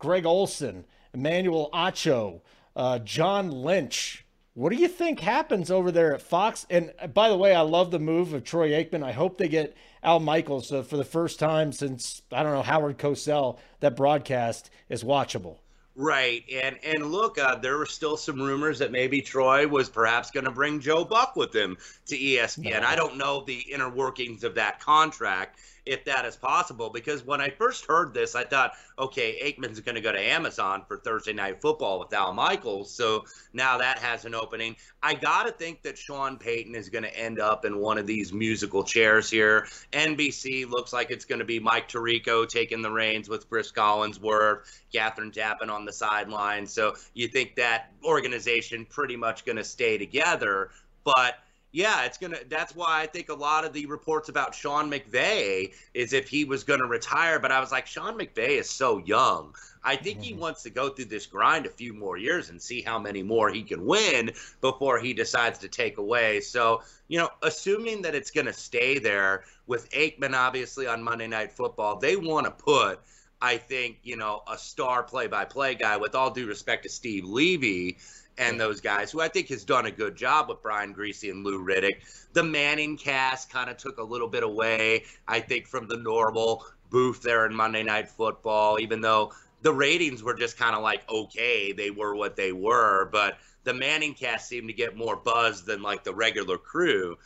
Greg 0.00 0.26
Olsen, 0.26 0.84
Emmanuel 1.14 1.70
Acho, 1.72 2.40
uh, 2.74 2.98
John 2.98 3.50
Lynch. 3.52 4.21
What 4.54 4.70
do 4.70 4.76
you 4.76 4.88
think 4.88 5.20
happens 5.20 5.70
over 5.70 5.90
there 5.90 6.14
at 6.14 6.20
Fox? 6.20 6.66
And 6.68 6.92
uh, 7.00 7.06
by 7.06 7.30
the 7.30 7.36
way, 7.36 7.54
I 7.54 7.62
love 7.62 7.90
the 7.90 7.98
move 7.98 8.34
of 8.34 8.44
Troy 8.44 8.70
Aikman. 8.70 9.02
I 9.02 9.12
hope 9.12 9.38
they 9.38 9.48
get 9.48 9.74
Al 10.02 10.20
Michaels 10.20 10.70
uh, 10.70 10.82
for 10.82 10.98
the 10.98 11.04
first 11.04 11.38
time 11.38 11.72
since 11.72 12.20
I 12.30 12.42
don't 12.42 12.52
know 12.52 12.62
Howard 12.62 12.98
Cosell. 12.98 13.58
That 13.80 13.96
broadcast 13.96 14.70
is 14.90 15.04
watchable. 15.04 15.56
Right, 15.94 16.42
and 16.50 16.78
and 16.84 17.12
look, 17.12 17.38
uh, 17.38 17.56
there 17.56 17.76
were 17.76 17.86
still 17.86 18.16
some 18.16 18.40
rumors 18.40 18.78
that 18.78 18.92
maybe 18.92 19.20
Troy 19.20 19.66
was 19.66 19.90
perhaps 19.90 20.30
going 20.30 20.44
to 20.44 20.50
bring 20.50 20.80
Joe 20.80 21.04
Buck 21.04 21.36
with 21.36 21.54
him 21.54 21.76
to 22.06 22.16
ESPN. 22.16 22.80
No. 22.80 22.86
I 22.86 22.96
don't 22.96 23.18
know 23.18 23.44
the 23.44 23.58
inner 23.58 23.90
workings 23.90 24.42
of 24.42 24.54
that 24.54 24.80
contract 24.80 25.58
if 25.84 26.04
that 26.04 26.24
is 26.24 26.36
possible. 26.36 26.90
Because 26.90 27.24
when 27.24 27.40
I 27.40 27.50
first 27.50 27.86
heard 27.86 28.14
this, 28.14 28.34
I 28.34 28.44
thought, 28.44 28.72
okay, 28.98 29.38
Aikman's 29.42 29.80
going 29.80 29.94
to 29.94 30.00
go 30.00 30.12
to 30.12 30.20
Amazon 30.20 30.82
for 30.86 30.98
Thursday 30.98 31.32
Night 31.32 31.60
Football 31.60 31.98
with 31.98 32.12
Al 32.12 32.32
Michaels. 32.32 32.94
So 32.94 33.24
now 33.52 33.78
that 33.78 33.98
has 33.98 34.24
an 34.24 34.34
opening. 34.34 34.76
I 35.02 35.14
got 35.14 35.44
to 35.44 35.52
think 35.52 35.82
that 35.82 35.98
Sean 35.98 36.36
Payton 36.36 36.74
is 36.74 36.88
going 36.88 37.04
to 37.04 37.16
end 37.16 37.40
up 37.40 37.64
in 37.64 37.78
one 37.78 37.98
of 37.98 38.06
these 38.06 38.32
musical 38.32 38.84
chairs 38.84 39.28
here. 39.28 39.66
NBC 39.92 40.68
looks 40.68 40.92
like 40.92 41.10
it's 41.10 41.24
going 41.24 41.40
to 41.40 41.44
be 41.44 41.58
Mike 41.58 41.88
Tirico 41.88 42.48
taking 42.48 42.82
the 42.82 42.90
reins 42.90 43.28
with 43.28 43.48
Chris 43.48 43.72
Collinsworth, 43.72 44.60
Kathryn 44.94 45.32
Tappen 45.32 45.68
on 45.68 45.84
the 45.84 45.92
sideline. 45.92 46.66
So 46.66 46.94
you 47.14 47.28
think 47.28 47.56
that 47.56 47.92
organization 48.04 48.86
pretty 48.86 49.16
much 49.16 49.44
going 49.44 49.56
to 49.56 49.64
stay 49.64 49.98
together. 49.98 50.70
But 51.04 51.34
yeah, 51.72 52.04
it's 52.04 52.18
gonna. 52.18 52.38
That's 52.48 52.76
why 52.76 53.02
I 53.02 53.06
think 53.06 53.30
a 53.30 53.34
lot 53.34 53.64
of 53.64 53.72
the 53.72 53.86
reports 53.86 54.28
about 54.28 54.54
Sean 54.54 54.90
McVay 54.90 55.72
is 55.94 56.12
if 56.12 56.28
he 56.28 56.44
was 56.44 56.64
gonna 56.64 56.86
retire. 56.86 57.38
But 57.38 57.50
I 57.50 57.60
was 57.60 57.72
like, 57.72 57.86
Sean 57.86 58.18
McVay 58.18 58.60
is 58.60 58.70
so 58.70 58.98
young. 58.98 59.54
I 59.84 59.96
think 59.96 60.22
he 60.22 60.34
wants 60.34 60.62
to 60.62 60.70
go 60.70 60.90
through 60.90 61.06
this 61.06 61.26
grind 61.26 61.66
a 61.66 61.70
few 61.70 61.92
more 61.92 62.16
years 62.16 62.50
and 62.50 62.62
see 62.62 62.82
how 62.82 62.98
many 62.98 63.22
more 63.22 63.50
he 63.50 63.62
can 63.62 63.84
win 63.84 64.30
before 64.60 65.00
he 65.00 65.12
decides 65.12 65.58
to 65.60 65.68
take 65.68 65.98
away. 65.98 66.40
So, 66.40 66.82
you 67.08 67.18
know, 67.18 67.30
assuming 67.42 68.02
that 68.02 68.14
it's 68.14 68.30
going 68.30 68.46
to 68.46 68.52
stay 68.52 69.00
there 69.00 69.42
with 69.66 69.90
Aikman, 69.90 70.34
obviously, 70.34 70.86
on 70.86 71.02
Monday 71.02 71.26
Night 71.26 71.50
Football, 71.50 71.98
they 71.98 72.14
want 72.14 72.46
to 72.46 72.52
put, 72.52 73.00
I 73.40 73.56
think, 73.56 73.98
you 74.04 74.16
know, 74.16 74.42
a 74.48 74.56
star 74.56 75.02
play 75.02 75.26
by 75.26 75.44
play 75.44 75.74
guy, 75.74 75.96
with 75.96 76.14
all 76.14 76.30
due 76.30 76.46
respect 76.46 76.84
to 76.84 76.88
Steve 76.88 77.24
Levy 77.24 77.98
and 78.38 78.60
those 78.60 78.80
guys, 78.80 79.10
who 79.10 79.20
I 79.20 79.28
think 79.28 79.48
has 79.48 79.64
done 79.64 79.86
a 79.86 79.90
good 79.90 80.16
job 80.16 80.48
with 80.48 80.62
Brian 80.62 80.94
Griese 80.94 81.30
and 81.30 81.44
Lou 81.44 81.64
Riddick. 81.64 82.02
The 82.32 82.42
Manning 82.42 82.96
cast 82.96 83.50
kind 83.50 83.68
of 83.68 83.76
took 83.76 83.98
a 83.98 84.02
little 84.02 84.28
bit 84.28 84.42
away, 84.42 85.04
I 85.28 85.40
think, 85.40 85.66
from 85.66 85.86
the 85.86 85.98
normal 85.98 86.64
booth 86.90 87.22
there 87.22 87.46
in 87.46 87.54
Monday 87.54 87.82
Night 87.82 88.08
Football, 88.08 88.78
even 88.80 89.00
though 89.00 89.32
the 89.62 89.72
ratings 89.72 90.22
were 90.22 90.34
just 90.34 90.58
kind 90.58 90.74
of 90.74 90.82
like 90.82 91.08
okay, 91.10 91.72
they 91.72 91.90
were 91.90 92.14
what 92.14 92.36
they 92.36 92.52
were, 92.52 93.08
but 93.12 93.38
the 93.64 93.74
Manning 93.74 94.14
cast 94.14 94.48
seemed 94.48 94.68
to 94.68 94.74
get 94.74 94.96
more 94.96 95.16
buzz 95.16 95.62
than 95.62 95.82
like 95.82 96.02
the 96.02 96.14
regular 96.14 96.58
crew 96.58 97.16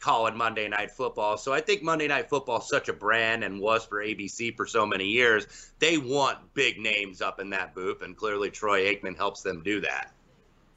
calling 0.00 0.36
Monday 0.36 0.68
Night 0.68 0.90
Football. 0.90 1.36
So 1.36 1.52
I 1.52 1.60
think 1.60 1.82
Monday 1.82 2.08
Night 2.08 2.28
Football 2.28 2.58
is 2.58 2.68
such 2.68 2.88
a 2.88 2.92
brand 2.92 3.44
and 3.44 3.60
was 3.60 3.84
for 3.84 4.02
ABC 4.02 4.56
for 4.56 4.66
so 4.66 4.84
many 4.84 5.04
years. 5.06 5.46
They 5.78 5.98
want 5.98 6.38
big 6.54 6.78
names 6.80 7.20
up 7.20 7.38
in 7.38 7.50
that 7.50 7.74
booth, 7.74 8.02
and 8.02 8.16
clearly 8.16 8.50
Troy 8.50 8.92
Aikman 8.92 9.16
helps 9.16 9.42
them 9.42 9.62
do 9.62 9.80
that 9.82 10.12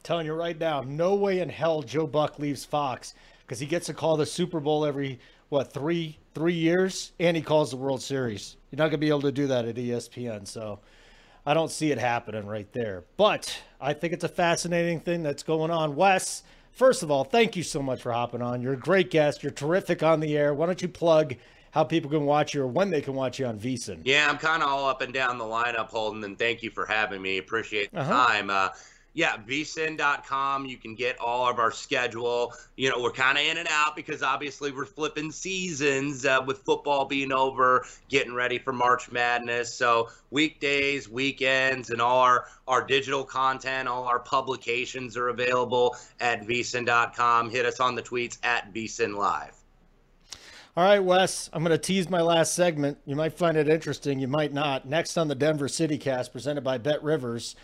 telling 0.06 0.24
you 0.24 0.34
right 0.34 0.58
now, 0.58 0.82
no 0.82 1.16
way 1.16 1.40
in 1.40 1.48
hell 1.48 1.82
Joe 1.82 2.06
Buck 2.06 2.38
leaves 2.38 2.64
Fox 2.64 3.14
because 3.44 3.58
he 3.58 3.66
gets 3.66 3.86
to 3.86 3.94
call 3.94 4.16
the 4.16 4.24
Super 4.24 4.60
Bowl 4.60 4.86
every 4.86 5.18
what 5.48 5.72
three 5.72 6.16
three 6.32 6.54
years, 6.54 7.12
and 7.18 7.36
he 7.36 7.42
calls 7.42 7.70
the 7.70 7.76
World 7.76 8.00
Series. 8.00 8.56
You're 8.70 8.78
not 8.78 8.86
gonna 8.86 8.98
be 8.98 9.08
able 9.08 9.22
to 9.22 9.32
do 9.32 9.48
that 9.48 9.64
at 9.64 9.74
ESPN, 9.74 10.46
so 10.46 10.78
I 11.44 11.54
don't 11.54 11.72
see 11.72 11.90
it 11.90 11.98
happening 11.98 12.46
right 12.46 12.72
there. 12.72 13.02
But 13.16 13.60
I 13.80 13.94
think 13.94 14.12
it's 14.12 14.22
a 14.24 14.28
fascinating 14.28 15.00
thing 15.00 15.24
that's 15.24 15.42
going 15.42 15.72
on. 15.72 15.96
Wes, 15.96 16.44
first 16.70 17.02
of 17.02 17.10
all, 17.10 17.24
thank 17.24 17.56
you 17.56 17.64
so 17.64 17.82
much 17.82 18.02
for 18.02 18.12
hopping 18.12 18.42
on. 18.42 18.62
You're 18.62 18.74
a 18.74 18.78
great 18.78 19.10
guest. 19.10 19.42
You're 19.42 19.52
terrific 19.52 20.04
on 20.04 20.20
the 20.20 20.36
air. 20.36 20.54
Why 20.54 20.66
don't 20.66 20.82
you 20.82 20.88
plug 20.88 21.34
how 21.72 21.82
people 21.82 22.10
can 22.10 22.26
watch 22.26 22.54
you 22.54 22.62
or 22.62 22.68
when 22.68 22.90
they 22.90 23.00
can 23.00 23.14
watch 23.14 23.40
you 23.40 23.46
on 23.46 23.58
VSiN? 23.58 24.02
Yeah, 24.04 24.30
I'm 24.30 24.38
kind 24.38 24.62
of 24.62 24.68
all 24.68 24.88
up 24.88 25.02
and 25.02 25.12
down 25.12 25.36
the 25.36 25.44
lineup, 25.44 25.88
Holden, 25.88 26.22
and 26.22 26.38
thank 26.38 26.62
you 26.62 26.70
for 26.70 26.86
having 26.86 27.20
me. 27.20 27.38
Appreciate 27.38 27.90
the 27.90 28.00
uh-huh. 28.00 28.26
time. 28.28 28.50
Uh, 28.50 28.68
yeah, 29.16 29.38
vsin.com. 29.38 30.66
You 30.66 30.76
can 30.76 30.94
get 30.94 31.18
all 31.18 31.48
of 31.48 31.58
our 31.58 31.72
schedule. 31.72 32.52
You 32.76 32.90
know, 32.90 33.00
we're 33.00 33.12
kind 33.12 33.38
of 33.38 33.44
in 33.44 33.56
and 33.56 33.66
out 33.70 33.96
because 33.96 34.22
obviously 34.22 34.72
we're 34.72 34.84
flipping 34.84 35.32
seasons 35.32 36.26
uh, 36.26 36.44
with 36.46 36.58
football 36.58 37.06
being 37.06 37.32
over, 37.32 37.86
getting 38.10 38.34
ready 38.34 38.58
for 38.58 38.74
March 38.74 39.10
Madness. 39.10 39.72
So 39.72 40.10
weekdays, 40.30 41.08
weekends, 41.08 41.88
and 41.88 41.98
all 41.98 42.18
our, 42.20 42.48
our 42.68 42.86
digital 42.86 43.24
content, 43.24 43.88
all 43.88 44.04
our 44.04 44.18
publications 44.18 45.16
are 45.16 45.28
available 45.28 45.96
at 46.20 46.46
vsin.com. 46.46 47.48
Hit 47.48 47.64
us 47.64 47.80
on 47.80 47.94
the 47.94 48.02
tweets 48.02 48.36
at 48.42 48.74
vsin 48.74 49.16
live. 49.16 49.54
All 50.76 50.84
right, 50.84 51.02
Wes, 51.02 51.48
I'm 51.54 51.62
going 51.62 51.70
to 51.70 51.78
tease 51.78 52.10
my 52.10 52.20
last 52.20 52.52
segment. 52.52 52.98
You 53.06 53.16
might 53.16 53.32
find 53.32 53.56
it 53.56 53.66
interesting. 53.66 54.18
You 54.18 54.28
might 54.28 54.52
not. 54.52 54.86
Next 54.86 55.16
on 55.16 55.28
the 55.28 55.34
Denver 55.34 55.68
City 55.68 55.96
Cast, 55.96 56.32
presented 56.32 56.62
by 56.64 56.76
Bet 56.76 57.02
Rivers. 57.02 57.56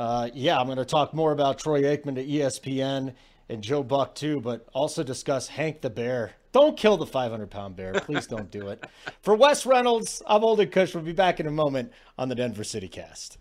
Uh, 0.00 0.30
yeah, 0.32 0.58
I'm 0.58 0.64
going 0.64 0.78
to 0.78 0.86
talk 0.86 1.12
more 1.12 1.30
about 1.30 1.58
Troy 1.58 1.82
Aikman 1.82 2.14
to 2.14 2.24
ESPN 2.24 3.12
and 3.50 3.62
Joe 3.62 3.82
Buck 3.82 4.14
too, 4.14 4.40
but 4.40 4.66
also 4.72 5.02
discuss 5.02 5.46
Hank 5.46 5.82
the 5.82 5.90
Bear. 5.90 6.32
Don't 6.52 6.74
kill 6.74 6.96
the 6.96 7.04
500 7.04 7.50
pound 7.50 7.76
bear. 7.76 7.92
Please 7.92 8.26
don't 8.26 8.50
do 8.50 8.68
it. 8.68 8.82
For 9.20 9.34
Wes 9.34 9.66
Reynolds, 9.66 10.22
I'm 10.26 10.40
Holden 10.40 10.70
Kush. 10.70 10.94
We'll 10.94 11.04
be 11.04 11.12
back 11.12 11.38
in 11.38 11.46
a 11.46 11.50
moment 11.50 11.92
on 12.16 12.30
the 12.30 12.34
Denver 12.34 12.64
City 12.64 12.88
Cast. 12.88 13.36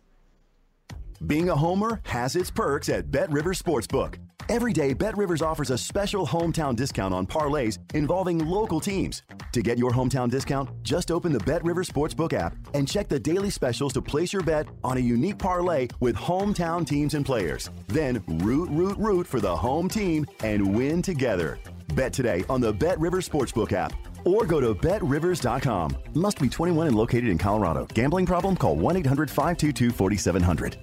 Being 1.28 1.50
a 1.50 1.56
homer 1.56 2.00
has 2.06 2.36
its 2.36 2.50
perks 2.50 2.88
at 2.88 3.12
Bet 3.12 3.30
Rivers 3.32 3.62
Sportsbook. 3.62 4.16
Every 4.48 4.74
day, 4.74 4.94
Bet 4.94 5.16
Rivers 5.18 5.42
offers 5.42 5.70
a 5.70 5.78
special 5.78 6.26
hometown 6.26 6.76
discount 6.76 7.14
on 7.14 7.28
parlays 7.28 7.78
involving 7.94 8.40
local 8.40 8.80
teams. 8.80 9.22
To 9.52 9.62
get 9.62 9.78
your 9.78 9.92
hometown 9.92 10.30
discount, 10.30 10.70
just 10.82 11.12
open 11.12 11.32
the 11.34 11.40
Bet 11.42 11.64
Rivers 11.64 11.90
Sportsbook 11.90 12.34
app 12.34 12.56
and 12.74 12.88
check 12.88 13.10
the 13.10 13.20
daily 13.20 13.50
specials 13.50 13.94
to 13.94 14.02
place 14.02 14.32
your 14.32 14.42
bet 14.44 14.68
on 14.84 14.98
a 14.98 15.02
unique 15.02 15.38
parlay 15.38 15.88
with 16.00 16.16
hometown 16.16 16.88
teams 16.88 17.14
and 17.14 17.26
players. 17.26 17.70
Then 17.88 18.24
root, 18.28 18.70
root, 18.72 18.98
root 18.98 19.28
for 19.28 19.40
the 19.40 19.56
home 19.56 19.90
team 19.90 20.26
and 20.44 20.74
win 20.76 21.02
together. 21.02 21.60
Bet 21.96 22.14
today 22.14 22.46
on 22.50 22.62
the 22.62 22.72
Bet 22.72 23.00
Rivers 23.00 23.28
Sportsbook 23.28 23.74
app 23.74 23.94
or 24.26 24.46
go 24.46 24.62
to 24.62 24.74
betrivers.com. 24.74 25.98
Must 26.14 26.40
be 26.40 26.50
21 26.50 26.88
and 26.88 26.96
located 26.96 27.28
in 27.28 27.38
Colorado. 27.38 27.88
Gambling 27.94 28.26
problem? 28.26 28.56
Call 28.56 28.78
1 28.78 28.96
800 28.98 29.30
522 29.30 29.92
4700. 29.92 30.78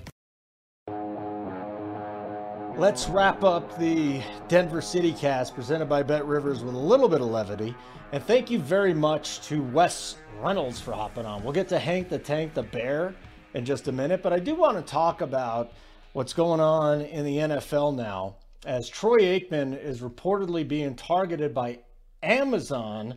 Let's 2.79 3.09
wrap 3.09 3.43
up 3.43 3.79
the 3.79 4.23
Denver 4.49 4.83
City 4.83 5.15
cast 5.15 5.55
presented 5.55 5.87
by 5.87 6.03
Bet 6.03 6.27
Rivers 6.27 6.63
with 6.63 6.75
a 6.75 6.79
little 6.79 7.09
bit 7.09 7.23
of 7.23 7.29
levity. 7.29 7.75
And 8.13 8.23
thank 8.23 8.51
you 8.51 8.59
very 8.59 8.93
much 8.93 9.41
to 9.49 9.63
Wes 9.63 10.17
Reynolds 10.43 10.79
for 10.79 10.93
hopping 10.93 11.25
on. 11.25 11.43
We'll 11.43 11.55
get 11.55 11.69
to 11.69 11.79
Hank 11.79 12.11
the 12.11 12.19
Tank 12.19 12.53
the 12.53 12.65
Bear 12.65 13.15
in 13.55 13.65
just 13.65 13.89
a 13.89 13.93
minute, 13.93 14.23
but 14.23 14.35
I 14.35 14.39
do 14.39 14.55
want 14.55 14.77
to 14.77 14.83
talk 14.83 15.23
about 15.23 15.73
what's 16.13 16.35
going 16.35 16.61
on 16.61 17.01
in 17.01 17.25
the 17.25 17.39
NFL 17.39 17.97
now 17.97 18.37
as 18.67 18.91
Troy 18.91 19.21
Aikman 19.21 19.83
is 19.83 20.03
reportedly 20.03 20.69
being 20.69 20.95
targeted 20.95 21.55
by 21.55 21.79
Amazon 22.23 23.15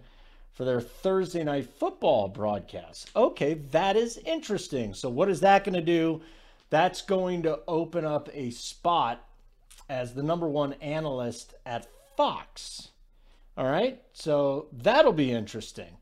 for 0.53 0.63
their 0.63 0.79
Thursday 0.79 1.43
night 1.43 1.69
football 1.69 2.29
broadcast. 2.29 3.11
Okay, 3.13 3.55
that 3.71 3.97
is 3.97 4.19
interesting. 4.19 4.93
So, 4.93 5.09
what 5.09 5.29
is 5.29 5.41
that 5.41 5.65
going 5.65 5.75
to 5.75 5.81
do? 5.81 6.21
That's 6.69 7.01
going 7.01 7.43
to 7.43 7.59
open 7.67 8.05
up 8.05 8.29
a 8.31 8.51
spot 8.51 9.25
as 9.89 10.13
the 10.13 10.23
number 10.23 10.47
one 10.47 10.73
analyst 10.73 11.55
at 11.65 11.87
Fox. 12.15 12.89
All 13.57 13.65
right, 13.65 14.01
so 14.13 14.67
that'll 14.71 15.11
be 15.11 15.31
interesting. 15.31 15.97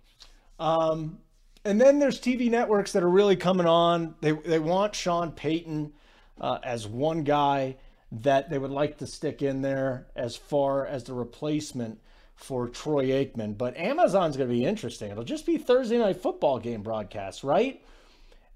Um, 0.60 1.20
and 1.66 1.82
then 1.82 2.00
there's 2.00 2.20
TV 2.20 2.50
networks 2.50 2.92
that 2.92 3.04
are 3.04 3.10
really 3.10 3.36
coming 3.36 3.66
on. 3.66 4.16
They 4.22 4.32
they 4.32 4.60
want 4.60 4.94
Sean 4.94 5.32
Payton 5.32 5.94
uh, 6.40 6.60
as 6.64 6.88
one 6.88 7.24
guy 7.24 7.78
that 8.12 8.50
they 8.50 8.58
would 8.58 8.72
like 8.72 8.98
to 8.98 9.08
stick 9.08 9.42
in 9.42 9.62
there 9.62 10.08
as 10.16 10.36
far 10.36 10.86
as 10.86 11.04
the 11.04 11.14
replacement 11.14 12.00
for 12.36 12.70
Troy 12.70 13.08
Aikman. 13.08 13.58
But 13.58 13.76
Amazon's 13.76 14.38
going 14.38 14.50
to 14.50 14.56
be 14.56 14.64
interesting. 14.64 15.12
It'll 15.12 15.24
just 15.24 15.46
be 15.46 15.58
Thursday 15.58 15.98
night 15.98 16.22
football 16.22 16.60
game 16.60 16.84
broadcast, 16.84 17.44
right? 17.44 17.84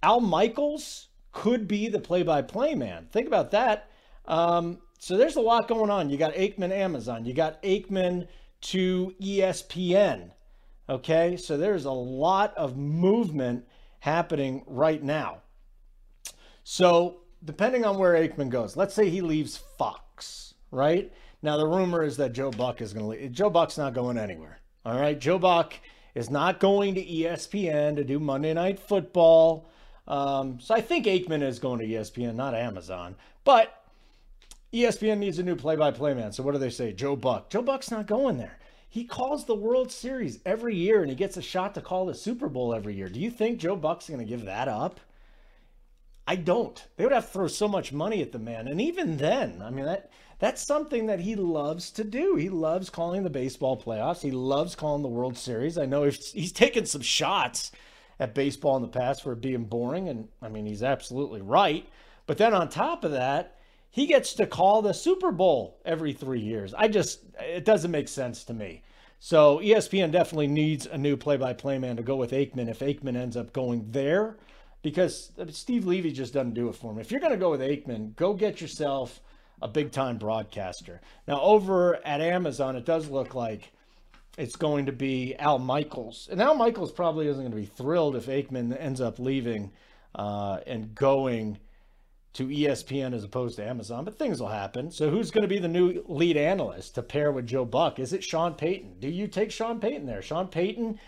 Al 0.04 0.22
Michaels 0.22 1.08
could 1.32 1.68
be 1.68 1.88
the 1.88 2.00
play-by-play 2.00 2.76
man. 2.76 3.08
Think 3.12 3.28
about 3.28 3.52
that. 3.52 3.90
Um, 4.26 4.80
so 5.02 5.18
there's 5.18 5.36
a 5.36 5.42
lot 5.42 5.68
going 5.68 5.90
on. 5.90 6.12
You 6.12 6.18
got 6.18 6.36
Aikman 6.36 6.70
Amazon. 6.70 7.26
You 7.26 7.34
got 7.34 7.62
Aikman 7.64 8.28
to 8.62 9.16
ESPN. 9.20 10.30
Okay, 10.88 11.38
so 11.38 11.58
there's 11.58 11.86
a 11.86 11.92
lot 11.92 12.56
of 12.56 12.78
movement 12.78 13.66
happening 14.02 14.64
right 14.68 15.02
now. 15.02 15.40
So 16.64 17.22
depending 17.44 17.84
on 17.84 17.98
where 17.98 18.14
Aikman 18.14 18.50
goes, 18.50 18.78
let's 18.78 18.94
say 18.94 19.10
he 19.10 19.22
leaves 19.22 19.58
Fox, 19.80 20.54
right? 20.70 21.12
Now 21.42 21.58
the 21.58 21.66
rumor 21.66 22.04
is 22.04 22.16
that 22.18 22.34
Joe 22.34 22.52
Buck 22.52 22.80
is 22.80 22.94
going 22.94 23.06
to 23.06 23.10
leave. 23.10 23.32
Joe 23.32 23.50
Buck's 23.50 23.80
not 23.80 23.96
going 23.96 24.20
anywhere. 24.20 24.60
All 24.86 25.02
right, 25.02 25.20
Joe 25.20 25.40
Buck 25.40 25.74
is 26.14 26.30
not 26.30 26.60
going 26.60 26.94
to 26.94 27.04
ESPN 27.04 27.96
to 27.96 28.04
do 28.04 28.20
Monday 28.20 28.54
Night 28.54 28.80
Football. 28.80 29.68
Um, 30.08 30.60
so 30.60 30.76
I 30.76 30.82
think 30.82 31.08
Aikman 31.08 31.42
is 31.42 31.58
going 31.58 31.80
to 31.80 31.88
ESPN, 31.88 32.36
not 32.36 32.54
Amazon. 32.54 33.16
But 33.44 33.81
ESPN 34.74 35.18
needs 35.18 35.40
a 35.40 35.44
new 35.44 35.56
play-by-play 35.56 36.14
man. 36.14 36.32
So 36.32 36.44
what 36.44 36.54
do 36.54 36.58
they 36.58 36.70
say? 36.70 36.94
Joe 36.94 37.16
Buck. 37.16 37.50
Joe 37.50 37.62
Buck's 37.62 37.92
not 37.92 38.08
going 38.08 38.38
there. 38.38 38.58
He 38.88 39.04
calls 39.06 39.46
the 39.46 39.56
World 39.56 39.92
Series 39.92 40.40
every 40.46 40.76
year 40.76 41.02
and 41.02 41.10
he 41.10 41.16
gets 41.16 41.38
a 41.38 41.42
shot 41.42 41.74
to 41.76 41.82
call 41.82 42.06
the 42.06 42.14
Super 42.14 42.50
Bowl 42.50 42.74
every 42.74 42.94
year. 42.94 43.10
Do 43.10 43.20
you 43.20 43.32
think 43.32 43.60
Joe 43.60 43.76
Buck's 43.76 44.08
going 44.08 44.20
to 44.20 44.26
give 44.26 44.46
that 44.46 44.68
up? 44.68 45.00
I 46.28 46.36
don't. 46.36 46.82
They 46.96 47.04
would 47.04 47.14
have 47.14 47.26
to 47.26 47.32
throw 47.32 47.48
so 47.48 47.68
much 47.68 47.92
money 47.92 48.22
at 48.22 48.32
the 48.32 48.40
man. 48.40 48.68
And 48.68 48.80
even 48.80 49.18
then, 49.18 49.62
I 49.62 49.70
mean 49.70 49.86
that 49.86 50.12
that's 50.40 50.62
something 50.62 51.06
that 51.08 51.20
he 51.20 51.36
loves 51.36 51.92
to 51.92 52.04
do. 52.04 52.36
He 52.36 52.50
loves 52.50 52.90
calling 52.90 53.24
the 53.24 53.30
baseball 53.30 53.82
playoffs. 53.82 54.22
He 54.22 54.32
loves 54.32 54.76
calling 54.76 55.04
the 55.04 55.08
World 55.08 55.38
Series. 55.38 55.78
I 55.78 55.86
know 55.86 56.04
he's 56.04 56.52
taken 56.52 56.86
some 56.86 57.02
shots 57.02 57.72
at 58.20 58.36
baseball 58.36 58.76
in 58.76 58.82
the 58.82 58.88
past 58.88 59.24
for 59.24 59.36
being 59.36 59.66
boring 59.66 60.10
and 60.10 60.28
I 60.42 60.50
mean 60.50 60.66
he's 60.66 60.84
absolutely 60.84 61.42
right. 61.42 61.88
But 62.28 62.38
then 62.38 62.54
on 62.54 62.70
top 62.70 63.04
of 63.04 63.12
that, 63.12 63.58
he 63.92 64.08
gets 64.08 64.34
to 64.36 64.48
call 64.48 64.82
the 64.82 64.94
Super 64.94 65.32
Bowl 65.32 65.80
every 65.86 66.14
three 66.14 66.40
years. 66.40 66.74
I 66.74 66.88
just, 66.88 67.20
it 67.40 67.66
doesn't 67.66 67.92
make 67.92 68.08
sense 68.08 68.46
to 68.46 68.54
me. 68.54 68.84
So 69.20 69.60
ESPN 69.60 70.12
definitely 70.12 70.48
needs 70.48 70.88
a 70.88 70.98
new 70.98 71.16
play 71.16 71.38
by 71.38 71.54
play 71.54 71.78
man 71.78 71.98
to 71.98 72.04
go 72.04 72.16
with 72.16 72.32
Aikman 72.32 72.70
if 72.70 72.80
Aikman 72.80 73.16
ends 73.16 73.38
up 73.38 73.54
going 73.54 73.86
there 73.92 74.38
because 74.82 75.32
Steve 75.50 75.86
Levy 75.86 76.12
just 76.12 76.34
doesn't 76.34 76.54
do 76.54 76.70
it 76.70 76.76
for 76.76 76.92
him. 76.92 77.00
If 77.00 77.12
you're 77.12 77.20
going 77.20 77.34
to 77.34 77.38
go 77.38 77.52
with 77.52 77.62
Aikman, 77.62 78.16
go 78.16 78.34
get 78.34 78.62
yourself 78.62 79.22
a 79.62 79.68
big 79.68 79.92
time 79.92 80.18
broadcaster. 80.18 81.02
Now, 81.28 81.40
over 81.42 82.04
at 82.06 82.22
Amazon, 82.22 82.76
it 82.76 82.86
does 82.86 83.10
look 83.10 83.36
like 83.36 83.72
it's 84.38 84.56
going 84.56 84.88
to 84.88 84.92
be 84.92 85.36
Al 85.36 85.60
Michaels. 85.60 86.30
And 86.32 86.42
Al 86.42 86.56
Michaels 86.56 86.92
probably 86.92 87.28
isn't 87.28 87.44
going 87.44 87.52
to 87.52 87.58
be 87.58 87.66
thrilled 87.66 88.16
if 88.16 88.26
Aikman 88.26 88.76
ends 88.80 89.02
up 89.02 89.20
leaving 89.20 89.72
uh, 90.16 90.60
and 90.66 90.96
going 90.96 91.60
to 92.34 92.48
ESPN 92.48 93.14
as 93.14 93.24
opposed 93.24 93.58
to 93.58 93.68
Amazon, 93.68 94.06
but 94.06 94.18
things 94.18 94.40
will 94.40 94.48
happen. 94.48 94.90
So 94.92 95.10
who's 95.10 95.32
going 95.32 95.42
to 95.42 95.48
be 95.48 95.60
the 95.60 95.68
new 95.68 96.04
lead 96.08 96.38
analyst 96.38 96.96
to 96.96 97.04
pair 97.04 97.32
with 97.32 97.48
Joe 97.48 97.66
Buck? 97.66 98.00
Is 98.00 98.14
it 98.14 98.24
Sean 98.24 98.54
Payton? 98.54 99.00
Do 99.00 99.10
you 99.10 99.28
take 99.28 99.52
Sean 99.52 99.80
Payton 99.80 100.06
there? 100.06 100.22
Sean 100.22 100.48
Payton 100.48 101.00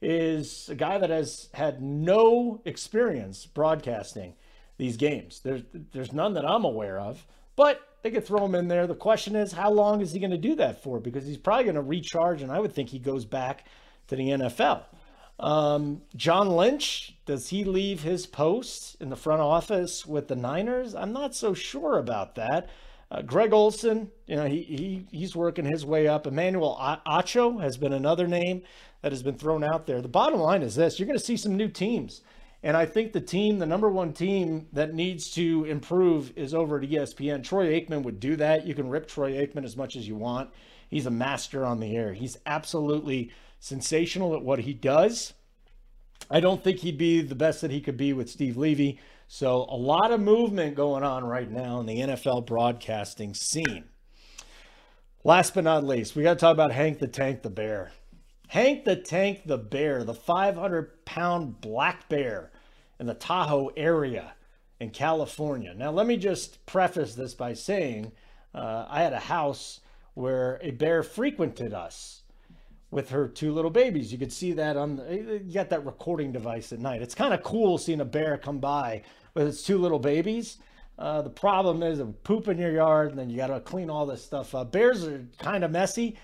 is 0.00 0.68
a 0.70 0.74
guy 0.74 0.96
that 0.98 1.10
has 1.10 1.48
had 1.52 1.82
no 1.82 2.62
experience 2.64 3.44
broadcasting 3.44 4.34
these 4.78 4.96
games. 4.96 5.40
There's 5.40 5.62
there's 5.92 6.12
none 6.12 6.34
that 6.34 6.46
I'm 6.46 6.64
aware 6.64 6.98
of, 6.98 7.26
but 7.56 7.80
they 8.02 8.10
could 8.10 8.26
throw 8.26 8.46
him 8.46 8.54
in 8.54 8.68
there. 8.68 8.86
The 8.86 8.94
question 8.94 9.36
is, 9.36 9.52
how 9.52 9.70
long 9.70 10.00
is 10.00 10.12
he 10.12 10.18
going 10.18 10.30
to 10.30 10.38
do 10.38 10.54
that 10.54 10.82
for? 10.82 11.00
Because 11.00 11.26
he's 11.26 11.36
probably 11.36 11.64
going 11.64 11.74
to 11.74 11.82
recharge, 11.82 12.40
and 12.40 12.50
I 12.50 12.58
would 12.58 12.72
think 12.72 12.88
he 12.88 12.98
goes 12.98 13.26
back 13.26 13.66
to 14.08 14.16
the 14.16 14.30
NFL. 14.30 14.84
Um, 15.40 16.02
John 16.14 16.50
Lynch, 16.50 17.16
does 17.24 17.48
he 17.48 17.64
leave 17.64 18.02
his 18.02 18.26
post 18.26 18.96
in 19.00 19.08
the 19.08 19.16
front 19.16 19.40
office 19.40 20.04
with 20.04 20.28
the 20.28 20.36
Niners? 20.36 20.94
I'm 20.94 21.14
not 21.14 21.34
so 21.34 21.54
sure 21.54 21.98
about 21.98 22.34
that. 22.34 22.68
Uh, 23.10 23.22
Greg 23.22 23.52
Olsen, 23.52 24.10
you 24.26 24.36
know, 24.36 24.44
he, 24.44 24.62
he 24.62 25.06
he's 25.10 25.34
working 25.34 25.64
his 25.64 25.84
way 25.84 26.06
up. 26.06 26.26
Emmanuel 26.26 26.78
Acho 27.06 27.60
has 27.60 27.78
been 27.78 27.94
another 27.94 28.28
name 28.28 28.62
that 29.00 29.12
has 29.12 29.22
been 29.22 29.34
thrown 29.36 29.64
out 29.64 29.86
there. 29.86 30.02
The 30.02 30.08
bottom 30.08 30.38
line 30.38 30.62
is 30.62 30.76
this: 30.76 30.98
you're 30.98 31.06
going 31.06 31.18
to 31.18 31.24
see 31.24 31.38
some 31.38 31.56
new 31.56 31.68
teams, 31.68 32.20
and 32.62 32.76
I 32.76 32.84
think 32.84 33.12
the 33.12 33.20
team, 33.20 33.58
the 33.58 33.66
number 33.66 33.88
one 33.88 34.12
team 34.12 34.68
that 34.74 34.94
needs 34.94 35.30
to 35.32 35.64
improve, 35.64 36.32
is 36.36 36.54
over 36.54 36.78
at 36.78 36.88
ESPN. 36.88 37.42
Troy 37.42 37.80
Aikman 37.80 38.02
would 38.02 38.20
do 38.20 38.36
that. 38.36 38.66
You 38.66 38.74
can 38.74 38.90
rip 38.90 39.08
Troy 39.08 39.32
Aikman 39.32 39.64
as 39.64 39.76
much 39.76 39.96
as 39.96 40.06
you 40.06 40.14
want. 40.16 40.50
He's 40.88 41.06
a 41.06 41.10
master 41.10 41.64
on 41.64 41.80
the 41.80 41.96
air. 41.96 42.12
He's 42.12 42.38
absolutely 42.46 43.32
sensational 43.60 44.34
at 44.34 44.42
what 44.42 44.60
he 44.60 44.72
does. 44.74 45.34
I 46.28 46.40
don't 46.40 46.64
think 46.64 46.78
he'd 46.78 46.98
be 46.98 47.20
the 47.20 47.34
best 47.34 47.60
that 47.60 47.70
he 47.70 47.80
could 47.80 47.96
be 47.96 48.12
with 48.12 48.28
Steve 48.28 48.56
Levy. 48.56 48.98
So, 49.28 49.66
a 49.68 49.76
lot 49.76 50.10
of 50.10 50.20
movement 50.20 50.74
going 50.74 51.04
on 51.04 51.24
right 51.24 51.48
now 51.48 51.78
in 51.78 51.86
the 51.86 51.98
NFL 51.98 52.46
broadcasting 52.46 53.32
scene. 53.34 53.84
Last 55.22 55.54
but 55.54 55.64
not 55.64 55.84
least, 55.84 56.16
we 56.16 56.24
got 56.24 56.34
to 56.34 56.40
talk 56.40 56.54
about 56.54 56.72
Hank 56.72 56.98
the 56.98 57.06
Tank 57.06 57.42
the 57.42 57.50
Bear. 57.50 57.92
Hank 58.48 58.84
the 58.84 58.96
Tank 58.96 59.42
the 59.46 59.58
Bear, 59.58 60.02
the 60.02 60.14
500 60.14 61.04
pound 61.04 61.60
black 61.60 62.08
bear 62.08 62.50
in 62.98 63.06
the 63.06 63.14
Tahoe 63.14 63.70
area 63.76 64.32
in 64.80 64.90
California. 64.90 65.74
Now, 65.74 65.90
let 65.92 66.06
me 66.06 66.16
just 66.16 66.64
preface 66.66 67.14
this 67.14 67.34
by 67.34 67.52
saying 67.52 68.10
uh, 68.54 68.86
I 68.88 69.02
had 69.02 69.12
a 69.12 69.20
house 69.20 69.80
where 70.14 70.58
a 70.62 70.72
bear 70.72 71.02
frequented 71.02 71.72
us 71.72 72.19
with 72.90 73.10
her 73.10 73.28
two 73.28 73.52
little 73.52 73.70
babies. 73.70 74.12
You 74.12 74.18
could 74.18 74.32
see 74.32 74.52
that 74.52 74.76
on 74.76 74.96
the, 74.96 75.42
you 75.44 75.54
got 75.54 75.70
that 75.70 75.84
recording 75.86 76.32
device 76.32 76.72
at 76.72 76.80
night. 76.80 77.02
It's 77.02 77.14
kind 77.14 77.32
of 77.32 77.42
cool 77.42 77.78
seeing 77.78 78.00
a 78.00 78.04
bear 78.04 78.36
come 78.36 78.58
by 78.58 79.02
with 79.34 79.46
its 79.46 79.62
two 79.62 79.78
little 79.78 79.98
babies. 79.98 80.58
Uh, 80.98 81.22
the 81.22 81.30
problem 81.30 81.82
is 81.82 81.98
it 81.98 82.24
poop 82.24 82.48
in 82.48 82.58
your 82.58 82.72
yard 82.72 83.10
and 83.10 83.18
then 83.18 83.30
you 83.30 83.36
got 83.36 83.46
to 83.46 83.60
clean 83.60 83.88
all 83.88 84.06
this 84.06 84.22
stuff 84.24 84.54
up. 84.54 84.72
Bears 84.72 85.06
are 85.06 85.24
kind 85.38 85.64
of 85.64 85.70
messy. 85.70 86.16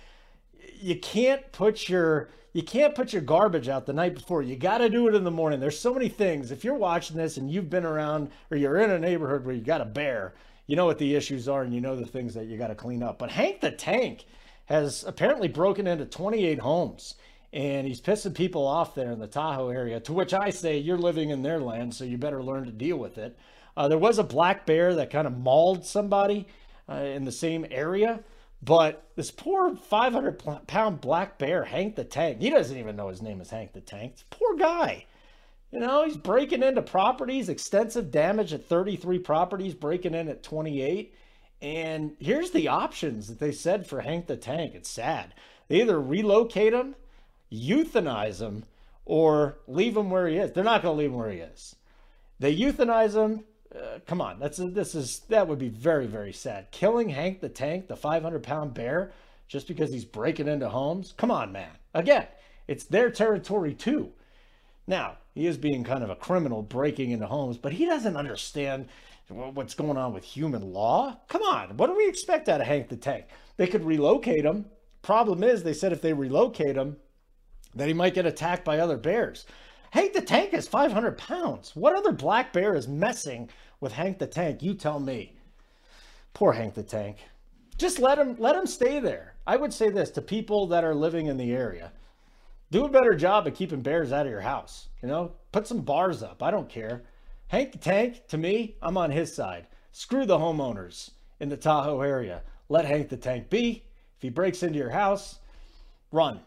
You 0.81 0.97
can't 0.99 1.51
put 1.53 1.89
your 1.89 2.29
you 2.53 2.63
can't 2.63 2.95
put 2.95 3.13
your 3.13 3.21
garbage 3.21 3.69
out 3.69 3.85
the 3.85 3.93
night 3.93 4.15
before. 4.15 4.43
You 4.43 4.57
got 4.57 4.79
to 4.79 4.89
do 4.89 5.09
it 5.09 5.15
in 5.15 5.25
the 5.25 5.31
morning. 5.31 5.61
There's 5.61 5.79
so 5.79 5.93
many 5.93 6.09
things. 6.09 6.51
If 6.51 6.65
you're 6.65 6.73
watching 6.73 7.15
this 7.15 7.37
and 7.37 7.51
you've 7.51 7.69
been 7.69 7.85
around 7.85 8.31
or 8.51 8.57
you're 8.57 8.79
in 8.79 8.91
a 8.91 8.99
neighborhood 8.99 9.45
where 9.45 9.55
you 9.55 9.61
got 9.61 9.83
a 9.83 9.85
bear, 9.85 10.33
you 10.67 10.75
know 10.75 10.87
what 10.87 10.97
the 10.97 11.15
issues 11.15 11.49
are 11.49 11.65
and 11.65 11.75
you 11.75 11.83
know 11.83 11.97
the 11.97 12.07
things 12.07 12.33
that 12.33 12.47
you 12.47 12.57
got 12.57 12.69
to 12.69 12.75
clean 12.75 13.03
up. 13.03 13.19
But 13.19 13.31
Hank 13.31 13.61
the 13.61 13.73
Tank, 13.73 14.25
has 14.67 15.05
apparently 15.05 15.49
broken 15.49 15.87
into 15.87 16.05
28 16.05 16.59
homes 16.59 17.15
and 17.53 17.87
he's 17.87 18.01
pissing 18.01 18.35
people 18.35 18.67
off 18.67 18.95
there 18.95 19.13
in 19.13 19.19
the 19.19 19.27
Tahoe 19.27 19.71
area. 19.71 19.99
To 20.01 20.13
which 20.13 20.35
I 20.35 20.51
say, 20.51 20.79
you're 20.79 20.99
living 20.99 21.31
in 21.31 21.43
their 21.43 21.59
land, 21.61 21.95
so 21.95 22.05
you 22.05 22.19
better 22.19 22.43
learn 22.43 22.67
to 22.67 22.73
deal 22.73 22.99
with 22.99 23.17
it. 23.19 23.39
Uh, 23.77 23.89
there 23.89 23.99
was 23.99 24.19
a 24.19 24.25
black 24.25 24.67
bear 24.67 24.95
that 24.95 25.11
kind 25.11 25.27
of 25.27 25.39
mauled 25.39 25.85
somebody 25.85 26.47
uh, 26.89 26.95
in 26.97 27.25
the 27.25 27.33
same 27.33 27.67
area, 27.71 28.21
but 28.63 29.09
this 29.17 29.31
poor 29.31 29.77
500 29.77 30.67
pound 30.67 31.01
black 31.01 31.39
bear, 31.39 31.65
Hank 31.65 31.97
the 31.97 32.05
Tank, 32.05 32.41
he 32.41 32.51
doesn't 32.51 32.77
even 32.77 32.97
know 32.97 33.09
his 33.09 33.23
name 33.23 33.41
is 33.41 33.51
Hank 33.51 33.73
the 33.73 33.81
Tank. 33.81 34.17
Poor 34.31 34.57
guy. 34.57 35.07
You 35.73 35.81
know, 35.81 36.05
he's 36.05 36.17
breaking 36.17 36.63
into 36.63 36.81
properties, 36.83 37.49
extensive 37.49 38.11
damage 38.11 38.53
at 38.53 38.65
33 38.65 39.19
properties, 39.19 39.75
breaking 39.75 40.15
in 40.15 40.29
at 40.29 40.43
28. 40.43 41.15
And 41.63 42.17
here's 42.19 42.51
the 42.51 42.69
options 42.69 43.29
that 43.29 43.39
they 43.39 43.53
said 43.53 43.87
for 43.87 44.01
Hank 44.03 44.27
the 44.27 44.37
Tank. 44.37 44.75
It's 44.75 44.91
sad. 44.91 45.35
They 45.69 45.81
either 45.81 46.01
relocate 46.01 46.73
him, 46.73 46.95
euthanize 47.51 48.41
him, 48.41 48.65
or 49.05 49.59
leave 49.67 49.97
him 49.97 50.11
where 50.11 50.29
he 50.29 50.37
is. 50.37 50.53
They're 50.53 50.65
not 50.65 50.83
going 50.83 50.97
to 50.97 50.99
leave 50.99 51.11
him 51.11 51.17
where 51.17 51.31
he 51.31 51.39
is. 51.39 51.77
They 52.39 52.55
euthanize 52.55 53.15
him, 53.15 53.45
Uh, 53.75 53.99
come 54.07 54.21
on, 54.21 54.39
that's 54.39 54.59
a, 54.59 54.69
this 54.69 54.95
is 54.95 55.21
that 55.29 55.49
would 55.49 55.59
be 55.59 55.69
very 55.69 56.07
very 56.07 56.33
sad. 56.33 56.71
Killing 56.71 57.09
Hank 57.09 57.41
the 57.41 57.49
Tank, 57.49 57.89
the 57.89 57.97
500 57.97 58.43
pound 58.43 58.75
bear, 58.75 59.13
just 59.49 59.67
because 59.67 59.93
he's 59.93 60.05
breaking 60.05 60.49
into 60.49 60.69
homes. 60.69 61.15
Come 61.17 61.31
on, 61.31 61.53
man. 61.53 61.71
Again, 61.95 62.27
it's 62.69 62.85
their 62.85 63.11
territory 63.11 63.75
too. 63.75 64.13
Now 64.87 65.17
he 65.35 65.47
is 65.47 65.57
being 65.57 65.85
kind 65.85 66.05
of 66.05 66.11
a 66.11 66.17
criminal 66.17 66.63
breaking 66.63 67.11
into 67.11 67.27
homes, 67.27 67.59
but 67.59 67.73
he 67.73 67.87
doesn't 67.87 68.17
understand 68.17 68.89
what's 69.29 69.75
going 69.75 69.97
on 69.97 70.13
with 70.13 70.25
human 70.25 70.73
law. 70.73 71.19
Come 71.29 71.43
on, 71.43 71.77
what 71.77 71.89
do 71.89 71.97
we 71.97 72.09
expect 72.09 72.49
out 72.49 72.61
of 72.61 72.67
Hank 72.67 72.89
the 72.89 72.97
Tank? 72.97 73.27
They 73.57 73.67
could 73.67 73.85
relocate 73.85 74.45
him. 74.45 74.67
Problem 75.03 75.43
is, 75.43 75.63
they 75.63 75.73
said 75.73 75.93
if 75.93 76.03
they 76.03 76.13
relocate 76.13 76.77
him, 76.77 76.97
that 77.75 77.89
he 77.89 77.95
might 77.95 78.15
get 78.15 78.27
attacked 78.27 78.65
by 78.65 78.79
other 78.79 78.97
bears. 78.97 79.47
Hank 79.91 80.13
the 80.13 80.21
Tank 80.21 80.53
is 80.53 80.69
500 80.69 81.17
pounds. 81.19 81.75
What 81.75 81.95
other 81.95 82.13
black 82.13 82.53
bear 82.53 82.75
is 82.75 82.89
messing 82.89 83.51
with 83.81 83.93
Hank 83.93 84.19
the 84.19 84.27
Tank? 84.27 84.63
You 84.63 84.75
tell 84.75 85.01
me. 85.01 85.37
Poor 86.35 86.53
Hank 86.53 86.75
the 86.75 86.83
Tank. 86.83 87.19
Just 87.79 87.99
let 87.99 88.19
him 88.19 88.37
let 88.39 88.57
him 88.57 88.67
stay 88.67 89.01
there. 89.01 89.35
I 89.47 89.57
would 89.57 89.73
say 89.73 89.91
this 89.91 90.11
to 90.13 90.23
people 90.23 90.67
that 90.69 90.85
are 90.85 90.95
living 90.95 91.27
in 91.27 91.37
the 91.37 91.53
area. 91.53 91.93
Do 92.71 92.85
a 92.85 92.91
better 92.91 93.15
job 93.15 93.47
of 93.47 93.55
keeping 93.55 93.81
bears 93.81 94.13
out 94.13 94.27
of 94.27 94.33
your 94.33 94.41
house. 94.41 94.89
You 95.03 95.09
know, 95.09 95.33
put 95.53 95.67
some 95.67 95.83
bars 95.83 96.23
up. 96.23 96.43
I 96.43 96.51
don't 96.51 96.69
care. 96.69 97.05
Hank 97.49 97.73
the 97.73 97.79
Tank, 97.79 98.27
to 98.29 98.39
me, 98.39 98.77
I'm 98.83 98.97
on 98.97 99.11
his 99.11 99.35
side. 99.35 99.67
Screw 99.93 100.27
the 100.27 100.39
homeowners 100.39 101.11
in 101.41 101.49
the 101.49 101.57
Tahoe 101.57 102.01
area. 102.01 102.43
Let 102.69 102.85
Hank 102.85 103.09
the 103.09 103.17
Tank 103.17 103.49
be. 103.51 103.85
If 104.17 104.23
he 104.23 104.31
breaks 104.31 104.63
into 104.63 104.79
your 104.79 104.91
house, 104.91 105.39
run. 106.11 106.41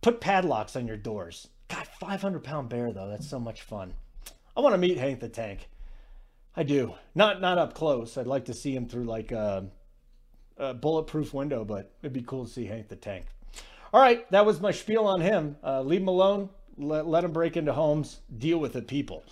Put 0.00 0.20
padlocks 0.20 0.76
on 0.76 0.86
your 0.86 0.96
doors. 0.96 1.48
God, 1.68 1.86
500 2.00 2.44
pound 2.44 2.68
bear 2.68 2.92
though. 2.92 3.08
That's 3.08 3.28
so 3.28 3.40
much 3.40 3.62
fun. 3.62 3.94
I 4.56 4.60
want 4.60 4.74
to 4.74 4.78
meet 4.78 4.98
Hank 4.98 5.20
the 5.20 5.28
Tank. 5.28 5.68
I 6.56 6.62
do. 6.62 6.94
Not 7.14 7.40
not 7.40 7.58
up 7.58 7.74
close. 7.74 8.16
I'd 8.16 8.26
like 8.26 8.46
to 8.46 8.54
see 8.54 8.74
him 8.74 8.88
through 8.88 9.04
like 9.04 9.32
a, 9.32 9.66
a 10.56 10.74
bulletproof 10.74 11.34
window, 11.34 11.64
but 11.64 11.92
it'd 12.02 12.12
be 12.12 12.22
cool 12.22 12.46
to 12.46 12.50
see 12.50 12.66
Hank 12.66 12.88
the 12.88 12.96
Tank. 12.96 13.26
All 13.92 14.00
right, 14.00 14.30
that 14.30 14.44
was 14.44 14.60
my 14.60 14.70
spiel 14.70 15.06
on 15.06 15.20
him. 15.20 15.56
Uh, 15.64 15.82
leave 15.82 16.02
him 16.02 16.08
alone. 16.08 16.50
Let, 16.78 17.06
let 17.06 17.24
him 17.24 17.32
break 17.32 17.56
into 17.56 17.72
homes. 17.72 18.20
Deal 18.36 18.58
with 18.58 18.72
the 18.72 18.82
people. 18.82 19.24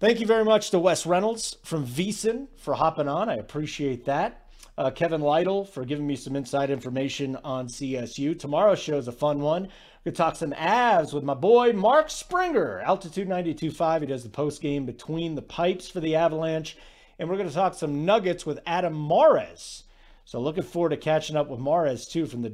Thank 0.00 0.20
you 0.20 0.26
very 0.26 0.44
much 0.44 0.70
to 0.70 0.78
Wes 0.78 1.04
Reynolds 1.04 1.56
from 1.62 1.86
VSiN 1.86 2.48
for 2.56 2.74
hopping 2.74 3.08
on. 3.08 3.28
I 3.28 3.36
appreciate 3.36 4.06
that. 4.06 4.46
Uh, 4.78 4.90
Kevin 4.90 5.20
Lytle 5.20 5.66
for 5.66 5.84
giving 5.84 6.06
me 6.06 6.16
some 6.16 6.36
inside 6.36 6.70
information 6.70 7.36
on 7.44 7.68
CSU. 7.68 8.38
Tomorrow's 8.38 8.78
show 8.78 8.96
is 8.96 9.08
a 9.08 9.12
fun 9.12 9.40
one. 9.40 9.64
We're 9.64 10.12
going 10.12 10.14
to 10.14 10.22
talk 10.22 10.36
some 10.36 10.52
Avs 10.52 11.12
with 11.12 11.22
my 11.22 11.34
boy 11.34 11.74
Mark 11.74 12.08
Springer, 12.08 12.80
Altitude 12.80 13.28
92.5. 13.28 14.00
He 14.00 14.06
does 14.06 14.22
the 14.22 14.30
post 14.30 14.62
game 14.62 14.86
between 14.86 15.34
the 15.34 15.42
pipes 15.42 15.90
for 15.90 16.00
the 16.00 16.16
Avalanche. 16.16 16.78
And 17.18 17.28
we're 17.28 17.36
going 17.36 17.50
to 17.50 17.54
talk 17.54 17.74
some 17.74 18.06
Nuggets 18.06 18.46
with 18.46 18.60
Adam 18.66 19.06
Mares. 19.06 19.84
So 20.24 20.40
looking 20.40 20.62
forward 20.62 20.90
to 20.90 20.96
catching 20.96 21.36
up 21.36 21.48
with 21.48 21.60
Mares 21.60 22.06
too 22.06 22.26
from 22.26 22.42
the 22.42 22.50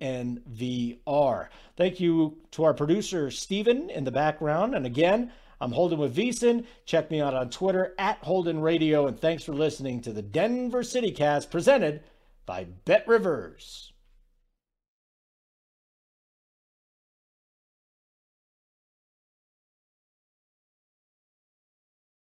DNVR. 0.00 1.48
Thank 1.76 2.00
you 2.00 2.38
to 2.52 2.64
our 2.64 2.74
producer 2.74 3.30
Steven 3.30 3.90
in 3.90 4.04
the 4.04 4.10
background. 4.10 4.74
And 4.74 4.86
again, 4.86 5.32
I'm 5.60 5.72
Holden 5.72 5.98
with 5.98 6.16
VSiN. 6.16 6.64
Check 6.86 7.10
me 7.10 7.20
out 7.20 7.34
on 7.34 7.50
Twitter 7.50 7.94
at 7.98 8.18
Holden 8.18 8.60
Radio. 8.60 9.06
And 9.06 9.20
thanks 9.20 9.44
for 9.44 9.52
listening 9.52 10.00
to 10.02 10.12
the 10.12 10.22
Denver 10.22 10.82
City 10.82 11.10
Cast 11.10 11.50
presented 11.50 12.02
by 12.46 12.64
Bet 12.64 13.06
Rivers. 13.06 13.92